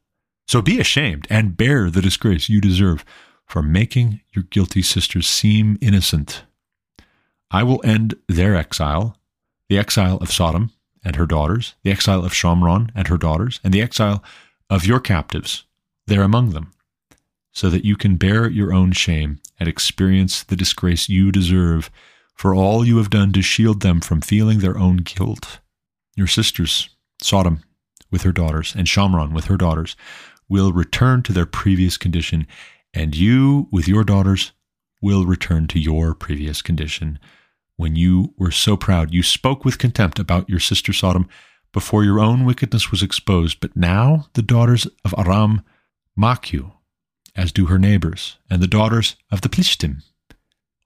So 0.47 0.62
be 0.62 0.78
ashamed 0.78 1.26
and 1.30 1.57
bear 1.57 1.90
the 1.90 2.03
disgrace 2.03 2.49
you 2.49 2.61
deserve 2.61 3.05
for 3.47 3.62
making 3.62 4.20
your 4.32 4.45
guilty 4.45 4.82
sisters 4.82 5.26
seem 5.26 5.78
innocent. 5.80 6.45
I 7.51 7.62
will 7.62 7.80
end 7.84 8.14
their 8.28 8.57
exile, 8.57 9.16
the 9.68 9.78
exile 9.78 10.16
of 10.18 10.32
Sodom 10.32 10.70
and 11.05 11.16
her 11.16 11.26
daughters, 11.26 11.74
the 11.82 11.90
exile 11.90 12.24
of 12.24 12.32
Shomron 12.32 12.90
and 12.95 13.09
her 13.09 13.18
daughters, 13.18 13.61
and 13.62 13.72
the 13.72 13.82
exile 13.82 14.24
of 14.70 14.86
your 14.86 15.01
captives 15.01 15.64
there 16.07 16.22
among 16.22 16.51
them, 16.51 16.72
so 17.53 17.70
that 17.70 17.84
you 17.84 17.97
can 17.97 18.16
bear 18.16 18.49
your 18.49 18.72
own 18.72 18.92
shame 18.92 19.40
and 19.61 19.68
experience 19.68 20.42
the 20.42 20.57
disgrace 20.57 21.09
you 21.09 21.30
deserve 21.30 21.90
for 22.34 22.55
all 22.55 22.84
you 22.84 22.97
have 22.97 23.11
done 23.11 23.32
to 23.32 23.42
shield 23.42 23.80
them 23.80 24.01
from 24.01 24.20
feeling 24.20 24.59
their 24.59 24.76
own 24.76 24.99
guilt. 24.99 25.61
Your 26.16 26.26
sisters, 26.26 26.88
Sodom 27.22 27.62
with 28.11 28.22
her 28.22 28.32
daughters, 28.32 28.74
and 28.76 28.86
Shomron 28.86 29.32
with 29.32 29.47
her 29.47 29.57
daughters, 29.57 29.97
will 30.49 30.72
return 30.72 31.22
to 31.22 31.32
their 31.32 31.47
previous 31.47 31.97
condition, 31.97 32.47
and 32.92 33.16
you 33.16 33.68
with 33.70 33.88
your 33.88 34.05
daughters 34.05 34.53
will 35.03 35.26
return 35.26 35.66
to 35.68 35.78
your 35.78 36.14
previous 36.14 36.62
condition. 36.62 37.18
When 37.76 37.97
you 37.97 38.34
were 38.38 38.51
so 38.51 38.76
proud, 38.76 39.12
you 39.12 39.22
spoke 39.22 39.64
with 39.64 39.78
contempt 39.78 40.18
about 40.18 40.49
your 40.49 40.61
sister 40.61 40.92
Sodom 40.92 41.28
before 41.72 42.05
your 42.05 42.20
own 42.20 42.45
wickedness 42.45 42.90
was 42.90 43.03
exposed, 43.03 43.59
but 43.61 43.76
now 43.76 44.28
the 44.34 44.42
daughters 44.42 44.86
of 45.05 45.14
Aram 45.18 45.62
mock 46.16 46.53
you 46.53 46.72
as 47.36 47.53
do 47.53 47.66
her 47.66 47.78
neighbors, 47.78 48.36
and 48.49 48.62
the 48.62 48.68
daughters 48.68 49.16
of 49.30 49.40
the 49.40 49.49
Plishtim. 49.49 50.03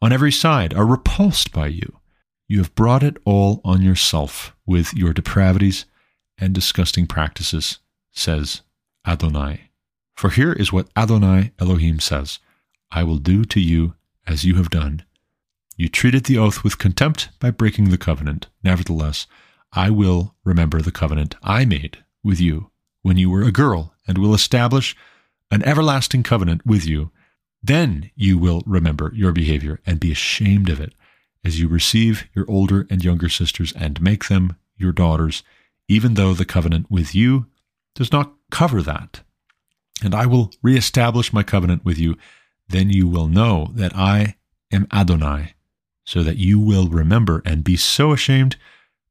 On 0.01 0.13
every 0.13 0.33
side 0.33 0.73
are 0.73 0.87
repulsed 0.87 1.53
by 1.53 1.67
you. 1.67 1.99
You 2.47 2.59
have 2.59 2.75
brought 2.75 3.03
it 3.03 3.19
all 3.25 3.61
on 3.65 3.83
yourself 3.83 4.57
with 4.65 4.95
your 4.95 5.13
depravities 5.13 5.85
and 6.39 6.55
disgusting 6.55 7.07
practices, 7.07 7.79
says 8.13 8.63
Adonai. 9.09 9.71
For 10.15 10.31
here 10.31 10.53
is 10.53 10.73
what 10.73 10.91
Adonai 10.95 11.53
Elohim 11.59 11.99
says 11.99 12.39
I 12.93 13.03
will 13.03 13.17
do 13.17 13.45
to 13.47 13.61
you 13.61 13.95
as 14.27 14.45
you 14.45 14.57
have 14.57 14.69
done. 14.69 15.03
You 15.77 15.89
treated 15.89 16.25
the 16.25 16.37
oath 16.37 16.63
with 16.63 16.79
contempt 16.79 17.31
by 17.41 17.51
breaking 17.51 17.89
the 17.89 17.99
covenant. 17.99 18.49
Nevertheless, 18.63 19.27
I 19.73 19.91
will 19.91 20.35
remember 20.45 20.83
the 20.83 20.93
covenant 20.93 21.37
I 21.43 21.65
made 21.65 21.99
with 22.23 22.41
you 22.41 22.71
when 23.03 23.17
you 23.17 23.31
were 23.31 23.43
a 23.43 23.53
girl, 23.53 23.95
and 24.07 24.19
will 24.19 24.35
establish 24.35 24.97
an 25.51 25.63
everlasting 25.63 26.23
covenant 26.23 26.67
with 26.67 26.85
you. 26.85 27.11
Then 27.63 28.11
you 28.15 28.37
will 28.39 28.63
remember 28.67 29.13
your 29.15 29.33
behavior 29.33 29.81
and 29.87 30.01
be 30.01 30.13
ashamed 30.13 30.69
of 30.69 30.81
it 30.81 30.95
as 31.45 31.61
you 31.61 31.69
receive 31.69 32.27
your 32.35 32.45
older 32.51 32.87
and 32.91 33.03
younger 33.03 33.29
sisters 33.29 33.73
and 33.73 34.03
make 34.03 34.29
them 34.29 34.57
your 34.77 34.93
daughters, 34.93 35.43
even 35.87 36.15
though 36.15 36.35
the 36.35 36.45
covenant 36.45 36.91
with 36.91 37.15
you 37.15 37.47
does 37.95 38.13
not 38.13 38.33
cover 38.51 38.83
that. 38.83 39.21
And 40.03 40.15
I 40.15 40.27
will 40.27 40.51
reestablish 40.63 41.33
my 41.33 41.43
covenant 41.43 41.85
with 41.85 41.99
you. 41.99 42.17
Then 42.69 42.91
you 42.91 43.09
will 43.09 43.29
know 43.29 43.71
that 43.75 43.97
I 43.97 44.37
am 44.71 44.87
Adonai, 44.93 45.55
so 46.05 46.23
that 46.23 46.37
you 46.37 46.61
will 46.61 46.89
remember 46.89 47.43
and 47.45 47.65
be 47.65 47.77
so 47.77 48.13
ashamed 48.13 48.57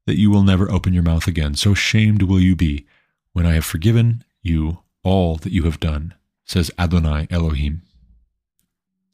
that 0.06 0.16
you 0.16 0.30
will 0.30 0.42
never 0.42 0.70
open 0.70 0.94
your 0.94 1.02
mouth 1.02 1.26
again. 1.26 1.54
So 1.54 1.74
shamed 1.74 2.22
will 2.22 2.40
you 2.40 2.56
be 2.56 2.86
when 3.32 3.44
I 3.44 3.54
have 3.54 3.64
forgiven 3.64 4.24
you 4.42 4.78
all 5.02 5.36
that 5.36 5.52
you 5.52 5.64
have 5.64 5.80
done, 5.80 6.14
says 6.44 6.70
Adonai 6.78 7.26
Elohim. 7.30 7.82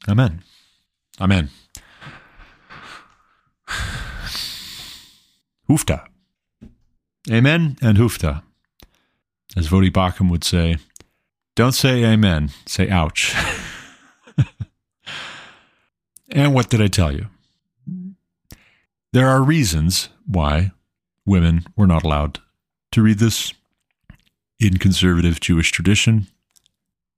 Amen. 0.07 0.43
Amen. 1.19 1.49
Hufta. 5.69 6.07
Amen 7.29 7.75
and 7.81 7.97
hufta. 7.97 8.43
As 9.55 9.69
Voddie 9.69 9.91
Baucham 9.91 10.29
would 10.29 10.43
say, 10.43 10.77
don't 11.55 11.71
say 11.71 12.03
amen, 12.03 12.51
say 12.65 12.89
ouch. 12.89 13.33
and 16.29 16.53
what 16.53 16.69
did 16.69 16.81
I 16.81 16.87
tell 16.87 17.11
you? 17.11 17.27
There 19.13 19.29
are 19.29 19.41
reasons 19.41 20.09
why 20.27 20.71
women 21.25 21.65
were 21.77 21.87
not 21.87 22.03
allowed 22.03 22.39
to 22.91 23.01
read 23.01 23.19
this 23.19 23.53
in 24.59 24.77
conservative 24.77 25.39
Jewish 25.39 25.71
tradition. 25.71 26.27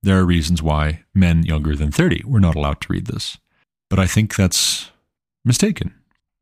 There 0.03 0.19
are 0.19 0.25
reasons 0.25 0.61
why 0.61 1.03
men 1.15 1.43
younger 1.43 1.75
than 1.75 1.91
30 1.91 2.23
were 2.25 2.39
not 2.39 2.55
allowed 2.55 2.81
to 2.81 2.93
read 2.93 3.07
this. 3.07 3.37
But 3.89 3.97
I 3.97 4.05
think 4.05 4.35
that's 4.35 4.91
mistaken. 5.43 5.95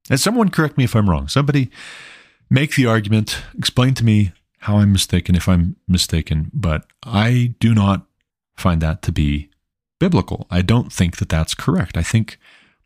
And 0.10 0.20
someone 0.20 0.50
correct 0.50 0.78
me 0.78 0.84
if 0.84 0.96
I'm 0.96 1.10
wrong. 1.10 1.28
Somebody 1.30 1.70
make 2.50 2.76
the 2.76 2.86
argument, 2.86 3.42
explain 3.58 3.94
to 3.96 4.04
me 4.06 4.34
how 4.66 4.78
I'm 4.78 4.92
mistaken 4.92 5.36
if 5.36 5.48
I'm 5.48 5.76
mistaken, 5.88 6.50
but 6.52 6.88
I 7.04 7.54
do 7.60 7.76
not 7.76 8.08
find 8.58 8.82
that 8.82 9.04
to 9.04 9.12
be 9.12 9.50
biblical. 10.00 10.48
I 10.50 10.64
don't 10.64 10.92
think 10.92 11.18
that 11.18 11.30
that's 11.30 11.54
correct. 11.54 11.98
I 11.98 12.02
think 12.02 12.40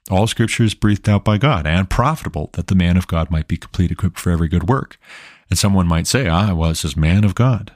all 0.10 0.28
scripture 0.28 0.64
is 0.64 0.74
breathed 0.74 1.08
out 1.08 1.24
by 1.24 1.38
God 1.38 1.66
and 1.66 1.90
profitable 1.90 2.50
that 2.54 2.68
the 2.68 2.76
man 2.76 2.98
of 2.98 3.08
God 3.08 3.32
might 3.32 3.48
be 3.48 3.56
complete, 3.56 3.92
equipped 3.92 4.20
for 4.20 4.30
every 4.30 4.50
good 4.50 4.68
work. 4.68 4.98
And 5.50 5.58
someone 5.58 5.88
might 5.88 6.06
say, 6.06 6.28
ah, 6.28 6.54
well, 6.54 6.72
it 6.72 6.76
says 6.76 6.98
man 6.98 7.24
of 7.24 7.34
God. 7.34 7.72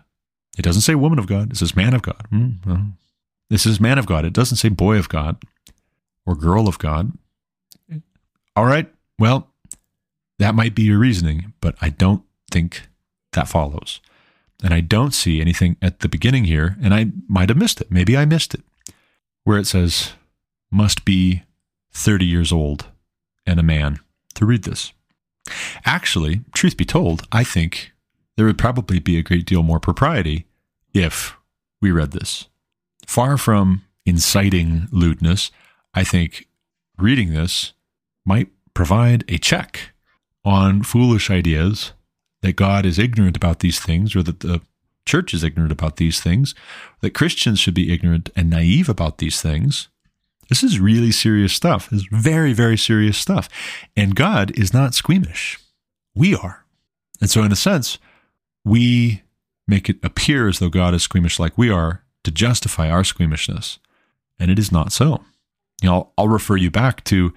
It 0.58 0.64
doesn't 0.64 0.82
say 0.82 0.96
woman 0.96 1.18
of 1.18 1.28
God. 1.28 1.52
It 1.52 1.58
says 1.58 1.76
man 1.76 1.94
of 1.94 2.02
God. 2.02 2.28
Mm, 2.30 2.66
well, 2.66 2.88
this 3.50 3.66
is 3.66 3.80
man 3.80 3.98
of 3.98 4.06
God. 4.06 4.26
It 4.26 4.34
doesn't 4.34 4.58
say 4.58 4.68
boy 4.68 4.98
of 4.98 5.08
God 5.08 5.38
or 6.26 6.36
girl 6.36 6.68
of 6.68 6.78
God. 6.78 7.14
All 8.56 8.66
right. 8.66 8.92
Well, 9.18 9.48
that 10.40 10.56
might 10.56 10.76
be 10.76 10.84
your 10.84 11.00
reasoning, 11.00 11.54
but 11.62 11.76
I 11.82 11.90
don't 11.90 12.24
think 12.52 12.88
that 13.34 13.48
follows. 13.48 14.00
And 14.64 14.74
I 14.74 14.80
don't 14.80 15.14
see 15.14 15.42
anything 15.42 15.78
at 15.82 16.00
the 16.00 16.10
beginning 16.10 16.46
here, 16.46 16.78
and 16.82 16.94
I 16.94 17.12
might 17.28 17.50
have 17.50 17.58
missed 17.58 17.82
it. 17.82 17.92
Maybe 17.92 18.16
I 18.16 18.26
missed 18.26 18.54
it, 18.54 18.62
where 19.44 19.58
it 19.58 19.68
says, 19.68 20.14
must 20.72 21.06
be 21.06 21.44
30 21.92 22.26
years 22.26 22.52
old 22.52 22.88
and 23.46 23.60
a 23.60 23.64
man 23.64 24.00
to 24.36 24.46
read 24.46 24.64
this. 24.64 24.94
Actually, 25.86 26.42
truth 26.54 26.78
be 26.78 26.86
told, 26.86 27.28
I 27.32 27.44
think 27.44 27.92
there 28.36 28.46
would 28.46 28.58
probably 28.58 29.00
be 29.00 29.18
a 29.18 29.24
great 29.24 29.46
deal 29.46 29.64
more 29.64 29.80
propriety 29.80 30.46
if 30.94 31.36
we 31.82 31.92
read 31.92 32.12
this. 32.12 32.48
Far 33.06 33.38
from 33.38 33.84
inciting 34.06 34.88
lewdness, 34.92 35.52
I 35.94 36.04
think 36.04 36.48
reading 36.98 37.34
this 37.34 37.74
might 38.26 38.50
provide 38.74 39.24
a 39.28 39.38
check 39.38 39.92
on 40.46 40.84
foolish 40.84 41.30
ideas 41.30 41.94
that 42.44 42.58
God 42.58 42.86
is 42.86 43.00
ignorant 43.00 43.38
about 43.38 43.60
these 43.60 43.80
things 43.80 44.16
or 44.16 44.22
that 44.22 44.42
the 44.42 44.62
church 45.06 45.34
is 45.34 45.46
ignorant 45.46 45.72
about 45.72 45.96
these 45.96 46.20
things, 46.20 46.54
that 47.00 47.14
Christians 47.14 47.58
should 47.58 47.74
be 47.74 47.92
ignorant 47.92 48.30
and 48.36 48.50
naive 48.50 48.90
about 48.90 49.18
these 49.18 49.42
things. 49.42 49.88
This 50.50 50.62
is 50.62 50.80
really 50.80 51.12
serious 51.12 51.54
stuff. 51.54 51.92
It's 51.92 52.06
very, 52.12 52.52
very 52.52 52.78
serious 52.78 53.18
stuff. 53.18 53.48
And 53.96 54.14
God 54.14 54.52
is 54.60 54.74
not 54.74 54.94
squeamish. 54.94 55.58
We 56.14 56.36
are. 56.36 56.66
And 57.22 57.30
so, 57.30 57.44
in 57.44 57.52
a 57.54 57.56
sense, 57.56 57.98
we 58.66 59.24
make 59.66 59.90
it 59.90 59.98
appear 60.04 60.50
as 60.50 60.60
though 60.60 60.70
God 60.70 60.94
is 60.94 61.04
squeamish 61.04 61.40
like 61.40 61.58
we 61.58 61.70
are 61.70 62.04
to 62.26 62.32
justify 62.32 62.90
our 62.90 63.06
squeamishness. 63.06 63.80
And 64.38 64.52
it 64.52 64.60
is 64.60 64.70
not 64.70 64.92
so. 64.92 65.24
You 65.82 65.90
know, 65.90 65.94
I'll, 65.94 66.14
I'll 66.18 66.28
refer 66.28 66.58
you 66.58 66.70
back 66.70 67.06
to 67.06 67.34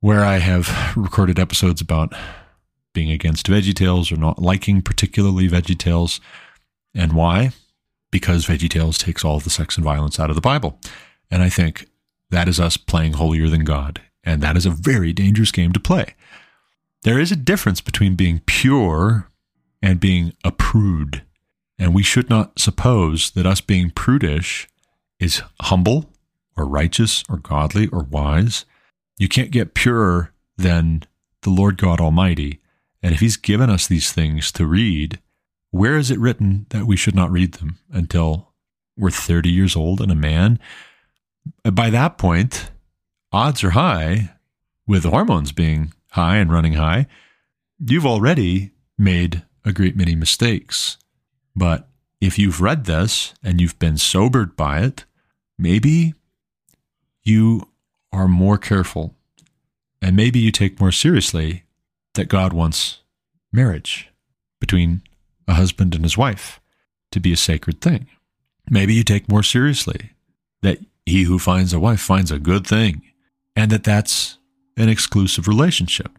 where 0.00 0.22
I 0.22 0.36
have 0.36 0.94
recorded 0.96 1.38
episodes 1.38 1.80
about 1.80 2.12
being 2.92 3.10
against 3.10 3.46
VeggieTales 3.46 4.12
or 4.12 4.16
not 4.16 4.40
liking 4.40 4.82
particularly 4.82 5.48
VeggieTales. 5.48 6.20
And 6.94 7.12
why? 7.12 7.52
Because 8.10 8.46
VeggieTales 8.46 8.98
takes 8.98 9.24
all 9.24 9.40
the 9.40 9.50
sex 9.50 9.76
and 9.76 9.84
violence 9.84 10.20
out 10.20 10.30
of 10.30 10.36
the 10.36 10.42
Bible. 10.42 10.78
And 11.30 11.42
I 11.42 11.48
think 11.48 11.88
that 12.30 12.48
is 12.48 12.60
us 12.60 12.76
playing 12.76 13.14
holier 13.14 13.48
than 13.48 13.64
God. 13.64 14.00
And 14.24 14.42
that 14.42 14.56
is 14.56 14.66
a 14.66 14.70
very 14.70 15.12
dangerous 15.12 15.50
game 15.50 15.72
to 15.72 15.80
play. 15.80 16.14
There 17.02 17.18
is 17.18 17.32
a 17.32 17.36
difference 17.36 17.80
between 17.80 18.14
being 18.14 18.42
pure 18.46 19.28
and 19.82 19.98
being 19.98 20.32
a 20.44 20.52
prude. 20.52 21.22
And 21.78 21.94
we 21.94 22.02
should 22.02 22.30
not 22.30 22.58
suppose 22.58 23.32
that 23.32 23.46
us 23.46 23.60
being 23.60 23.90
prudish 23.90 24.68
is 25.18 25.42
humble 25.62 26.10
or 26.56 26.66
righteous 26.66 27.24
or 27.28 27.38
godly 27.38 27.88
or 27.88 28.04
wise. 28.04 28.64
You 29.18 29.28
can't 29.28 29.50
get 29.50 29.74
purer 29.74 30.32
than 30.56 31.02
the 31.42 31.50
Lord 31.50 31.76
God 31.78 32.00
Almighty. 32.00 32.60
And 33.02 33.14
if 33.14 33.20
He's 33.20 33.36
given 33.36 33.70
us 33.70 33.86
these 33.86 34.12
things 34.12 34.52
to 34.52 34.66
read, 34.66 35.20
where 35.70 35.96
is 35.96 36.10
it 36.10 36.18
written 36.18 36.66
that 36.70 36.86
we 36.86 36.96
should 36.96 37.14
not 37.14 37.30
read 37.30 37.54
them 37.54 37.78
until 37.90 38.52
we're 38.96 39.10
30 39.10 39.50
years 39.50 39.74
old 39.74 40.00
and 40.00 40.12
a 40.12 40.16
man? 40.16 40.58
By 41.64 41.90
that 41.90 42.18
point, 42.18 42.70
odds 43.32 43.64
are 43.64 43.70
high, 43.70 44.30
with 44.86 45.04
hormones 45.04 45.52
being 45.52 45.92
high 46.10 46.36
and 46.36 46.52
running 46.52 46.74
high, 46.74 47.06
you've 47.78 48.06
already 48.06 48.72
made 48.98 49.42
a 49.64 49.72
great 49.72 49.96
many 49.96 50.14
mistakes. 50.14 50.98
But 51.56 51.88
if 52.20 52.38
you've 52.38 52.60
read 52.60 52.84
this 52.84 53.34
and 53.42 53.60
you've 53.60 53.78
been 53.78 53.96
sobered 53.96 54.56
by 54.56 54.80
it, 54.80 55.04
maybe 55.58 56.14
you 57.22 57.68
are 58.12 58.28
more 58.28 58.58
careful. 58.58 59.14
And 60.00 60.16
maybe 60.16 60.38
you 60.40 60.50
take 60.50 60.80
more 60.80 60.92
seriously 60.92 61.64
that 62.14 62.28
God 62.28 62.52
wants 62.52 63.00
marriage 63.52 64.08
between 64.60 65.02
a 65.48 65.54
husband 65.54 65.94
and 65.94 66.04
his 66.04 66.16
wife 66.16 66.60
to 67.10 67.20
be 67.20 67.32
a 67.32 67.36
sacred 67.36 67.80
thing. 67.80 68.06
Maybe 68.70 68.94
you 68.94 69.04
take 69.04 69.28
more 69.28 69.42
seriously 69.42 70.10
that 70.62 70.78
he 71.04 71.24
who 71.24 71.38
finds 71.38 71.72
a 71.72 71.80
wife 71.80 72.00
finds 72.00 72.30
a 72.30 72.38
good 72.38 72.66
thing 72.66 73.02
and 73.56 73.70
that 73.70 73.84
that's 73.84 74.38
an 74.76 74.88
exclusive 74.88 75.48
relationship 75.48 76.10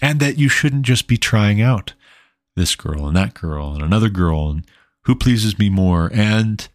and 0.00 0.20
that 0.20 0.38
you 0.38 0.48
shouldn't 0.48 0.82
just 0.82 1.08
be 1.08 1.16
trying 1.16 1.60
out 1.60 1.94
this 2.56 2.76
girl 2.76 3.06
and 3.06 3.16
that 3.16 3.34
girl 3.34 3.72
and 3.72 3.82
another 3.82 4.08
girl 4.08 4.50
and 4.50 4.66
who 5.04 5.14
pleases 5.14 5.58
me 5.58 5.70
more 5.70 6.10
and 6.12 6.68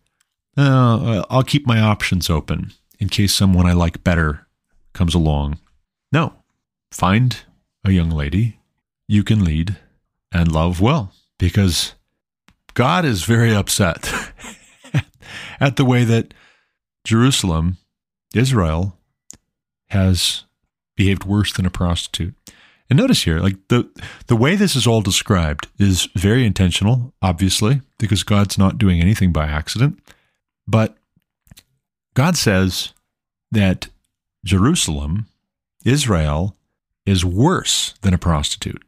uh, 0.58 1.24
I'll 1.30 1.44
keep 1.44 1.66
my 1.66 1.80
options 1.80 2.30
open 2.30 2.72
in 3.00 3.10
case 3.10 3.34
someone 3.34 3.66
I 3.66 3.74
like 3.74 4.04
better 4.04 4.48
comes 4.94 5.16
along. 5.16 5.60
No, 6.12 6.34
find 6.92 7.38
a 7.84 7.92
young 7.92 8.10
lady 8.10 8.60
you 9.08 9.24
can 9.24 9.44
lead 9.44 9.78
and 10.32 10.52
love 10.52 10.82
well 10.82 11.12
because 11.38 11.94
God 12.74 13.06
is 13.06 13.24
very 13.24 13.54
upset 13.54 14.12
at 15.60 15.76
the 15.76 15.86
way 15.86 16.04
that 16.04 16.34
Jerusalem, 17.04 17.78
Israel, 18.34 18.98
has 19.90 20.46
behaved 20.96 21.26
worse 21.26 21.54
than 21.54 21.66
a 21.66 21.70
prostitute. 21.70 22.34
And 22.90 22.98
notice 22.98 23.24
here, 23.24 23.40
like 23.40 23.56
the 23.70 23.90
the 24.28 24.36
way 24.36 24.56
this 24.56 24.76
is 24.76 24.86
all 24.86 25.02
described 25.02 25.68
is 25.80 26.08
very 26.16 26.46
intentional, 26.46 27.14
obviously, 27.22 27.82
because 27.98 28.24
God's 28.24 28.58
not 28.58 28.78
doing 28.78 29.00
anything 29.00 29.32
by 29.32 29.46
accident. 29.46 30.00
But 30.68 30.98
God 32.14 32.38
says 32.38 32.94
that 33.52 33.88
Jerusalem, 34.46 35.28
Israel, 35.86 36.56
is 37.06 37.26
worse 37.26 37.94
than 38.02 38.14
a 38.14 38.18
prostitute. 38.18 38.84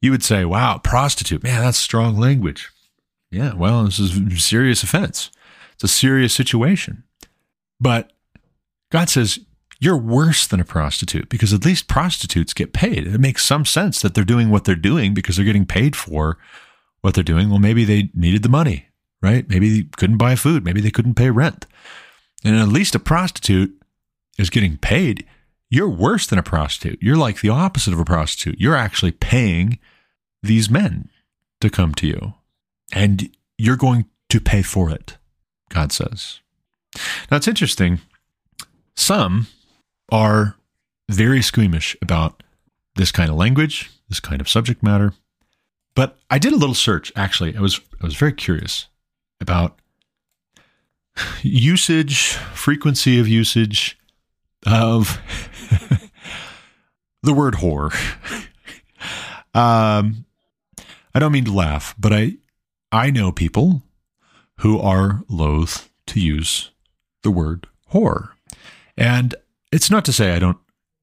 You 0.00 0.10
would 0.10 0.22
say, 0.22 0.44
wow, 0.44 0.78
prostitute, 0.78 1.42
man, 1.42 1.62
that's 1.62 1.78
strong 1.78 2.16
language. 2.16 2.70
Yeah, 3.30 3.54
well, 3.54 3.84
this 3.84 3.98
is 3.98 4.16
a 4.16 4.36
serious 4.38 4.82
offense. 4.82 5.30
It's 5.74 5.84
a 5.84 5.88
serious 5.88 6.34
situation. 6.34 7.04
But 7.78 8.12
God 8.90 9.08
says, 9.08 9.38
you're 9.78 9.96
worse 9.96 10.46
than 10.46 10.60
a 10.60 10.64
prostitute 10.64 11.28
because 11.28 11.54
at 11.54 11.64
least 11.64 11.88
prostitutes 11.88 12.52
get 12.52 12.72
paid. 12.72 13.06
It 13.06 13.18
makes 13.18 13.44
some 13.44 13.64
sense 13.64 14.02
that 14.02 14.14
they're 14.14 14.24
doing 14.24 14.50
what 14.50 14.64
they're 14.64 14.74
doing 14.74 15.14
because 15.14 15.36
they're 15.36 15.44
getting 15.44 15.66
paid 15.66 15.96
for 15.96 16.38
what 17.00 17.14
they're 17.14 17.24
doing. 17.24 17.48
Well, 17.48 17.58
maybe 17.58 17.84
they 17.84 18.10
needed 18.14 18.42
the 18.42 18.50
money, 18.50 18.88
right? 19.22 19.48
Maybe 19.48 19.70
they 19.70 19.88
couldn't 19.96 20.18
buy 20.18 20.36
food. 20.36 20.64
Maybe 20.64 20.82
they 20.82 20.90
couldn't 20.90 21.14
pay 21.14 21.30
rent. 21.30 21.66
And 22.44 22.56
at 22.56 22.68
least 22.68 22.94
a 22.94 22.98
prostitute 22.98 23.74
is 24.38 24.50
getting 24.50 24.76
paid. 24.76 25.26
You're 25.70 25.88
worse 25.88 26.26
than 26.26 26.38
a 26.38 26.42
prostitute. 26.42 27.00
You're 27.00 27.16
like 27.16 27.40
the 27.40 27.48
opposite 27.48 27.92
of 27.92 28.00
a 28.00 28.04
prostitute. 28.04 28.60
You're 28.60 28.76
actually 28.76 29.12
paying 29.12 29.78
these 30.42 30.68
men 30.68 31.08
to 31.60 31.70
come 31.70 31.94
to 31.94 32.06
you. 32.06 32.34
And 32.92 33.30
you're 33.56 33.76
going 33.76 34.06
to 34.30 34.40
pay 34.40 34.62
for 34.62 34.90
it, 34.90 35.16
God 35.68 35.92
says. 35.92 36.40
Now 37.30 37.36
it's 37.36 37.48
interesting. 37.48 38.00
Some 38.96 39.46
are 40.10 40.56
very 41.08 41.42
squeamish 41.42 41.96
about 42.02 42.42
this 42.96 43.12
kind 43.12 43.30
of 43.30 43.36
language, 43.36 43.90
this 44.08 44.20
kind 44.20 44.40
of 44.40 44.48
subject 44.48 44.82
matter. 44.82 45.14
But 45.94 46.18
I 46.30 46.38
did 46.38 46.52
a 46.52 46.56
little 46.56 46.74
search 46.74 47.12
actually. 47.14 47.56
I 47.56 47.60
was 47.60 47.80
I 48.02 48.06
was 48.06 48.16
very 48.16 48.32
curious 48.32 48.88
about 49.40 49.78
usage, 51.42 52.32
frequency 52.54 53.20
of 53.20 53.28
usage 53.28 53.98
of 54.66 55.20
the 57.22 57.32
word 57.32 57.54
whore. 57.54 57.92
um, 59.54 60.24
I 61.14 61.18
don't 61.18 61.32
mean 61.32 61.44
to 61.46 61.52
laugh, 61.52 61.94
but 61.98 62.12
I 62.12 62.34
I 62.92 63.10
know 63.10 63.32
people 63.32 63.82
who 64.58 64.78
are 64.78 65.22
loath 65.28 65.90
to 66.06 66.20
use 66.20 66.70
the 67.22 67.30
word 67.30 67.66
whore. 67.92 68.30
And 68.96 69.34
it's 69.72 69.90
not 69.90 70.04
to 70.06 70.12
say 70.12 70.32
I 70.32 70.38
don't 70.38 70.58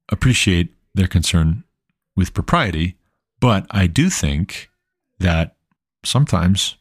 appreciate 0.09 0.74
their 0.93 1.07
concern 1.07 1.63
with 2.15 2.34
propriety, 2.34 2.97
but 3.39 3.65
I 3.72 3.88
do 3.88 4.09
think 4.09 4.70
that 5.20 5.55
sometimes 6.03 6.76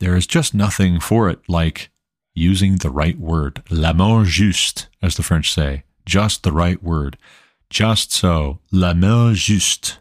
there 0.00 0.16
is 0.16 0.26
just 0.26 0.54
nothing 0.54 1.00
for 1.00 1.28
it 1.28 1.40
like 1.48 1.90
using 2.34 2.76
the 2.76 2.90
right 2.90 3.18
word, 3.18 3.62
la 3.70 3.92
mot 3.92 4.26
juste, 4.26 4.88
as 5.00 5.16
the 5.16 5.22
French 5.22 5.52
say, 5.52 5.84
just 6.06 6.42
the 6.42 6.52
right 6.52 6.82
word. 6.82 7.18
Just 7.68 8.12
so, 8.12 8.60
la 8.70 8.94
mot 8.94 9.34
juste. 9.34 9.98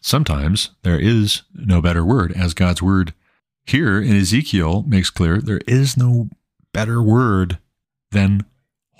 Sometimes 0.00 0.70
there 0.82 0.98
is 0.98 1.42
no 1.54 1.82
better 1.82 2.04
word, 2.04 2.32
as 2.32 2.54
God's 2.54 2.82
word 2.82 3.12
here 3.66 4.00
in 4.00 4.16
Ezekiel 4.16 4.84
makes 4.86 5.10
clear 5.10 5.40
there 5.40 5.60
is 5.66 5.96
no 5.96 6.30
better 6.72 7.02
word 7.02 7.58
than 8.12 8.44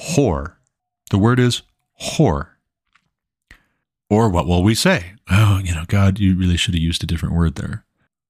whore. 0.01 0.55
The 1.11 1.19
word 1.19 1.39
is 1.39 1.63
whore. 2.03 2.49
Or 4.11 4.29
what 4.29 4.47
will 4.47 4.63
we 4.63 4.75
say? 4.75 5.15
Oh, 5.31 5.61
you 5.65 5.75
know, 5.75 5.85
God, 5.87 6.19
you 6.19 6.37
really 6.37 6.57
should 6.57 6.75
have 6.75 6.83
used 6.83 7.03
a 7.03 7.07
different 7.07 7.35
word 7.35 7.55
there. 7.55 7.85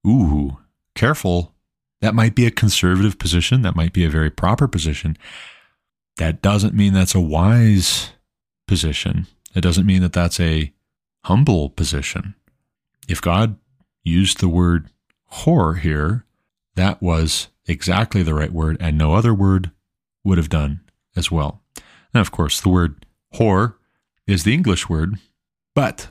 Ooh, 0.06 0.58
careful. 0.94 1.54
That 2.00 2.14
might 2.14 2.34
be 2.34 2.46
a 2.46 2.50
conservative 2.50 3.18
position. 3.18 3.62
That 3.62 3.76
might 3.76 3.92
be 3.92 4.04
a 4.04 4.10
very 4.10 4.30
proper 4.30 4.68
position. 4.68 5.16
That 6.16 6.42
doesn't 6.42 6.74
mean 6.74 6.92
that's 6.92 7.14
a 7.14 7.20
wise 7.20 8.10
position. 8.66 9.26
It 9.54 9.60
doesn't 9.60 9.86
mean 9.86 10.02
that 10.02 10.12
that's 10.12 10.40
a 10.40 10.72
humble 11.24 11.70
position. 11.70 12.34
If 13.08 13.20
God 13.20 13.56
used 14.04 14.40
the 14.40 14.48
word 14.48 14.88
whore 15.32 15.78
here, 15.78 16.24
that 16.74 17.02
was 17.02 17.48
exactly 17.66 18.22
the 18.22 18.34
right 18.34 18.52
word, 18.52 18.76
and 18.80 18.96
no 18.96 19.14
other 19.14 19.34
word 19.34 19.70
would 20.24 20.38
have 20.38 20.48
done 20.48 20.80
as 21.14 21.30
well. 21.30 21.62
Now, 22.14 22.20
of 22.20 22.30
course, 22.30 22.60
the 22.60 22.68
word 22.68 23.04
whore 23.34 23.74
is 24.26 24.44
the 24.44 24.54
English 24.54 24.88
word, 24.88 25.16
but 25.74 26.08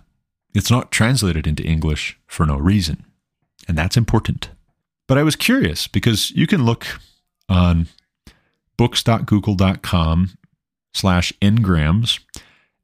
it's 0.53 0.72
not 0.72 0.91
translated 0.91 1.47
into 1.47 1.64
English 1.64 2.20
for 2.28 2.45
no 2.45 2.58
reason. 2.58 3.06
And 3.68 3.78
that's 3.78 3.97
important. 3.97 4.49
But 5.08 5.18
I 5.18 5.24
was 5.24 5.36
curious 5.36 5.88
because 5.88 6.32
you 6.32 6.47
can 6.47 6.66
look 6.66 6.86
on 7.49 7.88
books.google.com 8.78 10.38
slash 10.93 11.34
ngrams 11.41 12.19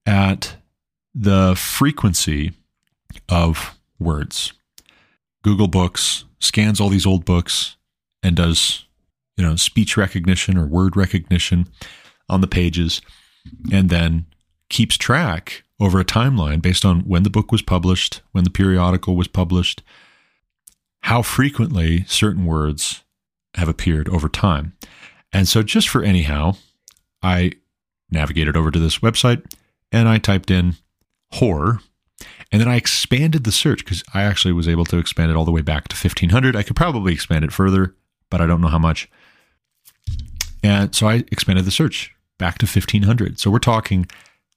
at 0.06 0.58
the 1.14 1.56
frequency 1.56 2.54
of 3.30 3.78
words. 4.00 4.54
Google 5.44 5.68
Books 5.68 6.26
scans 6.40 6.80
all 6.80 6.90
these 6.90 7.06
old 7.06 7.26
books 7.26 7.78
and 8.24 8.36
does, 8.36 8.86
you 9.38 9.44
know, 9.44 9.56
speech 9.56 9.98
recognition 9.98 10.58
or 10.58 10.66
word 10.66 10.96
recognition 10.96 11.68
on 12.30 12.42
the 12.42 12.48
pages 12.48 13.02
and 13.72 13.90
then 13.90 14.26
keeps 14.70 14.98
track 14.98 15.64
over 15.80 16.00
a 16.00 16.06
timeline 16.06 16.62
based 16.62 16.86
on 16.86 17.02
when 17.02 17.24
the 17.24 17.30
book 17.30 17.52
was 17.52 17.62
published, 17.62 18.22
when 18.32 18.44
the 18.44 18.50
periodical 18.50 19.16
was 19.16 19.28
published, 19.28 19.82
how 21.02 21.22
frequently 21.22 22.06
certain 22.06 22.46
words 22.46 23.04
have 23.56 23.68
appeared 23.68 24.08
over 24.10 24.30
time. 24.30 24.74
And 25.34 25.48
so, 25.48 25.64
just 25.64 25.88
for 25.88 26.04
anyhow, 26.04 26.56
I 27.22 27.54
navigated 28.10 28.58
over 28.58 28.72
to 28.72 28.80
this 28.80 29.00
website 29.00 29.44
and 29.92 30.08
I 30.08 30.18
typed 30.18 30.52
in 30.52 30.76
horror. 31.32 31.80
And 32.52 32.60
then 32.60 32.68
I 32.68 32.76
expanded 32.76 33.46
the 33.46 33.52
search 33.52 33.86
because 33.86 34.04
I 34.14 34.24
actually 34.24 34.52
was 34.52 34.68
able 34.68 34.86
to 34.86 34.98
expand 34.98 35.32
it 35.32 35.38
all 35.38 35.46
the 35.46 35.52
way 35.52 35.62
back 35.62 35.88
to 35.88 35.96
1500. 35.96 36.56
I 36.56 36.64
could 36.64 36.76
probably 36.76 37.14
expand 37.14 37.46
it 37.46 37.54
further, 37.54 37.96
but 38.30 38.42
I 38.42 38.46
don't 38.46 38.62
know 38.62 38.68
how 38.68 38.78
much. 38.78 39.10
And 40.62 40.94
so 40.94 41.08
I 41.08 41.24
expanded 41.32 41.66
the 41.66 41.72
search 41.72 42.14
back 42.38 42.58
to 42.60 42.66
1500. 42.66 43.40
So 43.40 43.50
we're 43.50 43.60
talking 43.60 44.08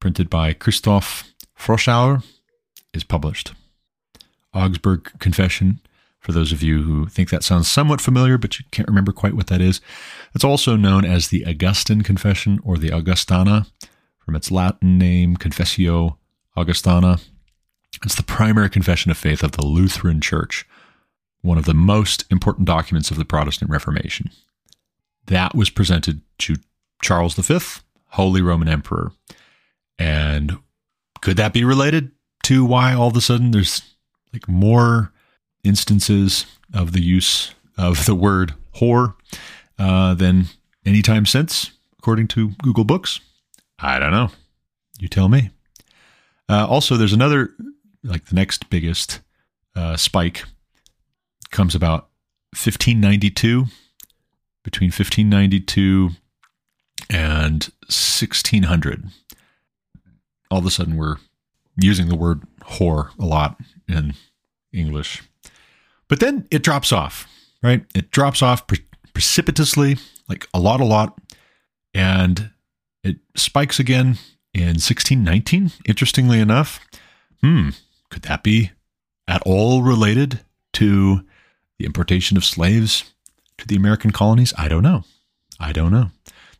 printed 0.00 0.28
by 0.28 0.52
Christoph 0.52 1.32
Froschauer, 1.56 2.24
is 2.92 3.04
published. 3.04 3.52
Augsburg 4.54 5.10
Confession, 5.18 5.80
for 6.20 6.32
those 6.32 6.52
of 6.52 6.62
you 6.62 6.82
who 6.82 7.06
think 7.06 7.30
that 7.30 7.44
sounds 7.44 7.68
somewhat 7.68 8.00
familiar, 8.00 8.36
but 8.36 8.58
you 8.58 8.64
can't 8.70 8.88
remember 8.88 9.12
quite 9.12 9.34
what 9.34 9.46
that 9.46 9.60
is. 9.60 9.80
It's 10.34 10.44
also 10.44 10.76
known 10.76 11.04
as 11.04 11.28
the 11.28 11.44
Augustan 11.44 12.02
Confession 12.02 12.60
or 12.62 12.76
the 12.76 12.92
Augustana, 12.92 13.66
from 14.18 14.36
its 14.36 14.50
Latin 14.50 14.98
name, 14.98 15.36
Confessio 15.36 16.16
Augustana. 16.56 17.18
It's 18.04 18.14
the 18.14 18.22
primary 18.22 18.68
confession 18.70 19.10
of 19.10 19.18
faith 19.18 19.42
of 19.42 19.52
the 19.52 19.64
Lutheran 19.64 20.20
Church. 20.20 20.66
one 21.42 21.58
of 21.58 21.64
the 21.64 21.74
most 21.74 22.24
important 22.30 22.66
documents 22.66 23.10
of 23.10 23.16
the 23.16 23.24
Protestant 23.24 23.70
Reformation. 23.70 24.30
That 25.26 25.54
was 25.54 25.70
presented 25.70 26.20
to 26.38 26.56
Charles 27.02 27.34
V, 27.34 27.58
Holy 28.08 28.42
Roman 28.42 28.68
Emperor. 28.68 29.12
And 29.98 30.58
could 31.20 31.36
that 31.36 31.52
be 31.52 31.64
related 31.64 32.12
to 32.44 32.64
why 32.64 32.94
all 32.94 33.08
of 33.08 33.16
a 33.16 33.20
sudden 33.20 33.50
there's 33.50 33.82
like 34.32 34.48
more 34.48 35.12
instances 35.64 36.46
of 36.72 36.92
the 36.92 37.02
use 37.02 37.54
of 37.76 38.06
the 38.06 38.14
word 38.14 38.54
whore 38.76 39.14
uh, 39.78 40.14
than 40.14 40.46
any 40.84 41.02
time 41.02 41.26
since, 41.26 41.72
according 41.98 42.28
to 42.28 42.50
Google 42.62 42.84
Books? 42.84 43.20
I 43.78 43.98
don't 43.98 44.12
know. 44.12 44.30
You 44.98 45.08
tell 45.08 45.28
me. 45.28 45.50
Uh, 46.48 46.66
also, 46.66 46.96
there's 46.96 47.12
another, 47.12 47.50
like 48.02 48.26
the 48.26 48.34
next 48.34 48.68
biggest 48.70 49.20
uh, 49.74 49.96
spike 49.96 50.44
comes 51.50 51.74
about 51.74 52.08
1592, 52.52 53.66
between 54.62 54.88
1592 54.88 56.10
and 57.08 57.70
1600. 57.86 59.10
All 60.50 60.58
of 60.58 60.66
a 60.66 60.70
sudden, 60.70 60.96
we're 60.96 61.16
using 61.76 62.08
the 62.08 62.16
word 62.16 62.42
whore 62.64 63.10
a 63.18 63.24
lot 63.24 63.58
in 63.92 64.14
English. 64.72 65.22
But 66.08 66.20
then 66.20 66.46
it 66.50 66.62
drops 66.62 66.92
off, 66.92 67.28
right? 67.62 67.84
It 67.94 68.10
drops 68.10 68.42
off 68.42 68.66
pre- 68.66 68.84
precipitously, 69.12 69.96
like 70.28 70.48
a 70.52 70.60
lot, 70.60 70.80
a 70.80 70.84
lot. 70.84 71.18
And 71.94 72.50
it 73.02 73.16
spikes 73.36 73.78
again 73.78 74.18
in 74.52 74.78
1619. 74.78 75.72
Interestingly 75.86 76.40
enough, 76.40 76.80
hmm, 77.42 77.70
could 78.10 78.22
that 78.22 78.42
be 78.42 78.72
at 79.28 79.42
all 79.46 79.82
related 79.82 80.40
to 80.74 81.24
the 81.78 81.86
importation 81.86 82.36
of 82.36 82.44
slaves 82.44 83.04
to 83.58 83.66
the 83.66 83.76
American 83.76 84.10
colonies? 84.10 84.52
I 84.58 84.68
don't 84.68 84.82
know. 84.82 85.04
I 85.58 85.72
don't 85.72 85.92
know. 85.92 86.10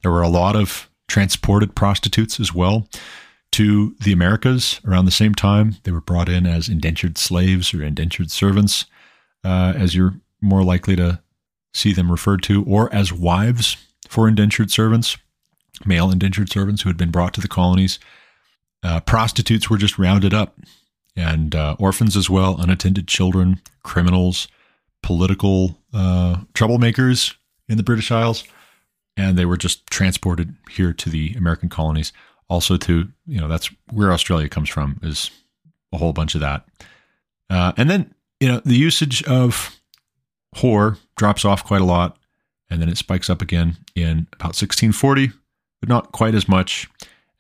There 0.03 0.11
were 0.11 0.23
a 0.23 0.29
lot 0.29 0.57
of 0.57 0.89
transported 1.09 1.75
prostitutes 1.75 2.39
as 2.39 2.55
well 2.55 2.89
to 3.53 3.95
the 4.01 4.13
Americas 4.13 4.81
around 4.87 5.05
the 5.05 5.11
same 5.11 5.35
time. 5.35 5.77
They 5.83 5.93
were 5.93 6.01
brought 6.01 6.29
in 6.29 6.47
as 6.47 6.69
indentured 6.69 7.19
slaves 7.19 7.75
or 7.75 7.83
indentured 7.83 8.31
servants, 8.31 8.87
uh, 9.45 9.73
as 9.77 9.95
you're 9.95 10.15
more 10.41 10.63
likely 10.63 10.97
to 10.97 11.21
see 11.75 11.93
them 11.93 12.11
referred 12.11 12.43
to, 12.45 12.65
or 12.65 12.93
as 12.93 13.13
wives 13.13 13.77
for 14.09 14.29
indentured 14.29 14.71
servants, 14.71 15.17
male 15.85 16.11
indentured 16.11 16.51
servants 16.51 16.83
who 16.83 16.89
had 16.89 16.97
been 16.97 17.11
brought 17.11 17.35
to 17.35 17.41
the 17.41 17.49
colonies. 17.49 17.99
Uh, 18.83 19.01
prostitutes 19.01 19.69
were 19.69 19.77
just 19.79 19.99
rounded 19.99 20.33
up, 20.33 20.57
and 21.17 21.55
uh, 21.55 21.77
orphans 21.79 22.17
as 22.17 22.31
well, 22.31 22.61
unattended 22.61 23.07
children, 23.07 23.61
criminals, 23.83 24.49
political 25.03 25.79
uh, 25.93 26.37
troublemakers 26.55 27.35
in 27.69 27.77
the 27.77 27.83
British 27.83 28.11
Isles, 28.11 28.45
and 29.17 29.37
they 29.37 29.45
were 29.45 29.57
just 29.57 29.87
transported 29.89 30.55
here 30.71 30.93
to 30.93 31.11
the 31.11 31.35
American 31.35 31.69
colonies 31.69 32.13
also 32.51 32.77
to 32.77 33.09
you 33.27 33.41
know 33.41 33.49
that's 33.49 33.71
where 33.91 34.13
Australia 34.13 34.49
comes 34.49 34.69
from 34.69 34.99
is 35.03 35.31
a 35.95 35.97
whole 35.97 36.13
bunch 36.13 36.35
of 36.35 36.43
that, 36.43 36.67
uh, 37.49 37.73
and 37.79 37.89
then 37.89 38.13
you 38.41 38.49
know 38.49 38.61
the 38.65 38.77
usage 38.77 39.23
of 39.23 39.81
whore 40.57 40.99
drops 41.17 41.45
off 41.45 41.65
quite 41.65 41.81
a 41.81 41.85
lot, 41.85 42.19
and 42.69 42.83
then 42.83 42.89
it 42.89 42.99
spikes 42.99 43.31
up 43.31 43.41
again 43.41 43.77
in 43.95 44.27
about 44.35 44.57
1640, 44.59 45.31
but 45.81 45.89
not 45.89 46.13
quite 46.13 46.35
as 46.35 46.49
much, 46.49 46.91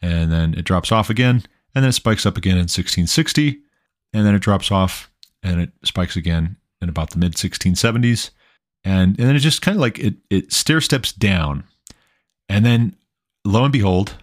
and 0.01 0.33
then 0.33 0.55
it 0.55 0.65
drops 0.65 0.93
off 0.93 1.11
again, 1.11 1.43
and 1.75 1.83
then 1.83 1.91
it 1.91 1.95
spikes 1.95 2.25
up 2.25 2.39
again 2.39 2.53
in 2.55 2.69
1660, 2.69 3.61
and 4.15 4.25
then 4.25 4.35
it 4.35 4.41
drops 4.41 4.71
off 4.71 5.11
and 5.43 5.61
it 5.61 5.71
spikes 5.85 6.17
again 6.17 6.57
in 6.81 6.89
about 6.89 7.11
the 7.11 7.19
mid 7.19 7.35
1670s, 7.35 8.31
and 8.85 9.19
and 9.19 9.29
then 9.29 9.37
it 9.37 9.41
just 9.41 9.63
kind 9.63 9.77
of 9.77 9.81
like 9.81 9.99
it 9.99 10.15
it 10.31 10.53
stair 10.53 10.81
steps 10.81 11.13
down, 11.13 11.65
and 12.49 12.65
then 12.65 12.95
lo 13.45 13.65
and 13.65 13.73
behold 13.73 14.15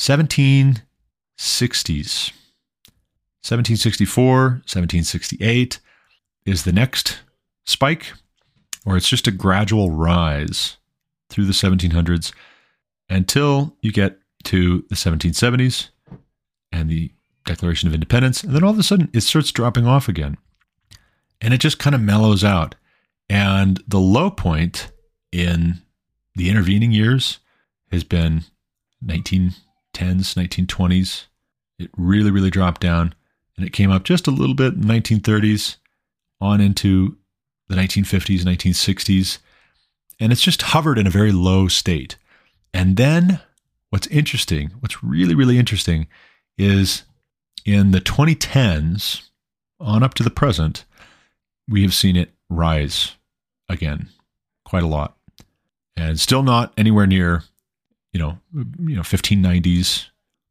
1760s. 0.00 2.32
1764, 3.42 4.32
1768 4.32 5.78
is 6.46 6.64
the 6.64 6.72
next 6.72 7.20
spike, 7.66 8.14
or 8.86 8.96
it's 8.96 9.10
just 9.10 9.26
a 9.26 9.30
gradual 9.30 9.90
rise 9.90 10.78
through 11.28 11.44
the 11.44 11.52
1700s 11.52 12.32
until 13.10 13.76
you 13.82 13.92
get 13.92 14.18
to 14.44 14.86
the 14.88 14.94
1770s 14.94 15.90
and 16.72 16.88
the 16.88 17.12
Declaration 17.44 17.86
of 17.86 17.92
Independence. 17.92 18.42
And 18.42 18.54
then 18.54 18.64
all 18.64 18.70
of 18.70 18.78
a 18.78 18.82
sudden 18.82 19.10
it 19.12 19.20
starts 19.20 19.52
dropping 19.52 19.86
off 19.86 20.08
again. 20.08 20.38
And 21.42 21.52
it 21.52 21.60
just 21.60 21.78
kind 21.78 21.94
of 21.94 22.00
mellows 22.00 22.42
out. 22.42 22.74
And 23.28 23.84
the 23.86 24.00
low 24.00 24.30
point 24.30 24.92
in 25.30 25.82
the 26.36 26.48
intervening 26.48 26.90
years 26.90 27.38
has 27.92 28.02
been 28.02 28.44
19. 29.02 29.52
10s, 29.94 30.34
1920s. 30.34 31.26
It 31.78 31.90
really, 31.96 32.30
really 32.30 32.50
dropped 32.50 32.80
down 32.80 33.14
and 33.56 33.66
it 33.66 33.72
came 33.72 33.90
up 33.90 34.04
just 34.04 34.26
a 34.26 34.30
little 34.30 34.54
bit 34.54 34.74
in 34.74 34.80
1930s 34.82 35.76
on 36.40 36.60
into 36.60 37.16
the 37.68 37.76
1950s, 37.76 38.40
1960s. 38.40 39.38
And 40.18 40.32
it's 40.32 40.42
just 40.42 40.62
hovered 40.62 40.98
in 40.98 41.06
a 41.06 41.10
very 41.10 41.32
low 41.32 41.68
state. 41.68 42.16
And 42.72 42.96
then 42.96 43.40
what's 43.90 44.06
interesting, 44.06 44.70
what's 44.80 45.02
really, 45.02 45.34
really 45.34 45.58
interesting 45.58 46.06
is 46.56 47.02
in 47.64 47.90
the 47.90 48.00
2010s 48.00 49.28
on 49.78 50.02
up 50.02 50.14
to 50.14 50.22
the 50.22 50.30
present, 50.30 50.84
we 51.68 51.82
have 51.82 51.94
seen 51.94 52.16
it 52.16 52.32
rise 52.48 53.16
again 53.68 54.08
quite 54.64 54.82
a 54.82 54.88
lot. 54.88 55.16
And 55.96 56.18
still 56.18 56.42
not 56.42 56.72
anywhere 56.78 57.06
near 57.06 57.44
you 58.12 58.20
know, 58.20 58.38
you 58.54 58.96
know, 58.96 59.02
1590s 59.02 60.06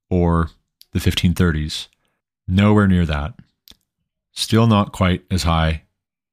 or 0.10 0.50
the 0.92 1.00
1530s. 1.00 1.88
Nowhere 2.48 2.88
near 2.88 3.06
that. 3.06 3.34
Still 4.32 4.68
not 4.68 4.92
quite 4.92 5.24
as 5.30 5.44
high 5.44 5.84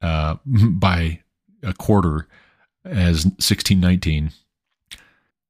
uh, 0.01 0.37
by 0.45 1.21
a 1.63 1.73
quarter 1.75 2.27
as 2.85 3.25
1619. 3.25 4.31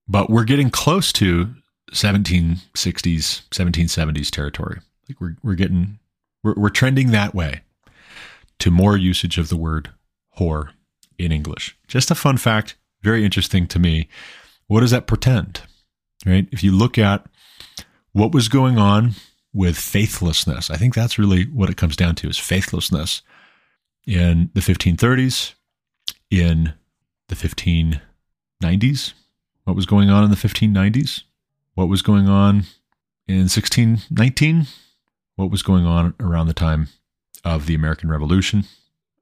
But 0.09 0.31
we're 0.31 0.45
getting 0.45 0.71
close 0.71 1.13
to 1.15 1.55
1760s, 1.93 2.63
1770s 3.51 4.31
territory. 4.31 4.81
Like 5.09 5.21
we're 5.21 5.37
we're 5.43 5.55
getting 5.55 5.99
we're 6.43 6.55
we're 6.57 6.69
trending 6.69 7.11
that 7.11 7.35
way 7.35 7.63
to 8.59 8.71
more 8.71 8.97
usage 8.97 9.39
of 9.39 9.49
the 9.49 9.57
word 9.57 9.91
whore 10.39 10.71
in 11.19 11.33
English. 11.33 11.77
Just 11.87 12.11
a 12.11 12.15
fun 12.15 12.37
fact, 12.37 12.77
very 13.03 13.25
interesting 13.25 13.67
to 13.69 13.79
me 13.79 14.09
what 14.67 14.81
does 14.81 14.91
that 14.91 15.07
portend? 15.07 15.63
Right? 16.25 16.49
If 16.51 16.63
you 16.63 16.73
look 16.73 16.99
at 16.99 17.27
what 18.13 18.33
was 18.33 18.49
going 18.49 18.79
on 18.79 19.13
with 19.53 19.77
faithlessness, 19.77 20.71
I 20.71 20.77
think 20.77 20.95
that's 20.95 21.19
really 21.19 21.45
what 21.45 21.71
it 21.71 21.77
comes 21.77 21.97
down 21.97 22.15
to 22.17 22.29
is 22.29 22.39
faithlessness 22.39 23.23
in 24.07 24.51
the 24.55 24.61
1530s, 24.61 25.55
in 26.31 26.75
the 27.29 27.35
1590s, 27.35 29.13
what 29.65 29.77
was 29.77 29.87
going 29.87 30.11
on 30.11 30.25
in 30.25 30.31
the 30.31 30.37
1590s, 30.37 31.23
what 31.75 31.89
was 31.89 32.03
going 32.03 32.29
on 32.29 32.65
in 33.27 33.49
1619, 33.49 34.67
what 35.35 35.51
was 35.51 35.63
going 35.63 35.85
on 35.85 36.15
around 36.21 36.47
the 36.47 36.55
time 36.55 36.89
of 37.45 37.67
the 37.67 37.75
American 37.75 38.09
Revolution. 38.09 38.65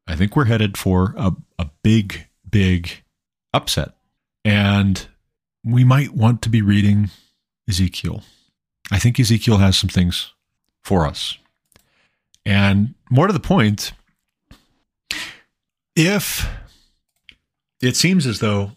I 0.07 0.17
think 0.17 0.37
we're 0.37 0.45
headed 0.45 0.77
for 0.77 1.15
a, 1.17 1.33
a 1.59 1.71
big, 1.83 2.27
big 2.49 2.91
upset. 3.53 3.95
And 4.45 5.07
we 5.65 5.83
might 5.83 6.15
want 6.15 6.43
to 6.43 6.49
be 6.49 6.61
reading 6.61 7.11
Ezekiel. 7.69 8.23
I 8.91 8.99
think 8.99 9.19
Ezekiel 9.19 9.59
has 9.59 9.79
some 9.79 9.89
things 9.89 10.33
for 10.83 11.07
us. 11.07 11.39
And 12.45 12.95
more 13.11 13.27
to 13.27 13.33
the 13.33 13.41
point, 13.41 13.93
if 15.97 16.47
it 17.81 17.97
seems 17.97 18.27
as 18.27 18.41
though 18.41 18.73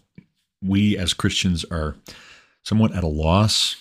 we 0.62 0.96
as 0.96 1.12
Christians 1.12 1.64
are 1.70 1.96
somewhat 2.62 2.94
at 2.94 3.04
a 3.04 3.08
loss 3.08 3.76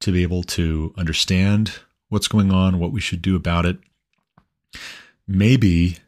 to 0.00 0.12
be 0.12 0.22
able 0.22 0.42
to 0.42 0.92
understand 0.98 1.74
what's 2.08 2.28
going 2.28 2.52
on, 2.52 2.80
what 2.80 2.92
we 2.92 3.00
should 3.00 3.22
do 3.22 3.36
about 3.36 3.64
it, 3.64 3.78
maybe 5.28 5.98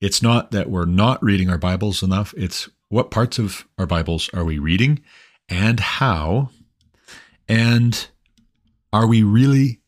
it's 0.00 0.20
not 0.20 0.50
that 0.50 0.68
we're 0.68 0.84
not 0.84 1.22
reading 1.22 1.48
our 1.48 1.58
Bibles 1.58 2.02
enough, 2.02 2.34
it's 2.36 2.68
what 2.88 3.10
parts 3.10 3.38
of 3.38 3.66
our 3.78 3.86
Bibles 3.86 4.28
are 4.34 4.44
we 4.44 4.58
reading 4.58 5.02
and 5.48 5.80
how? 5.80 6.50
And 7.48 8.08
are 8.92 9.06
we 9.06 9.22
really 9.22 9.80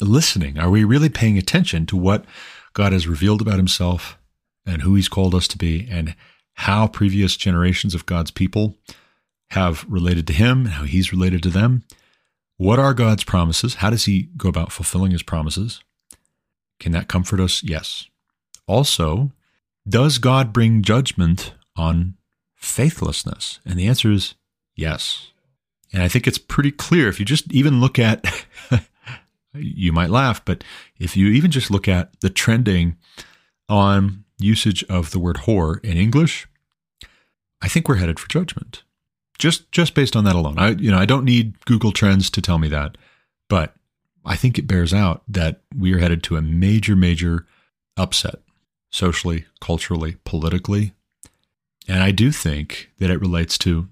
listening? 0.00 0.58
Are 0.58 0.70
we 0.70 0.84
really 0.84 1.08
paying 1.08 1.38
attention 1.38 1.86
to 1.86 1.96
what 1.96 2.24
God 2.72 2.92
has 2.92 3.08
revealed 3.08 3.40
about 3.40 3.56
himself 3.56 4.18
and 4.66 4.82
who 4.82 4.94
he's 4.94 5.08
called 5.08 5.34
us 5.34 5.48
to 5.48 5.58
be 5.58 5.86
and 5.90 6.14
how 6.54 6.86
previous 6.86 7.36
generations 7.36 7.94
of 7.94 8.06
God's 8.06 8.30
people 8.30 8.76
have 9.50 9.84
related 9.88 10.26
to 10.26 10.32
him, 10.32 10.66
how 10.66 10.84
he's 10.84 11.12
related 11.12 11.42
to 11.44 11.50
them? 11.50 11.84
What 12.56 12.78
are 12.78 12.94
God's 12.94 13.24
promises? 13.24 13.76
How 13.76 13.90
does 13.90 14.06
he 14.06 14.30
go 14.36 14.48
about 14.48 14.72
fulfilling 14.72 15.12
his 15.12 15.22
promises? 15.22 15.80
Can 16.80 16.92
that 16.92 17.08
comfort 17.08 17.40
us? 17.40 17.62
Yes. 17.62 18.06
Also, 18.66 19.32
does 19.88 20.18
God 20.18 20.52
bring 20.52 20.82
judgment 20.82 21.52
on 21.76 22.14
faithlessness? 22.54 23.60
And 23.64 23.78
the 23.78 23.86
answer 23.86 24.10
is 24.10 24.34
yes. 24.76 25.32
And 25.92 26.02
I 26.02 26.08
think 26.08 26.26
it's 26.26 26.38
pretty 26.38 26.70
clear 26.70 27.08
if 27.08 27.18
you 27.18 27.26
just 27.26 27.50
even 27.52 27.80
look 27.80 27.98
at, 27.98 28.24
you 29.54 29.92
might 29.92 30.10
laugh, 30.10 30.44
but 30.44 30.62
if 30.98 31.16
you 31.16 31.28
even 31.28 31.50
just 31.50 31.70
look 31.70 31.88
at 31.88 32.20
the 32.20 32.30
trending 32.30 32.96
on 33.68 34.24
usage 34.38 34.84
of 34.84 35.10
the 35.10 35.18
word 35.18 35.36
whore 35.38 35.82
in 35.84 35.96
English, 35.96 36.46
I 37.62 37.68
think 37.68 37.88
we're 37.88 37.96
headed 37.96 38.20
for 38.20 38.28
judgment. 38.28 38.82
Just 39.38 39.70
just 39.70 39.94
based 39.94 40.16
on 40.16 40.24
that 40.24 40.36
alone. 40.36 40.58
I 40.58 40.70
you 40.70 40.90
know, 40.90 40.98
I 40.98 41.04
don't 41.04 41.24
need 41.24 41.62
Google 41.66 41.92
Trends 41.92 42.30
to 42.30 42.40
tell 42.40 42.58
me 42.58 42.68
that, 42.68 42.96
but 43.48 43.74
I 44.24 44.34
think 44.34 44.58
it 44.58 44.66
bears 44.66 44.94
out 44.94 45.22
that 45.28 45.60
we 45.76 45.92
are 45.92 45.98
headed 45.98 46.22
to 46.24 46.36
a 46.36 46.42
major 46.42 46.96
major 46.96 47.46
upset 47.96 48.36
socially, 48.90 49.44
culturally, 49.60 50.16
politically. 50.24 50.92
And 51.86 52.02
I 52.02 52.10
do 52.12 52.32
think 52.32 52.90
that 52.98 53.10
it 53.10 53.20
relates 53.20 53.58
to 53.58 53.88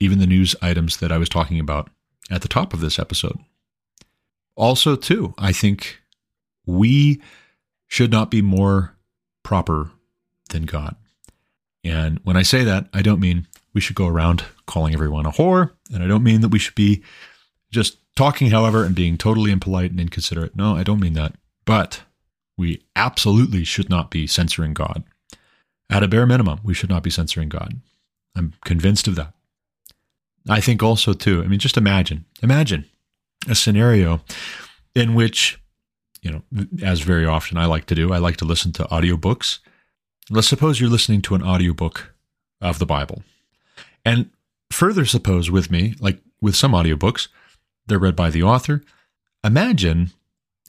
even 0.00 0.18
the 0.18 0.26
news 0.26 0.54
items 0.60 0.98
that 0.98 1.12
I 1.12 1.18
was 1.18 1.28
talking 1.28 1.60
about 1.60 1.90
at 2.30 2.42
the 2.42 2.48
top 2.48 2.72
of 2.72 2.80
this 2.80 2.98
episode. 2.98 3.38
Also, 4.56 4.96
too, 4.96 5.34
I 5.38 5.52
think 5.52 6.00
we 6.66 7.20
should 7.86 8.10
not 8.10 8.30
be 8.30 8.42
more 8.42 8.96
proper 9.42 9.90
than 10.50 10.64
God. 10.64 10.96
And 11.84 12.20
when 12.24 12.36
I 12.36 12.42
say 12.42 12.64
that, 12.64 12.88
I 12.92 13.02
don't 13.02 13.20
mean 13.20 13.46
we 13.72 13.80
should 13.80 13.96
go 13.96 14.08
around 14.08 14.44
calling 14.66 14.94
everyone 14.94 15.26
a 15.26 15.30
whore. 15.30 15.72
And 15.92 16.02
I 16.02 16.06
don't 16.06 16.24
mean 16.24 16.40
that 16.40 16.48
we 16.48 16.58
should 16.58 16.74
be 16.74 17.02
just 17.70 17.98
talking, 18.16 18.50
however, 18.50 18.84
and 18.84 18.94
being 18.94 19.16
totally 19.16 19.52
impolite 19.52 19.90
and 19.90 20.00
inconsiderate. 20.00 20.56
No, 20.56 20.74
I 20.74 20.82
don't 20.82 21.00
mean 21.00 21.12
that. 21.12 21.34
But 21.64 22.02
we 22.56 22.82
absolutely 22.96 23.64
should 23.64 23.90
not 23.90 24.10
be 24.10 24.26
censoring 24.26 24.74
God. 24.74 25.04
At 25.88 26.02
a 26.02 26.08
bare 26.08 26.26
minimum, 26.26 26.60
we 26.64 26.74
should 26.74 26.90
not 26.90 27.02
be 27.02 27.10
censoring 27.10 27.48
God. 27.48 27.80
I'm 28.34 28.54
convinced 28.64 29.06
of 29.06 29.14
that. 29.16 29.34
I 30.48 30.60
think 30.60 30.82
also, 30.82 31.12
too, 31.12 31.42
I 31.42 31.46
mean, 31.46 31.58
just 31.58 31.76
imagine, 31.76 32.24
imagine 32.42 32.86
a 33.48 33.54
scenario 33.54 34.20
in 34.94 35.14
which, 35.14 35.60
you 36.22 36.30
know, 36.30 36.66
as 36.82 37.00
very 37.00 37.26
often 37.26 37.58
I 37.58 37.66
like 37.66 37.86
to 37.86 37.94
do, 37.94 38.12
I 38.12 38.18
like 38.18 38.36
to 38.38 38.44
listen 38.44 38.72
to 38.72 38.84
audiobooks. 38.84 39.58
Let's 40.30 40.48
suppose 40.48 40.80
you're 40.80 40.90
listening 40.90 41.22
to 41.22 41.34
an 41.34 41.42
audiobook 41.42 42.14
of 42.60 42.78
the 42.78 42.86
Bible. 42.86 43.22
And 44.04 44.30
further 44.70 45.04
suppose 45.04 45.50
with 45.50 45.70
me, 45.70 45.94
like 46.00 46.20
with 46.40 46.56
some 46.56 46.72
audiobooks, 46.72 47.28
they're 47.86 47.98
read 47.98 48.16
by 48.16 48.30
the 48.30 48.42
author. 48.42 48.82
Imagine 49.44 50.10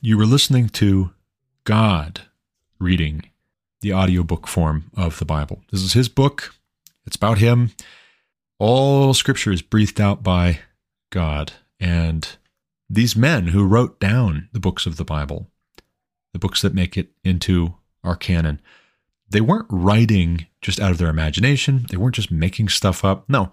you 0.01 0.17
were 0.17 0.25
listening 0.25 0.69
to 0.69 1.11
God 1.63 2.21
reading 2.79 3.29
the 3.81 3.93
audiobook 3.93 4.47
form 4.47 4.91
of 4.95 5.19
the 5.19 5.25
Bible. 5.25 5.61
This 5.71 5.81
is 5.81 5.93
his 5.93 6.09
book. 6.09 6.53
It's 7.05 7.15
about 7.15 7.37
him. 7.39 7.71
All 8.59 9.13
scripture 9.13 9.51
is 9.51 9.61
breathed 9.61 10.01
out 10.01 10.23
by 10.23 10.59
God. 11.11 11.53
And 11.79 12.27
these 12.89 13.15
men 13.15 13.47
who 13.47 13.65
wrote 13.65 13.99
down 13.99 14.49
the 14.51 14.59
books 14.59 14.85
of 14.85 14.97
the 14.97 15.05
Bible, 15.05 15.49
the 16.33 16.39
books 16.39 16.61
that 16.61 16.73
make 16.73 16.97
it 16.97 17.09
into 17.23 17.75
our 18.03 18.15
canon, 18.15 18.61
they 19.29 19.41
weren't 19.41 19.67
writing 19.69 20.47
just 20.61 20.79
out 20.79 20.91
of 20.91 20.97
their 20.97 21.09
imagination. 21.09 21.85
They 21.89 21.97
weren't 21.97 22.15
just 22.15 22.31
making 22.31 22.69
stuff 22.69 23.03
up. 23.05 23.29
No. 23.29 23.51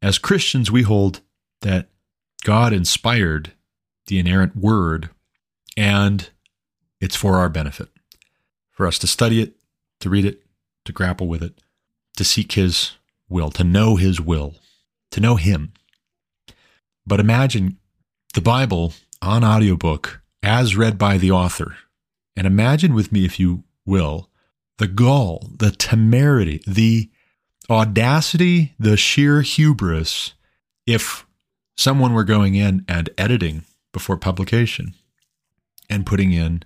As 0.00 0.18
Christians, 0.18 0.70
we 0.70 0.82
hold 0.82 1.20
that 1.60 1.88
God 2.42 2.72
inspired 2.72 3.52
the 4.06 4.18
inerrant 4.18 4.56
word 4.56 5.10
and 5.76 6.28
it's 7.00 7.16
for 7.16 7.36
our 7.36 7.48
benefit, 7.48 7.88
for 8.70 8.86
us 8.86 8.98
to 9.00 9.06
study 9.06 9.40
it, 9.40 9.54
to 10.00 10.10
read 10.10 10.24
it, 10.24 10.42
to 10.84 10.92
grapple 10.92 11.28
with 11.28 11.42
it, 11.42 11.60
to 12.16 12.24
seek 12.24 12.52
His 12.52 12.92
will, 13.32 13.50
to 13.50 13.64
know 13.64 13.96
His 13.96 14.20
will, 14.20 14.54
to 15.10 15.20
know 15.20 15.36
Him. 15.36 15.72
But 17.06 17.20
imagine 17.20 17.78
the 18.34 18.40
Bible 18.40 18.92
on 19.20 19.44
audiobook 19.44 20.20
as 20.42 20.76
read 20.76 20.98
by 20.98 21.18
the 21.18 21.30
author. 21.30 21.76
And 22.36 22.46
imagine 22.46 22.94
with 22.94 23.12
me, 23.12 23.24
if 23.24 23.38
you 23.38 23.64
will, 23.84 24.28
the 24.78 24.86
gall, 24.86 25.50
the 25.56 25.70
temerity, 25.70 26.62
the 26.66 27.10
audacity, 27.70 28.74
the 28.78 28.96
sheer 28.96 29.42
hubris 29.42 30.34
if 30.86 31.26
someone 31.76 32.12
were 32.12 32.24
going 32.24 32.54
in 32.54 32.84
and 32.88 33.10
editing 33.16 33.64
before 33.92 34.16
publication 34.16 34.94
and 35.88 36.06
putting 36.06 36.32
in 36.32 36.62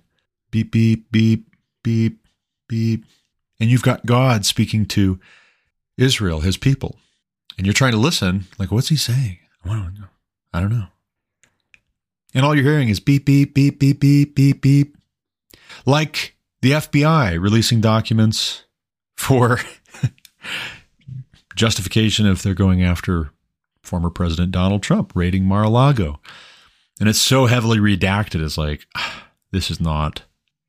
beep, 0.51 0.71
beep, 0.71 1.11
beep, 1.11 1.55
beep, 1.83 2.27
beep. 2.67 3.05
And 3.59 3.69
you've 3.69 3.83
got 3.83 4.05
God 4.05 4.45
speaking 4.45 4.85
to 4.87 5.19
Israel, 5.97 6.41
his 6.41 6.57
people. 6.57 6.97
And 7.57 7.65
you're 7.65 7.73
trying 7.73 7.93
to 7.93 7.97
listen, 7.97 8.45
like, 8.59 8.71
what's 8.71 8.89
he 8.89 8.95
saying? 8.95 9.39
I 10.53 10.59
don't 10.59 10.71
know. 10.71 10.87
And 12.33 12.45
all 12.45 12.53
you're 12.55 12.63
hearing 12.63 12.89
is 12.89 12.99
beep, 12.99 13.25
beep, 13.25 13.53
beep, 13.53 13.79
beep, 13.79 13.99
beep, 13.99 14.35
beep, 14.35 14.61
beep. 14.61 14.97
Like 15.85 16.35
the 16.61 16.71
FBI 16.71 17.41
releasing 17.41 17.81
documents 17.81 18.63
for 19.15 19.59
justification 21.55 22.25
if 22.25 22.43
they're 22.43 22.53
going 22.53 22.83
after 22.83 23.31
former 23.81 24.09
President 24.09 24.51
Donald 24.51 24.83
Trump, 24.83 25.13
raiding 25.15 25.45
Mar 25.45 25.63
a 25.63 25.69
Lago. 25.69 26.19
And 26.99 27.09
it's 27.09 27.19
so 27.19 27.45
heavily 27.45 27.79
redacted. 27.79 28.43
It's 28.43 28.57
like, 28.57 28.85
this 29.51 29.71
is 29.71 29.79
not 29.79 30.23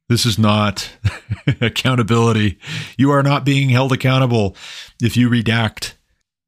this 0.09 0.25
is 0.25 0.39
not 0.39 0.91
accountability. 1.61 2.59
You 2.97 3.11
are 3.11 3.23
not 3.23 3.45
being 3.45 3.69
held 3.69 3.93
accountable 3.93 4.57
if 5.01 5.17
you 5.17 5.29
redact 5.29 5.95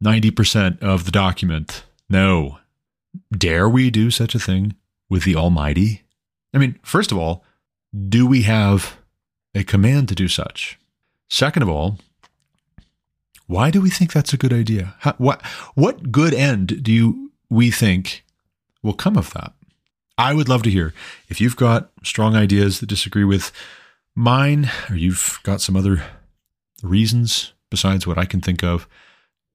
90% 0.03 0.83
of 0.83 1.05
the 1.05 1.11
document. 1.11 1.85
No. 2.09 2.59
Dare 3.37 3.69
we 3.69 3.91
do 3.91 4.11
such 4.11 4.35
a 4.35 4.39
thing 4.39 4.75
with 5.09 5.25
the 5.25 5.37
Almighty? 5.37 6.03
I 6.55 6.59
mean, 6.59 6.79
first 6.83 7.13
of 7.13 7.19
all, 7.19 7.45
do 8.09 8.27
we 8.27 8.43
have 8.43 8.97
a 9.55 9.65
command 9.65 10.09
to 10.09 10.15
do 10.15 10.29
such? 10.29 10.79
Second 11.29 11.63
of 11.63 11.69
all, 11.69 11.99
why 13.47 13.71
do 13.71 13.81
we 13.81 13.91
think 13.91 14.13
that's 14.13 14.33
a 14.33 14.37
good 14.37 14.53
idea? 14.53 14.95
How, 15.01 15.15
what 15.19 15.45
what 15.75 16.13
good 16.13 16.33
end 16.33 16.83
do 16.83 16.93
you 16.93 17.33
we 17.49 17.71
think 17.71 18.25
will 18.83 18.95
come 18.95 19.17
of 19.17 19.33
that? 19.33 19.53
I 20.21 20.35
would 20.35 20.51
love 20.51 20.63
to 20.65 20.71
hear 20.71 20.93
if 21.31 21.41
you've 21.41 21.57
got 21.57 21.91
strong 22.05 22.37
ideas 22.37 22.81
that 22.81 22.91
disagree 22.91 23.25
with 23.25 23.53
mine, 24.15 24.71
or 24.91 24.97
you've 24.97 25.41
got 25.45 25.63
some 25.63 25.77
other 25.77 26.05
reasons 26.83 27.55
besides 27.71 28.07
what 28.07 28.19
I 28.19 28.27
can 28.27 28.43
think 28.43 28.63
of, 28.63 28.87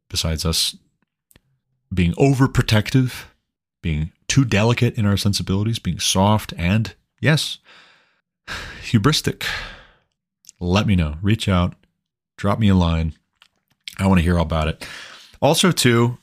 besides 0.10 0.44
us 0.44 0.76
being 1.94 2.14
overprotective, 2.14 3.26
being 3.84 4.12
too 4.28 4.44
delicate 4.44 4.98
in 4.98 5.06
our 5.06 5.18
sensibilities, 5.18 5.78
being 5.78 6.00
soft, 6.00 6.52
and 6.58 6.96
yes, 7.20 7.60
hubristic. 8.82 9.46
Let 10.60 10.88
me 10.88 10.96
know. 10.96 11.18
Reach 11.22 11.48
out, 11.48 11.76
drop 12.38 12.58
me 12.58 12.70
a 12.70 12.76
line. 12.76 13.14
I 14.00 14.08
want 14.08 14.18
to 14.18 14.24
hear 14.24 14.38
all 14.38 14.42
about 14.42 14.68
it. 14.68 14.88
Also, 15.44 15.72
too, 15.72 16.18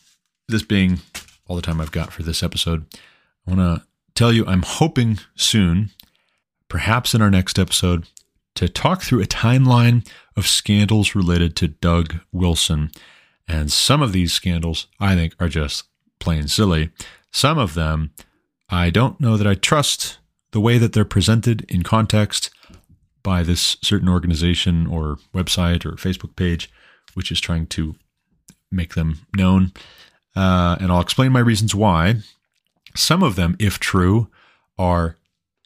this 0.48 0.64
being 0.64 0.98
all 1.46 1.54
the 1.54 1.62
time 1.62 1.80
I've 1.80 1.92
got 1.92 2.12
for 2.12 2.24
this 2.24 2.42
episode, 2.42 2.86
I 3.46 3.54
want 3.54 3.60
to 3.60 3.86
tell 4.14 4.32
you 4.32 4.46
I'm 4.46 4.62
hoping 4.62 5.18
soon, 5.36 5.90
perhaps 6.68 7.14
in 7.14 7.22
our 7.22 7.30
next 7.30 7.58
episode, 7.58 8.08
to 8.54 8.68
talk 8.68 9.02
through 9.02 9.22
a 9.22 9.26
timeline 9.26 10.06
of 10.36 10.46
scandals 10.46 11.14
related 11.14 11.56
to 11.56 11.68
Doug 11.68 12.16
Wilson. 12.32 12.90
And 13.48 13.72
some 13.72 14.02
of 14.02 14.12
these 14.12 14.32
scandals 14.32 14.86
I 15.00 15.14
think 15.14 15.34
are 15.40 15.48
just 15.48 15.84
plain 16.18 16.48
silly. 16.48 16.90
Some 17.30 17.58
of 17.58 17.74
them 17.74 18.12
I 18.68 18.88
don't 18.88 19.20
know 19.20 19.36
that 19.36 19.46
I 19.46 19.54
trust 19.54 20.18
the 20.52 20.60
way 20.60 20.78
that 20.78 20.94
they're 20.94 21.04
presented 21.04 21.70
in 21.70 21.82
context 21.82 22.50
by 23.22 23.42
this 23.42 23.76
certain 23.82 24.08
organization 24.08 24.86
or 24.86 25.18
website 25.34 25.84
or 25.84 25.92
Facebook 25.92 26.36
page, 26.36 26.70
which 27.14 27.30
is 27.30 27.40
trying 27.40 27.66
to 27.68 27.94
make 28.70 28.94
them 28.94 29.26
known. 29.36 29.72
Uh, 30.34 30.76
and 30.80 30.90
I'll 30.90 31.02
explain 31.02 31.32
my 31.32 31.40
reasons 31.40 31.74
why. 31.74 32.16
Some 32.94 33.22
of 33.22 33.36
them, 33.36 33.56
if 33.58 33.78
true, 33.78 34.28
are 34.78 35.16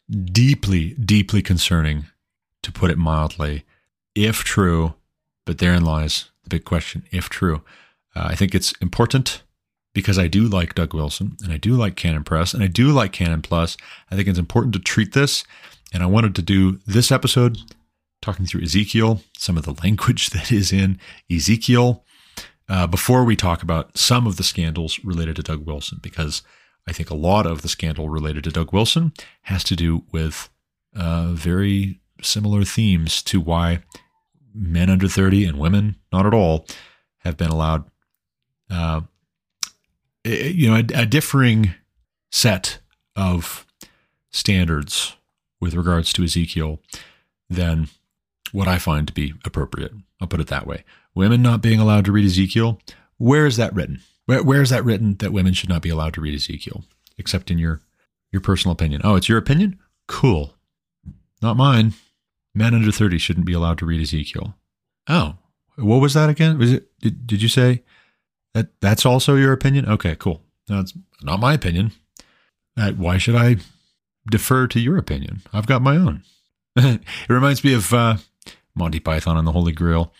deeply, 0.09 0.93
deeply 0.93 1.41
concerning, 1.41 2.05
to 2.63 2.71
put 2.71 2.91
it 2.91 2.97
mildly. 2.97 3.65
If 4.15 4.43
true, 4.43 4.95
but 5.45 5.57
therein 5.59 5.83
lies 5.85 6.31
the 6.43 6.49
big 6.49 6.65
question 6.65 7.03
if 7.11 7.29
true. 7.29 7.61
Uh, 8.15 8.27
I 8.29 8.35
think 8.35 8.55
it's 8.55 8.73
important 8.81 9.43
because 9.93 10.19
I 10.19 10.27
do 10.27 10.43
like 10.43 10.75
Doug 10.75 10.93
Wilson 10.93 11.37
and 11.43 11.51
I 11.51 11.57
do 11.57 11.73
like 11.75 11.95
Canon 11.95 12.23
Press 12.23 12.53
and 12.53 12.63
I 12.63 12.67
do 12.67 12.91
like 12.91 13.11
Canon 13.11 13.41
Plus. 13.41 13.77
I 14.11 14.15
think 14.15 14.27
it's 14.27 14.39
important 14.39 14.73
to 14.73 14.79
treat 14.79 15.13
this. 15.13 15.43
And 15.93 16.03
I 16.03 16.07
wanted 16.07 16.35
to 16.35 16.41
do 16.41 16.79
this 16.85 17.11
episode 17.11 17.57
talking 18.21 18.45
through 18.45 18.63
Ezekiel, 18.63 19.21
some 19.37 19.57
of 19.57 19.63
the 19.63 19.73
language 19.83 20.29
that 20.31 20.51
is 20.51 20.73
in 20.73 20.99
Ezekiel, 21.31 22.03
uh, 22.69 22.85
before 22.85 23.23
we 23.23 23.35
talk 23.35 23.63
about 23.63 23.97
some 23.97 24.27
of 24.27 24.35
the 24.35 24.43
scandals 24.43 24.99
related 25.03 25.37
to 25.37 25.43
Doug 25.43 25.65
Wilson, 25.65 25.99
because 26.01 26.41
I 26.87 26.93
think 26.93 27.09
a 27.09 27.15
lot 27.15 27.45
of 27.45 27.61
the 27.61 27.67
scandal 27.67 28.09
related 28.09 28.45
to 28.45 28.51
Doug 28.51 28.71
Wilson 28.71 29.11
has 29.43 29.63
to 29.65 29.75
do 29.75 30.03
with 30.11 30.49
uh, 30.95 31.31
very 31.33 31.99
similar 32.21 32.63
themes 32.63 33.21
to 33.23 33.41
why 33.41 33.83
men 34.53 34.89
under 34.89 35.07
30 35.07 35.45
and 35.45 35.59
women, 35.59 35.97
not 36.11 36.25
at 36.25 36.33
all, 36.33 36.65
have 37.19 37.37
been 37.37 37.49
allowed, 37.49 37.89
uh, 38.71 39.01
you 40.23 40.69
know, 40.69 40.75
a, 40.75 41.01
a 41.01 41.05
differing 41.05 41.75
set 42.31 42.79
of 43.15 43.65
standards 44.31 45.15
with 45.59 45.73
regards 45.73 46.13
to 46.13 46.23
Ezekiel 46.23 46.79
than 47.49 47.89
what 48.51 48.67
I 48.67 48.77
find 48.77 49.07
to 49.07 49.13
be 49.13 49.33
appropriate. 49.45 49.91
I'll 50.21 50.27
put 50.27 50.39
it 50.39 50.47
that 50.47 50.67
way. 50.67 50.83
Women 51.13 51.41
not 51.41 51.61
being 51.61 51.79
allowed 51.79 52.05
to 52.05 52.11
read 52.11 52.25
Ezekiel, 52.25 52.79
where 53.17 53.45
is 53.45 53.57
that 53.57 53.73
written? 53.73 54.01
Where, 54.27 54.43
where 54.43 54.61
is 54.61 54.69
that 54.69 54.85
written 54.85 55.15
that 55.15 55.33
women 55.33 55.53
should 55.53 55.69
not 55.69 55.81
be 55.81 55.89
allowed 55.89 56.13
to 56.13 56.21
read 56.21 56.35
Ezekiel, 56.35 56.83
except 57.17 57.49
in 57.49 57.57
your 57.57 57.81
your 58.31 58.41
personal 58.41 58.73
opinion? 58.73 59.01
Oh, 59.03 59.15
it's 59.15 59.29
your 59.29 59.37
opinion? 59.39 59.79
Cool. 60.07 60.53
Not 61.41 61.57
mine. 61.57 61.93
Men 62.53 62.75
under 62.75 62.91
30 62.91 63.17
shouldn't 63.17 63.45
be 63.45 63.53
allowed 63.53 63.77
to 63.79 63.85
read 63.85 64.01
Ezekiel. 64.01 64.55
Oh, 65.07 65.37
what 65.77 66.01
was 66.01 66.13
that 66.13 66.29
again? 66.29 66.57
Was 66.57 66.73
it 66.73 66.89
did, 66.99 67.25
did 67.25 67.41
you 67.41 67.47
say 67.47 67.83
that 68.53 68.67
that's 68.81 69.05
also 69.05 69.35
your 69.35 69.53
opinion? 69.53 69.87
Okay, 69.87 70.15
cool. 70.15 70.41
No, 70.69 70.83
not 71.23 71.39
my 71.39 71.53
opinion. 71.53 71.93
Uh, 72.75 72.91
why 72.91 73.17
should 73.17 73.35
I 73.35 73.57
defer 74.29 74.67
to 74.67 74.79
your 74.79 74.97
opinion? 74.97 75.41
I've 75.53 75.67
got 75.67 75.81
my 75.81 75.95
own. 75.95 76.23
it 76.75 77.01
reminds 77.29 77.63
me 77.63 77.73
of 77.73 77.93
uh, 77.93 78.17
Monty 78.75 78.99
Python 78.99 79.37
and 79.37 79.47
the 79.47 79.53
Holy 79.53 79.71
Grail. 79.71 80.11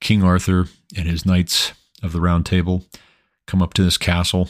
King 0.00 0.22
Arthur 0.22 0.66
and 0.96 1.06
his 1.06 1.26
knights 1.26 1.72
of 2.02 2.12
the 2.12 2.22
Round 2.22 2.46
Table 2.46 2.86
come 3.50 3.62
up 3.62 3.74
to 3.74 3.82
this 3.82 3.98
castle 3.98 4.48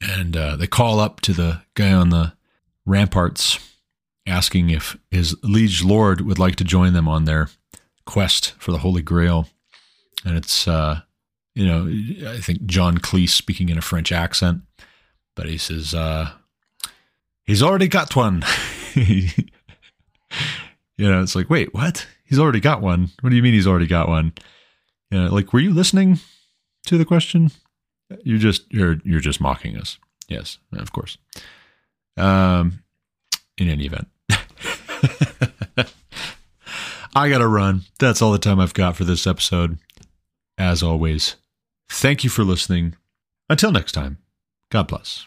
and 0.00 0.36
uh, 0.36 0.56
they 0.56 0.66
call 0.66 1.00
up 1.00 1.20
to 1.22 1.32
the 1.32 1.62
guy 1.74 1.92
on 1.92 2.10
the 2.10 2.32
ramparts 2.84 3.58
asking 4.26 4.70
if 4.70 4.96
his 5.10 5.36
liege 5.42 5.82
lord 5.82 6.20
would 6.20 6.38
like 6.38 6.56
to 6.56 6.64
join 6.64 6.92
them 6.92 7.08
on 7.08 7.24
their 7.24 7.48
quest 8.06 8.54
for 8.58 8.72
the 8.72 8.78
Holy 8.78 9.02
Grail. 9.02 9.48
And 10.24 10.36
it's, 10.38 10.66
uh, 10.66 11.00
you 11.54 11.66
know, 11.66 11.86
I 12.30 12.40
think 12.40 12.64
John 12.64 12.98
Cleese 12.98 13.30
speaking 13.30 13.68
in 13.68 13.76
a 13.76 13.82
French 13.82 14.12
accent, 14.12 14.62
but 15.34 15.46
he 15.46 15.58
says, 15.58 15.92
uh, 15.92 16.30
he's 17.44 17.62
already 17.62 17.88
got 17.88 18.16
one. 18.16 18.44
you 18.94 19.28
know, 20.98 21.22
it's 21.22 21.36
like, 21.36 21.50
wait, 21.50 21.74
what? 21.74 22.06
He's 22.24 22.38
already 22.38 22.60
got 22.60 22.80
one. 22.80 23.10
What 23.20 23.30
do 23.30 23.36
you 23.36 23.42
mean 23.42 23.54
he's 23.54 23.66
already 23.66 23.86
got 23.86 24.08
one? 24.08 24.32
You 25.10 25.22
know, 25.22 25.34
like, 25.34 25.52
were 25.52 25.60
you 25.60 25.74
listening 25.74 26.18
to 26.86 26.98
the 26.98 27.04
question? 27.04 27.50
You're 28.22 28.38
just 28.38 28.72
you're 28.72 28.96
you're 29.04 29.20
just 29.20 29.40
mocking 29.40 29.76
us. 29.76 29.98
Yes, 30.28 30.58
of 30.72 30.92
course. 30.92 31.18
Um, 32.16 32.82
in 33.58 33.68
any 33.68 33.86
event, 33.86 34.08
I 37.14 37.28
gotta 37.28 37.46
run. 37.46 37.82
That's 37.98 38.22
all 38.22 38.32
the 38.32 38.38
time 38.38 38.60
I've 38.60 38.74
got 38.74 38.96
for 38.96 39.04
this 39.04 39.26
episode. 39.26 39.78
As 40.58 40.82
always, 40.82 41.36
thank 41.88 42.24
you 42.24 42.30
for 42.30 42.44
listening. 42.44 42.94
Until 43.48 43.70
next 43.72 43.92
time, 43.92 44.18
God 44.70 44.88
bless. 44.88 45.26